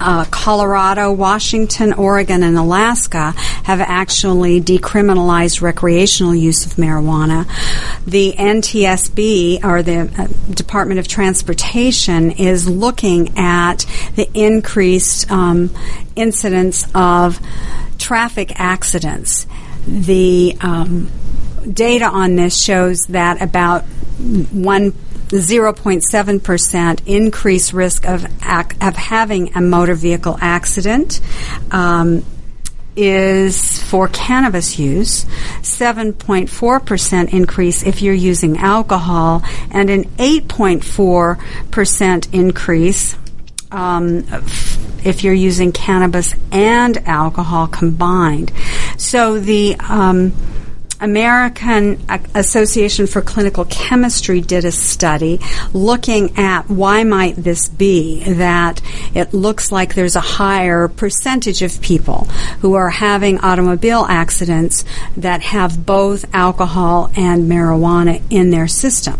uh, 0.03 0.25
Colorado, 0.25 1.11
Washington, 1.11 1.93
Oregon, 1.93 2.43
and 2.43 2.57
Alaska 2.57 3.31
have 3.63 3.79
actually 3.79 4.61
decriminalized 4.61 5.61
recreational 5.61 6.35
use 6.35 6.65
of 6.65 6.73
marijuana. 6.73 7.47
The 8.05 8.33
NTSB, 8.33 9.63
or 9.63 9.81
the 9.81 10.11
uh, 10.17 10.27
Department 10.53 10.99
of 10.99 11.07
Transportation, 11.07 12.31
is 12.31 12.67
looking 12.67 13.37
at 13.37 13.85
the 14.15 14.29
increased 14.33 15.31
um, 15.31 15.73
incidence 16.15 16.85
of 16.93 17.39
traffic 17.97 18.51
accidents. 18.59 19.47
The 19.87 20.57
um, 20.61 21.09
data 21.71 22.05
on 22.05 22.35
this 22.35 22.61
shows 22.61 23.07
that 23.07 23.41
about 23.41 23.83
one 23.83 24.93
0.7% 25.33 27.07
increased 27.07 27.73
risk 27.73 28.07
of, 28.07 28.25
ac- 28.43 28.77
of 28.81 28.95
having 28.95 29.55
a 29.55 29.61
motor 29.61 29.95
vehicle 29.95 30.37
accident. 30.41 31.19
Um, 31.71 32.23
is 32.95 33.81
for 33.81 34.07
cannabis 34.07 34.77
use, 34.77 35.25
7.4% 35.61 37.33
increase 37.33 37.81
if 37.81 38.03
you're 38.03 38.13
using 38.13 38.57
alcohol, 38.57 39.41
and 39.71 39.89
an 39.89 40.03
8.4% 40.03 42.33
increase 42.33 43.17
um, 43.71 44.23
if 45.03 45.23
you're 45.23 45.33
using 45.33 45.71
cannabis 45.71 46.35
and 46.51 46.99
alcohol 47.07 47.65
combined. 47.67 48.51
So 48.97 49.39
the 49.39 49.75
um, 49.79 50.33
American 51.03 52.01
Association 52.33 53.07
for 53.07 53.21
Clinical 53.21 53.65
Chemistry 53.65 54.39
did 54.39 54.63
a 54.63 54.71
study 54.71 55.39
looking 55.73 56.37
at 56.37 56.69
why 56.69 57.03
might 57.03 57.35
this 57.35 57.67
be 57.67 58.23
that 58.23 58.81
it 59.13 59.33
looks 59.33 59.69
like 59.69 59.95
there's 59.95 60.15
a 60.15 60.21
higher 60.21 60.87
percentage 60.87 61.61
of 61.61 61.81
people 61.81 62.23
who 62.61 62.73
are 62.75 62.89
having 62.89 63.37
automobile 63.39 64.05
accidents 64.07 64.85
that 65.17 65.41
have 65.41 65.85
both 65.85 66.25
alcohol 66.33 67.11
and 67.17 67.51
marijuana 67.51 68.21
in 68.29 68.49
their 68.49 68.67
system. 68.67 69.19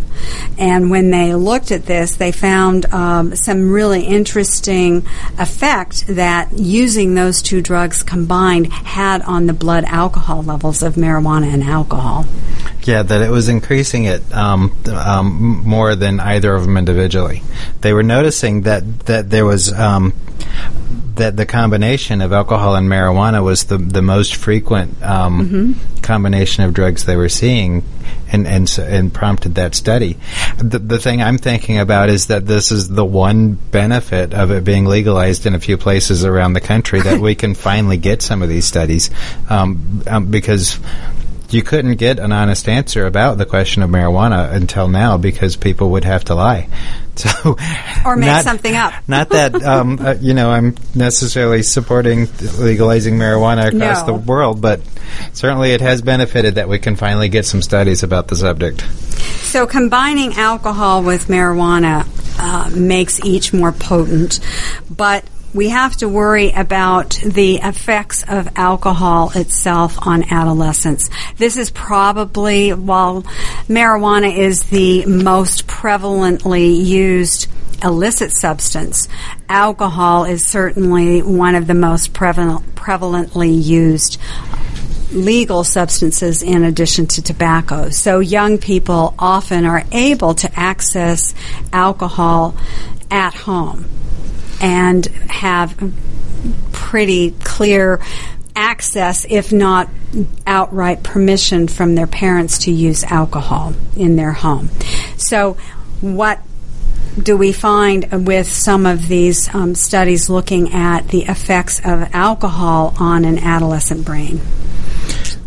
And 0.57 0.89
when 0.89 1.09
they 1.09 1.34
looked 1.34 1.71
at 1.71 1.86
this, 1.86 2.15
they 2.15 2.31
found 2.31 2.86
um, 2.93 3.36
some 3.36 3.71
really 3.71 4.03
interesting 4.03 5.05
effect 5.38 6.07
that 6.07 6.53
using 6.53 7.13
those 7.13 7.41
two 7.41 7.61
drugs 7.61 8.03
combined 8.03 8.71
had 8.71 9.21
on 9.23 9.47
the 9.47 9.53
blood 9.53 9.84
alcohol 9.86 10.43
levels 10.43 10.81
of 10.81 10.95
marijuana 10.95 11.53
and 11.53 11.63
alcohol. 11.74 12.26
Yeah, 12.84 13.03
that 13.03 13.21
it 13.21 13.30
was 13.30 13.49
increasing 13.49 14.05
it 14.05 14.21
um, 14.34 14.76
um, 14.88 15.63
more 15.65 15.95
than 15.95 16.19
either 16.19 16.53
of 16.53 16.63
them 16.63 16.78
individually. 16.78 17.41
They 17.82 17.93
were 17.93 18.03
noticing 18.03 18.61
that 18.61 19.01
that 19.07 19.30
there 19.30 19.45
was 19.45 19.71
um, 19.74 20.13
that 21.15 21.38
the 21.38 21.45
combination 21.45 22.21
of 22.21 22.34
alcohol 22.34 22.76
and 22.76 22.89
marijuana 22.89 23.43
was 23.43 23.65
the 23.65 23.78
the 23.78 24.01
most 24.01 24.36
frequent 24.36 25.01
um, 25.03 25.49
mm-hmm. 25.49 26.01
combination 26.01 26.63
of 26.63 26.74
drugs 26.74 27.05
they 27.05 27.15
were 27.15 27.30
seeing, 27.30 27.84
and 28.32 28.47
and 28.47 28.69
and 28.80 29.13
prompted 29.13 29.55
that 29.55 29.76
study. 29.76 30.17
The, 30.57 30.80
the 30.80 30.99
thing 30.99 31.21
I'm 31.21 31.38
thinking 31.38 31.78
about 31.80 32.09
is 32.09 32.28
that 32.28 32.45
this 32.45 32.71
is 32.71 32.89
the 32.89 33.05
one 33.05 33.53
benefit 33.53 34.34
of 34.34 34.51
it 34.51 34.63
being 34.63 34.86
legalized 34.86 35.45
in 35.45 35.53
a 35.53 35.59
few 35.59 35.78
places 35.78 36.26
around 36.26 36.53
the 36.53 36.61
country 36.61 37.01
that 37.01 37.19
we 37.19 37.36
can 37.36 37.53
finally 37.69 37.97
get 37.97 38.21
some 38.21 38.41
of 38.41 38.49
these 38.49 38.65
studies 38.65 39.09
um, 39.49 40.03
um, 40.07 40.32
because 40.32 40.80
you 41.53 41.63
couldn't 41.63 41.95
get 41.95 42.19
an 42.19 42.31
honest 42.31 42.67
answer 42.67 43.05
about 43.05 43.37
the 43.37 43.45
question 43.45 43.83
of 43.83 43.89
marijuana 43.89 44.51
until 44.51 44.87
now 44.87 45.17
because 45.17 45.55
people 45.55 45.91
would 45.91 46.03
have 46.05 46.25
to 46.25 46.35
lie. 46.35 46.69
So, 47.15 47.57
or 48.03 48.15
make 48.15 48.25
not, 48.25 48.43
something 48.43 48.75
up. 48.75 48.91
not 49.07 49.29
that 49.29 49.61
um, 49.61 49.99
uh, 49.99 50.15
you 50.19 50.33
know 50.33 50.49
I'm 50.49 50.75
necessarily 50.95 51.61
supporting 51.61 52.27
legalizing 52.57 53.19
marijuana 53.19 53.67
across 53.67 54.07
no. 54.07 54.17
the 54.17 54.25
world, 54.25 54.61
but 54.61 54.81
certainly 55.31 55.73
it 55.73 55.81
has 55.81 56.01
benefited 56.01 56.55
that 56.55 56.67
we 56.67 56.79
can 56.79 56.95
finally 56.95 57.29
get 57.29 57.45
some 57.45 57.61
studies 57.61 58.01
about 58.01 58.29
the 58.29 58.35
subject. 58.35 58.81
So, 59.43 59.67
combining 59.67 60.33
alcohol 60.33 61.03
with 61.03 61.27
marijuana 61.27 62.07
uh, 62.39 62.71
makes 62.75 63.23
each 63.23 63.53
more 63.53 63.71
potent, 63.71 64.39
but 64.89 65.23
we 65.53 65.69
have 65.69 65.95
to 65.97 66.09
worry 66.09 66.51
about 66.51 67.11
the 67.23 67.57
effects 67.57 68.23
of 68.27 68.49
alcohol 68.55 69.31
itself 69.35 69.97
on 70.05 70.23
adolescents. 70.31 71.09
This 71.37 71.57
is 71.57 71.69
probably, 71.69 72.71
while 72.71 73.21
marijuana 73.67 74.35
is 74.35 74.63
the 74.63 75.05
most 75.05 75.67
prevalently 75.67 76.83
used 76.83 77.49
illicit 77.83 78.31
substance, 78.31 79.07
alcohol 79.47 80.25
is 80.25 80.43
certainly 80.43 81.21
one 81.21 81.53
of 81.53 81.67
the 81.67 81.73
most 81.73 82.13
prevalent, 82.13 82.75
prevalently 82.75 83.63
used 83.63 84.19
legal 85.11 85.63
substances 85.63 86.41
in 86.41 86.63
addition 86.63 87.05
to 87.05 87.21
tobacco. 87.21 87.89
So 87.89 88.19
young 88.19 88.57
people 88.57 89.13
often 89.19 89.65
are 89.65 89.83
able 89.91 90.33
to 90.35 90.59
access 90.59 91.35
alcohol 91.71 92.57
at 93.11 93.35
home 93.35 93.85
and 94.64 95.05
have 95.05 95.93
pretty 96.72 97.32
clear 97.43 97.99
access, 98.55 99.26
if 99.30 99.51
not 99.51 99.89
outright 100.47 101.03
permission 101.03 101.68
from 101.68 101.95
their 101.95 102.07
parents 102.07 102.59
to 102.59 102.72
use 102.72 103.03
alcohol 103.03 103.74
in 103.97 104.16
their 104.16 104.32
home. 104.32 104.70
So, 105.18 105.57
what 105.99 106.39
do 107.22 107.36
we 107.36 107.51
find 107.51 108.26
with 108.26 108.47
some 108.47 108.86
of 108.86 109.07
these 109.07 109.53
um, 109.53 109.76
studies 109.76 110.30
looking 110.30 110.74
at 110.74 111.09
the 111.09 111.24
effects 111.24 111.80
of 111.80 112.09
alcohol 112.16 112.95
on 112.99 113.26
an 113.26 113.39
adolescent 113.39 114.05
brain? 114.05 114.39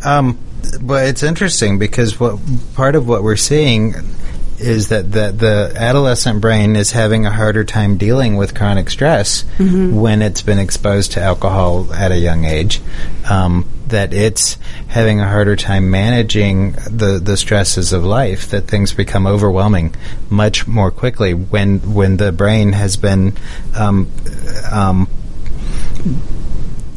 Um, 0.04 0.38
but 0.82 1.06
it's 1.06 1.22
interesting 1.22 1.78
because 1.78 2.20
what 2.20 2.38
part 2.74 2.94
of 2.96 3.08
what 3.08 3.22
we're 3.22 3.36
seeing 3.36 3.94
is 4.58 4.88
that 4.88 5.10
the, 5.12 5.32
the 5.32 5.72
adolescent 5.76 6.40
brain 6.40 6.76
is 6.76 6.92
having 6.92 7.26
a 7.26 7.30
harder 7.30 7.64
time 7.64 7.96
dealing 7.96 8.36
with 8.36 8.54
chronic 8.54 8.90
stress 8.90 9.44
mm-hmm. 9.58 9.94
when 9.94 10.22
it's 10.22 10.42
been 10.42 10.58
exposed 10.58 11.12
to 11.12 11.20
alcohol 11.20 11.92
at 11.92 12.12
a 12.12 12.18
young 12.18 12.44
age. 12.44 12.80
Um, 13.28 13.68
that 13.88 14.12
it's 14.12 14.58
having 14.88 15.20
a 15.20 15.28
harder 15.28 15.54
time 15.54 15.90
managing 15.90 16.72
the, 16.90 17.20
the 17.22 17.36
stresses 17.36 17.92
of 17.92 18.04
life, 18.04 18.48
that 18.48 18.62
things 18.62 18.92
become 18.92 19.26
overwhelming 19.26 19.94
much 20.28 20.66
more 20.66 20.90
quickly 20.90 21.34
when 21.34 21.78
when 21.94 22.16
the 22.16 22.32
brain 22.32 22.72
has 22.72 22.96
been 22.96 23.36
um, 23.76 24.10
um, 24.72 25.08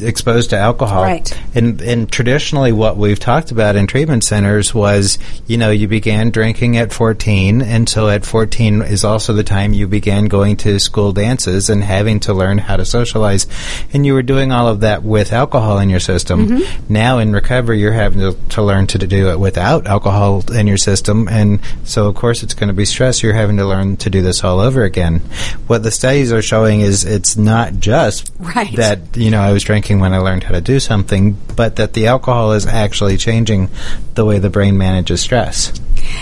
exposed 0.01 0.51
to 0.51 0.57
alcohol. 0.57 1.03
Right. 1.03 1.39
And 1.55 1.81
and 1.81 2.11
traditionally, 2.11 2.71
what 2.71 2.97
we've 2.97 3.19
talked 3.19 3.51
about 3.51 3.75
in 3.75 3.87
treatment 3.87 4.23
centers 4.23 4.73
was, 4.73 5.17
you 5.47 5.57
know, 5.57 5.71
you 5.71 5.87
began 5.87 6.29
drinking 6.29 6.77
at 6.77 6.93
14, 6.93 7.61
and 7.61 7.87
so 7.87 8.09
at 8.09 8.25
14 8.25 8.81
is 8.81 9.03
also 9.03 9.33
the 9.33 9.43
time 9.43 9.73
you 9.73 9.87
began 9.87 10.25
going 10.25 10.57
to 10.57 10.79
school 10.79 11.11
dances 11.11 11.69
and 11.69 11.83
having 11.83 12.19
to 12.21 12.33
learn 12.33 12.57
how 12.57 12.77
to 12.77 12.85
socialize, 12.85 13.47
and 13.93 14.05
you 14.05 14.13
were 14.13 14.23
doing 14.23 14.51
all 14.51 14.67
of 14.67 14.81
that 14.81 15.03
with 15.03 15.33
alcohol 15.33 15.79
in 15.79 15.89
your 15.89 15.99
system. 15.99 16.47
Mm-hmm. 16.47 16.93
Now 16.93 17.19
in 17.19 17.33
recovery, 17.33 17.79
you're 17.79 17.91
having 17.91 18.19
to, 18.19 18.37
to 18.49 18.61
learn 18.61 18.87
to 18.87 18.97
do 18.99 19.29
it 19.29 19.39
without 19.39 19.87
alcohol 19.87 20.43
in 20.51 20.67
your 20.67 20.77
system, 20.77 21.27
and 21.27 21.59
so 21.83 22.07
of 22.07 22.15
course 22.15 22.43
it's 22.43 22.53
going 22.53 22.69
to 22.69 22.73
be 22.73 22.85
stress. 22.85 23.23
You're 23.23 23.33
having 23.33 23.57
to 23.57 23.65
learn 23.65 23.97
to 23.97 24.09
do 24.09 24.21
this 24.21 24.43
all 24.43 24.59
over 24.59 24.83
again. 24.83 25.19
What 25.67 25.83
the 25.83 25.91
studies 25.91 26.31
are 26.31 26.41
showing 26.41 26.81
is 26.81 27.05
it's 27.05 27.37
not 27.37 27.73
just 27.79 28.31
right. 28.39 28.75
that 28.75 29.17
you 29.17 29.31
know 29.31 29.41
I 29.41 29.51
was 29.51 29.63
drinking 29.63 29.88
when 29.97 30.13
I 30.13 30.19
learned 30.19 30.43
how 30.43 30.53
to 30.53 30.61
do 30.61 30.79
something, 30.79 31.35
but 31.55 31.77
that 31.77 31.93
the 31.93 32.05
alcohol 32.05 32.51
is 32.51 32.67
actually 32.67 33.17
changing 33.17 33.69
the 34.13 34.25
way 34.25 34.37
the 34.37 34.51
brain 34.51 34.77
manages 34.77 35.21
stress. 35.21 35.73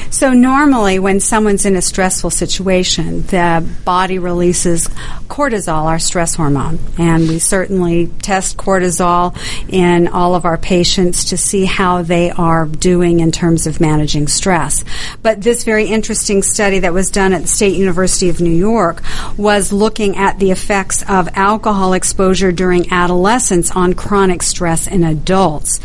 So 0.10 0.34
normally 0.34 1.00
when 1.00 1.20
someone's 1.20 1.66
in 1.66 1.76
a 1.76 1.82
stressful 1.82 2.30
situation, 2.30 3.22
the 3.24 3.68
body 3.86 4.20
releases 4.20 4.88
cortisol, 5.28 5.84
our 5.84 6.00
stress 6.00 6.36
hormone, 6.36 6.80
and 6.98 7.28
we 7.28 7.40
certainly 7.40 8.08
test 8.08 8.58
cortisol 8.58 9.38
in 9.70 10.08
all 10.08 10.36
of 10.36 10.46
our 10.46 10.58
patients 10.58 11.26
to 11.26 11.38
see 11.38 11.66
how 11.66 12.02
they 12.02 12.32
are 12.32 12.66
doing 12.66 13.20
in 13.20 13.32
terms 13.32 13.68
of 13.68 13.82
managing 13.82 14.28
stress. 14.28 14.84
But 15.22 15.42
this 15.42 15.64
very 15.64 15.88
interesting 15.88 16.42
study 16.42 16.80
that 16.80 16.94
was 16.94 17.12
done 17.12 17.34
at 17.34 17.42
the 17.42 17.48
State 17.48 17.76
University 17.76 18.30
of 18.30 18.42
New 18.42 18.50
York 18.50 19.04
was 19.38 19.72
looking 19.74 20.18
at 20.18 20.40
the 20.40 20.52
effects 20.52 21.04
of 21.08 21.30
alcohol 21.34 21.94
exposure 21.94 22.52
during 22.52 22.92
adolescence 22.92 23.72
on 23.72 23.94
chronic 23.94 24.42
stress 24.42 24.88
in 24.88 25.04
adults. 25.04 25.80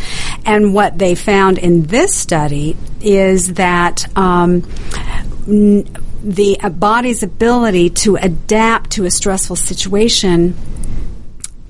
And 0.47 0.75
what 0.75 0.99
they 0.99 1.15
found 1.15 1.59
in 1.59 1.87
this 1.87 2.15
study 2.15 2.77
is 3.03 3.55
that 3.55 4.07
um, 4.17 4.63
the 5.47 6.59
body's 6.75 7.23
ability 7.23 7.91
to 7.91 8.17
adapt 8.17 8.91
to 8.93 9.05
a 9.05 9.11
stressful 9.11 9.57
situation 9.57 10.57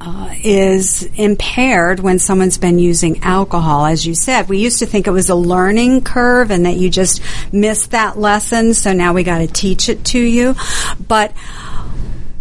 uh, 0.00 0.34
is 0.42 1.04
impaired 1.14 2.00
when 2.00 2.18
someone's 2.18 2.58
been 2.58 2.78
using 2.78 3.22
alcohol. 3.22 3.86
As 3.86 4.04
you 4.04 4.14
said, 4.14 4.48
we 4.48 4.58
used 4.58 4.80
to 4.80 4.86
think 4.86 5.06
it 5.06 5.12
was 5.12 5.30
a 5.30 5.34
learning 5.34 6.02
curve 6.02 6.50
and 6.50 6.66
that 6.66 6.76
you 6.76 6.90
just 6.90 7.22
missed 7.52 7.92
that 7.92 8.18
lesson, 8.18 8.74
so 8.74 8.92
now 8.92 9.12
we 9.12 9.22
got 9.22 9.38
to 9.38 9.46
teach 9.46 9.88
it 9.88 10.04
to 10.06 10.18
you. 10.18 10.56
But 11.06 11.32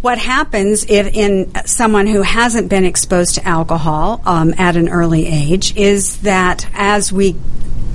what 0.00 0.18
happens 0.18 0.84
if 0.88 1.14
in 1.14 1.54
someone 1.64 2.08
who 2.08 2.22
hasn't 2.22 2.68
been 2.68 2.84
exposed 2.84 3.36
to 3.36 3.46
alcohol 3.46 4.20
um, 4.26 4.52
at 4.58 4.76
an 4.76 4.88
early 4.88 5.28
age 5.28 5.76
is 5.76 6.20
that 6.22 6.66
as 6.74 7.12
we 7.12 7.36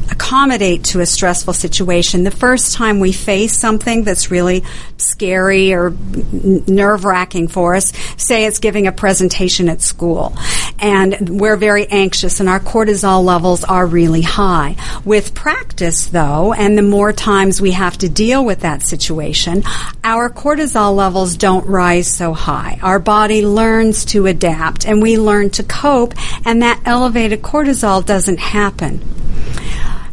accommodate 0.09 0.83
to 0.85 0.99
a 1.01 1.05
stressful 1.05 1.53
situation. 1.53 2.23
The 2.23 2.31
first 2.31 2.73
time 2.75 2.99
we 2.99 3.11
face 3.11 3.57
something 3.57 4.03
that's 4.03 4.31
really 4.31 4.63
scary 4.97 5.73
or 5.73 5.91
nerve 5.91 7.05
wracking 7.05 7.47
for 7.47 7.75
us, 7.75 7.91
say 8.17 8.45
it's 8.45 8.59
giving 8.59 8.87
a 8.87 8.91
presentation 8.91 9.69
at 9.69 9.81
school, 9.81 10.35
and 10.79 11.39
we're 11.39 11.57
very 11.57 11.87
anxious 11.87 12.39
and 12.39 12.49
our 12.49 12.59
cortisol 12.59 13.23
levels 13.23 13.63
are 13.63 13.85
really 13.85 14.21
high. 14.21 14.75
With 15.05 15.33
practice, 15.33 16.07
though, 16.07 16.53
and 16.53 16.77
the 16.77 16.81
more 16.81 17.13
times 17.13 17.61
we 17.61 17.71
have 17.71 17.97
to 17.99 18.09
deal 18.09 18.45
with 18.45 18.61
that 18.61 18.83
situation, 18.83 19.63
our 20.03 20.29
cortisol 20.29 20.95
levels 20.95 21.37
don't 21.37 21.65
rise 21.67 22.07
so 22.07 22.33
high. 22.33 22.79
Our 22.81 22.99
body 22.99 23.45
learns 23.45 24.05
to 24.05 24.25
adapt 24.27 24.85
and 24.85 25.01
we 25.01 25.17
learn 25.17 25.49
to 25.51 25.63
cope, 25.63 26.13
and 26.45 26.61
that 26.61 26.81
elevated 26.85 27.41
cortisol 27.41 28.05
doesn't 28.05 28.39
happen. 28.39 29.01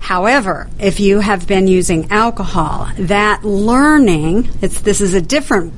However, 0.04 0.68
if 0.78 1.00
you 1.00 1.20
have 1.20 1.46
been 1.46 1.66
using 1.66 2.10
alcohol, 2.10 2.90
that 2.98 3.42
learning, 3.42 4.50
it's, 4.60 4.82
this 4.82 5.00
is 5.00 5.14
a 5.14 5.20
different 5.22 5.72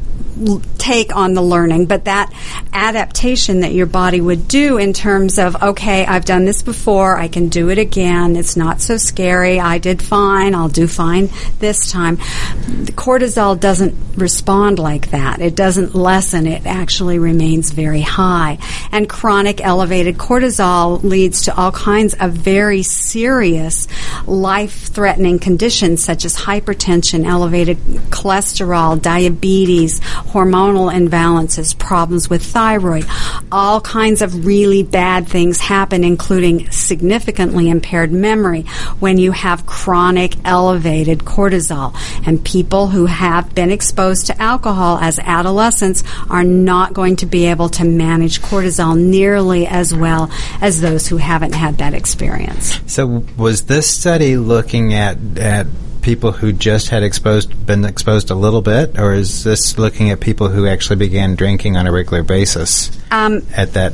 take 0.78 1.14
on 1.16 1.34
the 1.34 1.42
learning, 1.42 1.86
but 1.86 2.04
that 2.04 2.32
adaptation 2.72 3.60
that 3.60 3.72
your 3.72 3.86
body 3.86 4.20
would 4.20 4.48
do 4.48 4.78
in 4.78 4.92
terms 4.92 5.38
of, 5.38 5.62
okay, 5.62 6.04
I've 6.04 6.24
done 6.24 6.44
this 6.44 6.62
before, 6.62 7.16
I 7.16 7.28
can 7.28 7.48
do 7.48 7.70
it 7.70 7.78
again, 7.78 8.36
it's 8.36 8.56
not 8.56 8.80
so 8.80 8.96
scary, 8.96 9.58
I 9.58 9.78
did 9.78 10.02
fine, 10.02 10.54
I'll 10.54 10.68
do 10.68 10.86
fine 10.86 11.30
this 11.58 11.90
time. 11.90 12.16
The 12.16 12.92
cortisol 12.92 13.58
doesn't 13.58 13.94
respond 14.16 14.78
like 14.78 15.10
that. 15.10 15.40
It 15.40 15.54
doesn't 15.54 15.94
lessen, 15.94 16.46
it 16.46 16.66
actually 16.66 17.18
remains 17.18 17.70
very 17.70 18.02
high. 18.02 18.58
And 18.92 19.08
chronic 19.08 19.60
elevated 19.60 20.18
cortisol 20.18 21.02
leads 21.02 21.42
to 21.42 21.56
all 21.56 21.72
kinds 21.72 22.14
of 22.14 22.32
very 22.32 22.82
serious 22.82 23.88
life 24.26 24.88
threatening 24.88 25.38
conditions 25.38 26.02
such 26.02 26.24
as 26.24 26.36
hypertension, 26.36 27.24
elevated 27.24 27.78
cholesterol, 28.10 29.00
diabetes, 29.00 30.00
hormonal 30.26 30.92
imbalances, 30.92 31.76
problems 31.78 32.28
with 32.28 32.42
thyroid. 32.42 33.06
All 33.50 33.80
kinds 33.80 34.22
of 34.22 34.46
really 34.46 34.82
bad 34.82 35.28
things 35.28 35.58
happen, 35.58 36.04
including 36.04 36.70
significantly 36.70 37.68
impaired 37.68 38.12
memory 38.12 38.62
when 39.00 39.18
you 39.18 39.32
have 39.32 39.66
chronic 39.66 40.34
elevated 40.44 41.20
cortisol. 41.20 41.94
And 42.26 42.44
people 42.44 42.88
who 42.88 43.06
have 43.06 43.54
been 43.54 43.70
exposed 43.70 44.26
to 44.26 44.42
alcohol 44.42 44.98
as 44.98 45.18
adolescents 45.18 46.02
are 46.28 46.44
not 46.44 46.92
going 46.92 47.16
to 47.16 47.26
be 47.26 47.46
able 47.46 47.68
to 47.70 47.84
manage 47.84 48.40
cortisol 48.40 48.98
nearly 48.98 49.66
as 49.66 49.94
well 49.94 50.30
as 50.60 50.80
those 50.80 51.06
who 51.06 51.16
haven't 51.16 51.54
had 51.54 51.78
that 51.78 51.94
experience. 51.94 52.80
So, 52.86 53.24
was 53.36 53.66
this 53.66 53.88
study 53.88 54.36
looking 54.36 54.94
at 54.94 55.18
at 55.38 55.66
people 56.06 56.30
who 56.30 56.52
just 56.52 56.88
had 56.90 57.02
exposed 57.02 57.66
been 57.66 57.84
exposed 57.84 58.30
a 58.30 58.34
little 58.34 58.62
bit, 58.62 58.96
or 58.96 59.12
is 59.12 59.42
this 59.42 59.76
looking 59.76 60.10
at 60.10 60.20
people 60.20 60.48
who 60.48 60.68
actually 60.68 60.94
began 60.94 61.34
drinking 61.34 61.76
on 61.76 61.88
a 61.88 61.90
regular 61.90 62.22
basis 62.22 62.96
um, 63.10 63.44
at 63.56 63.72
that 63.72 63.92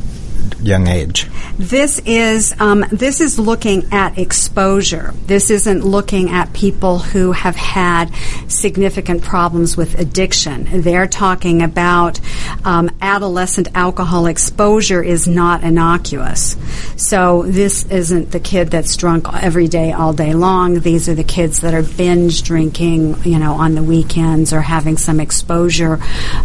young 0.61 0.87
age? 0.87 1.29
This 1.59 2.01
is 2.05 2.55
um, 2.61 2.85
this 2.91 3.21
is 3.21 3.39
looking 3.39 3.93
at 3.93 4.19
exposure. 4.19 5.15
This 5.27 5.51
isn't 5.51 5.85
looking 5.85 6.31
at 6.31 6.53
people 6.53 6.99
who 6.99 7.33
have 7.33 7.57
had 7.57 8.13
significant 8.49 9.23
problems 9.23 9.77
with 9.77 9.99
addiction. 9.99 10.83
They're 10.83 11.07
talking 11.07 11.63
about 11.63 12.21
um, 12.65 12.91
adolescent 13.01 13.69
alcohol 13.75 14.27
exposure 14.27 15.03
is 15.03 15.27
not 15.29 15.63
innocuous. 15.63 16.57
So 16.97 17.43
this 17.43 17.85
isn't 17.87 18.31
the 18.31 18.41
kid 18.41 18.71
that's 18.71 18.97
drunk 18.97 19.27
every 19.33 19.69
day, 19.69 19.93
all 19.93 20.13
day 20.13 20.35
long. 20.35 20.81
These 20.81 21.09
are 21.09 21.15
the 21.15 21.25
kids 21.25 21.61
that 21.61 21.75
are 21.75 21.83
binge 21.83 22.43
drinking, 22.43 23.23
you 23.25 23.39
know, 23.39 23.55
on 23.55 23.75
the 23.75 23.83
weekends 23.83 24.53
or 24.53 24.61
having 24.61 24.97
some 24.97 25.21
exposure. 25.21 25.99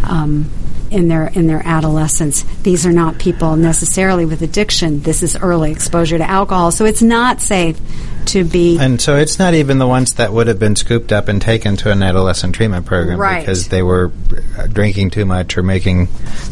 Um, 0.04 0.50
in 0.92 1.08
their 1.08 1.28
in 1.28 1.48
their 1.48 1.62
adolescence. 1.66 2.44
These 2.64 2.86
are 2.86 2.92
not 2.92 3.20
people 3.20 3.56
necessarily 3.56 4.26
with 4.26 4.42
addiction. 4.42 5.02
This 5.02 5.24
is 5.24 5.36
early 5.36 5.72
exposure 5.72 6.18
to 6.18 6.30
alcohol, 6.30 6.72
so 6.72 6.86
it's 6.86 7.02
not 7.02 7.42
safe 7.42 7.80
to 8.28 8.44
be. 8.44 8.78
And 8.80 9.00
so 9.02 9.16
it's 9.18 9.40
not 9.40 9.54
even 9.54 9.78
the 9.80 9.88
ones 9.88 10.14
that 10.16 10.32
would 10.34 10.48
have 10.48 10.60
been 10.60 10.76
scooped 10.76 11.12
up 11.12 11.28
and 11.28 11.42
taken 11.42 11.78
to 11.78 11.92
an 11.92 12.04
adolescent 12.04 12.56
treatment 12.56 12.86
program 12.86 13.20
Right. 13.20 13.40
because 13.40 13.68
they 13.70 13.82
were 13.82 14.12
uh, 14.58 14.68
drinking 14.68 15.12
too 15.12 15.26
much 15.26 15.58
or 15.58 15.64
making 15.64 16.08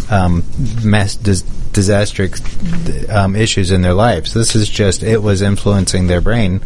um, 0.10 0.44
mess, 0.84 1.16
dis- 1.16 1.42
disastrous 1.42 2.42
um, 3.10 3.36
issues 3.36 3.72
in 3.72 3.82
their 3.82 3.94
lives. 3.94 4.34
This 4.34 4.56
is 4.56 4.70
just 4.70 5.04
it 5.04 5.22
was 5.22 5.42
influencing 5.42 6.08
their 6.08 6.22
brain 6.22 6.62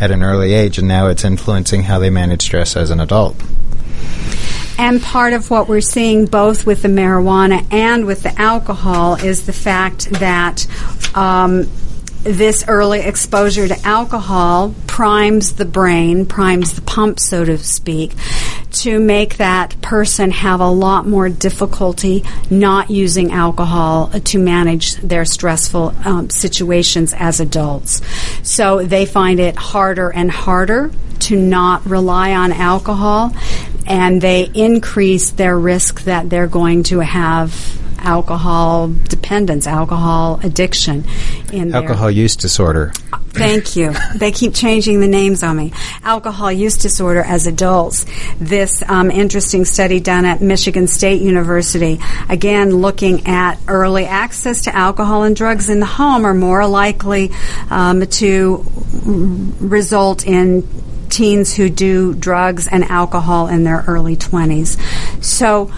at 0.00 0.10
an 0.10 0.22
early 0.22 0.52
age, 0.54 0.78
and 0.78 0.88
now 0.88 1.08
it's 1.08 1.24
influencing 1.24 1.82
how 1.84 1.98
they 1.98 2.10
manage 2.10 2.42
stress 2.42 2.76
as 2.76 2.90
an 2.90 3.00
adult. 3.00 3.36
And 4.76 5.00
part 5.00 5.34
of 5.34 5.50
what 5.50 5.68
we're 5.68 5.80
seeing 5.80 6.26
both 6.26 6.66
with 6.66 6.82
the 6.82 6.88
marijuana 6.88 7.64
and 7.72 8.06
with 8.06 8.24
the 8.24 8.40
alcohol 8.40 9.14
is 9.14 9.46
the 9.46 9.52
fact 9.52 10.10
that 10.12 10.66
um, 11.16 11.70
this 12.24 12.64
early 12.66 13.00
exposure 13.00 13.68
to 13.68 13.86
alcohol 13.86 14.74
primes 14.86 15.54
the 15.54 15.64
brain, 15.64 16.26
primes 16.26 16.74
the 16.74 16.80
pump, 16.80 17.20
so 17.20 17.44
to 17.44 17.58
speak, 17.58 18.14
to 18.70 18.98
make 18.98 19.36
that 19.36 19.80
person 19.82 20.30
have 20.30 20.60
a 20.60 20.68
lot 20.68 21.06
more 21.06 21.28
difficulty 21.28 22.24
not 22.50 22.90
using 22.90 23.30
alcohol 23.30 24.08
to 24.08 24.38
manage 24.38 24.96
their 24.96 25.24
stressful 25.24 25.94
um, 26.04 26.30
situations 26.30 27.14
as 27.16 27.40
adults. 27.40 28.00
So 28.42 28.84
they 28.84 29.06
find 29.06 29.38
it 29.38 29.56
harder 29.56 30.10
and 30.10 30.30
harder 30.30 30.90
to 31.20 31.36
not 31.36 31.84
rely 31.86 32.34
on 32.34 32.52
alcohol, 32.52 33.32
and 33.86 34.20
they 34.20 34.50
increase 34.54 35.30
their 35.30 35.58
risk 35.58 36.02
that 36.04 36.30
they're 36.30 36.46
going 36.46 36.82
to 36.84 37.00
have 37.00 37.52
alcohol 38.04 38.92
dependence, 39.08 39.66
alcohol 39.66 40.40
addiction 40.42 41.04
in 41.52 41.74
Alcohol 41.74 42.10
use 42.10 42.36
disorder. 42.36 42.92
Thank 43.30 43.74
you. 43.74 43.92
They 44.14 44.30
keep 44.30 44.54
changing 44.54 45.00
the 45.00 45.08
names 45.08 45.42
on 45.42 45.56
me. 45.56 45.72
Alcohol 46.04 46.52
use 46.52 46.76
disorder 46.76 47.20
as 47.20 47.46
adults. 47.46 48.06
This 48.38 48.82
um, 48.88 49.10
interesting 49.10 49.64
study 49.64 49.98
done 49.98 50.24
at 50.24 50.40
Michigan 50.40 50.86
State 50.86 51.20
University, 51.20 51.98
again 52.28 52.76
looking 52.76 53.26
at 53.26 53.58
early 53.66 54.04
access 54.04 54.62
to 54.62 54.74
alcohol 54.74 55.24
and 55.24 55.34
drugs 55.34 55.68
in 55.68 55.80
the 55.80 55.86
home, 55.86 56.24
are 56.24 56.34
more 56.34 56.66
likely 56.66 57.32
um, 57.70 58.06
to 58.06 58.64
r- 59.06 59.12
result 59.66 60.26
in 60.26 60.66
teens 61.10 61.54
who 61.54 61.68
do 61.68 62.14
drugs 62.14 62.66
and 62.66 62.84
alcohol 62.84 63.48
in 63.48 63.64
their 63.64 63.84
early 63.86 64.16
20s. 64.16 64.76
So 65.24 65.72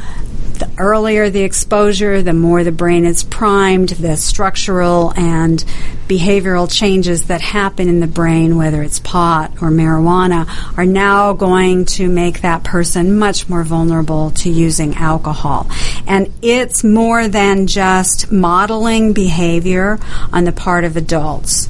the 0.59 0.71
earlier 0.79 1.31
the 1.31 1.43
exposure, 1.43 2.23
the 2.23 2.33
more 2.33 2.65
the 2.65 2.73
brain 2.73 3.05
is 3.05 3.23
primed, 3.23 3.91
the 3.91 4.17
structural 4.17 5.13
and 5.17 5.65
behavioral 6.09 6.71
changes 6.71 7.27
that 7.27 7.41
happen 7.41 7.89
in 7.89 8.01
the 8.01 8.07
brain, 8.07 8.57
whether 8.57 8.83
it's 8.83 8.99
pot 9.01 9.51
or 9.61 9.71
marijuana, 9.71 10.47
are 10.79 10.87
now 10.87 11.33
going 11.33 11.85
to 11.85 12.09
make 12.09 12.43
that 12.43 12.63
person 12.65 13.19
much 13.19 13.49
more 13.49 13.65
vulnerable 13.65 14.31
to 14.31 14.51
using 14.51 14.95
alcohol. 14.95 15.69
And 16.07 16.33
it's 16.43 16.85
more 16.85 17.29
than 17.29 17.67
just 17.67 18.31
modeling 18.31 19.13
behavior 19.13 19.99
on 20.33 20.45
the 20.45 20.53
part 20.53 20.85
of 20.85 20.97
adults. 20.97 21.69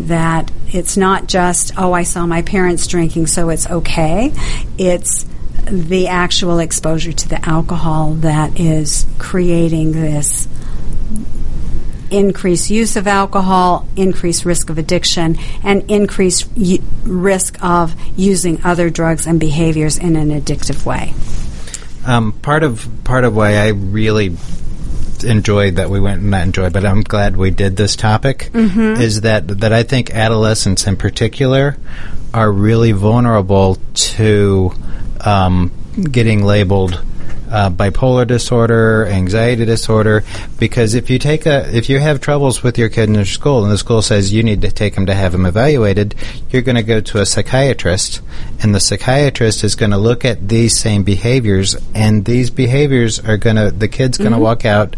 That 0.00 0.50
it's 0.68 0.96
not 0.96 1.26
just, 1.26 1.72
oh, 1.78 1.92
I 1.92 2.02
saw 2.02 2.26
my 2.26 2.42
parents 2.42 2.86
drinking, 2.86 3.26
so 3.28 3.48
it's 3.48 3.68
okay. 3.68 4.32
It's 4.76 5.24
the 5.70 6.08
actual 6.08 6.58
exposure 6.58 7.12
to 7.12 7.28
the 7.28 7.48
alcohol 7.48 8.14
that 8.14 8.58
is 8.58 9.06
creating 9.18 9.92
this 9.92 10.48
increased 12.10 12.70
use 12.70 12.96
of 12.96 13.06
alcohol, 13.06 13.86
increased 13.96 14.44
risk 14.44 14.70
of 14.70 14.78
addiction, 14.78 15.36
and 15.62 15.90
increased 15.90 16.48
y- 16.56 16.78
risk 17.04 17.62
of 17.62 17.94
using 18.16 18.60
other 18.64 18.88
drugs 18.88 19.26
and 19.26 19.38
behaviors 19.38 19.98
in 19.98 20.16
an 20.16 20.30
addictive 20.30 20.86
way. 20.86 21.12
Um, 22.06 22.32
part 22.32 22.62
of 22.62 22.88
part 23.04 23.24
of 23.24 23.36
why 23.36 23.56
I 23.56 23.68
really 23.68 24.34
enjoyed 25.24 25.76
that 25.76 25.90
we 25.90 26.00
went 26.00 26.22
not 26.22 26.42
enjoyed, 26.44 26.72
but 26.72 26.86
I'm 26.86 27.02
glad 27.02 27.36
we 27.36 27.50
did 27.50 27.76
this 27.76 27.96
topic 27.96 28.50
Mhm. 28.54 28.98
is 29.00 29.22
that 29.22 29.60
that 29.60 29.72
I 29.72 29.82
think 29.82 30.10
adolescents 30.14 30.86
in 30.86 30.96
particular 30.96 31.76
are 32.32 32.50
really 32.50 32.92
vulnerable 32.92 33.76
to 33.94 34.72
um, 35.26 35.70
getting 36.10 36.42
labeled 36.44 37.02
uh, 37.50 37.70
bipolar 37.70 38.26
disorder, 38.26 39.06
anxiety 39.06 39.64
disorder, 39.64 40.22
because 40.58 40.94
if 40.94 41.08
you 41.08 41.18
take 41.18 41.46
a 41.46 41.74
if 41.74 41.88
you 41.88 41.98
have 41.98 42.20
troubles 42.20 42.62
with 42.62 42.76
your 42.76 42.90
kid 42.90 43.08
in 43.08 43.14
your 43.14 43.24
school 43.24 43.62
and 43.64 43.72
the 43.72 43.78
school 43.78 44.02
says 44.02 44.32
you 44.34 44.42
need 44.42 44.60
to 44.60 44.70
take 44.70 44.94
him 44.94 45.06
to 45.06 45.14
have 45.14 45.34
him 45.34 45.46
evaluated, 45.46 46.14
you're 46.50 46.60
going 46.62 46.76
to 46.76 46.82
go 46.82 47.00
to 47.00 47.20
a 47.20 47.24
psychiatrist, 47.26 48.20
and 48.62 48.74
the 48.74 48.80
psychiatrist 48.80 49.64
is 49.64 49.74
going 49.76 49.92
to 49.92 49.98
look 49.98 50.26
at 50.26 50.46
these 50.46 50.78
same 50.78 51.04
behaviors, 51.04 51.74
and 51.94 52.26
these 52.26 52.50
behaviors 52.50 53.18
are 53.18 53.38
going 53.38 53.56
to 53.56 53.70
the 53.70 53.88
kid's 53.88 54.18
going 54.18 54.32
to 54.32 54.36
Mhm. 54.38 54.42
walk 54.42 54.64
out 54.66 54.94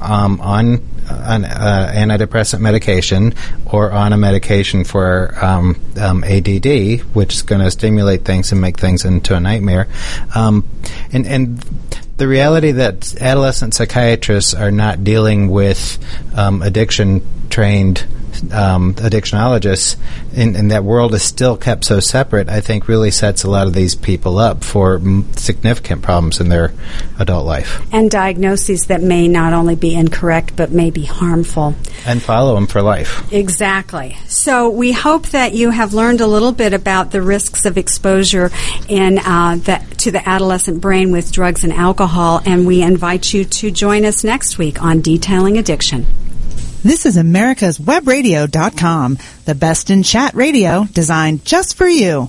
um, 0.00 0.40
on 0.40 0.80
an 1.08 1.44
uh, 1.44 1.92
antidepressant 1.94 2.60
medication 2.60 3.34
or 3.66 3.92
on 3.92 4.12
a 4.12 4.16
medication 4.16 4.84
for 4.84 5.34
um, 5.42 5.80
um, 6.00 6.24
ADD, 6.24 7.00
which 7.14 7.34
is 7.34 7.42
going 7.42 7.60
to 7.60 7.70
stimulate 7.70 8.24
things 8.24 8.52
and 8.52 8.60
make 8.60 8.78
things 8.78 9.04
into 9.04 9.34
a 9.34 9.40
nightmare. 9.40 9.88
Um, 10.34 10.68
and 11.12 11.26
and 11.26 11.64
the 12.16 12.28
reality 12.28 12.72
that 12.72 13.20
adolescent 13.20 13.74
psychiatrists 13.74 14.54
are 14.54 14.70
not 14.70 15.04
dealing 15.04 15.48
with 15.48 15.98
um, 16.36 16.62
addiction 16.62 17.22
trained 17.50 18.06
um, 18.52 18.94
addictionologists, 18.94 19.96
and, 20.34 20.56
and 20.56 20.70
that 20.70 20.84
world 20.84 21.14
is 21.14 21.22
still 21.22 21.56
kept 21.56 21.84
so 21.84 22.00
separate, 22.00 22.48
I 22.48 22.60
think 22.60 22.88
really 22.88 23.10
sets 23.10 23.44
a 23.44 23.50
lot 23.50 23.66
of 23.66 23.74
these 23.74 23.94
people 23.94 24.38
up 24.38 24.64
for 24.64 24.96
m- 24.96 25.32
significant 25.34 26.02
problems 26.02 26.40
in 26.40 26.48
their 26.48 26.72
adult 27.18 27.46
life. 27.46 27.86
And 27.92 28.10
diagnoses 28.10 28.86
that 28.86 29.02
may 29.02 29.28
not 29.28 29.52
only 29.52 29.76
be 29.76 29.94
incorrect 29.94 30.56
but 30.56 30.70
may 30.70 30.90
be 30.90 31.04
harmful. 31.04 31.74
And 32.06 32.22
follow 32.22 32.54
them 32.54 32.66
for 32.66 32.82
life. 32.82 33.32
Exactly. 33.32 34.16
So 34.26 34.68
we 34.68 34.92
hope 34.92 35.28
that 35.28 35.54
you 35.54 35.70
have 35.70 35.94
learned 35.94 36.20
a 36.20 36.26
little 36.26 36.52
bit 36.52 36.74
about 36.74 37.10
the 37.10 37.22
risks 37.22 37.64
of 37.64 37.78
exposure 37.78 38.50
in 38.88 39.18
uh, 39.18 39.56
the, 39.56 39.80
to 39.98 40.10
the 40.10 40.26
adolescent 40.28 40.80
brain 40.80 41.12
with 41.12 41.32
drugs 41.32 41.64
and 41.64 41.72
alcohol, 42.04 42.42
and 42.44 42.66
we 42.66 42.82
invite 42.82 43.32
you 43.32 43.46
to 43.46 43.70
join 43.70 44.04
us 44.04 44.24
next 44.24 44.58
week 44.58 44.82
on 44.82 45.00
Detailing 45.00 45.56
Addiction. 45.56 46.04
This 46.82 47.06
is 47.06 47.16
America's 47.16 47.78
Webradio.com, 47.78 49.16
the 49.46 49.54
best 49.54 49.88
in 49.88 50.02
chat 50.02 50.34
radio 50.34 50.84
designed 50.92 51.46
just 51.46 51.78
for 51.78 51.88
you. 51.88 52.28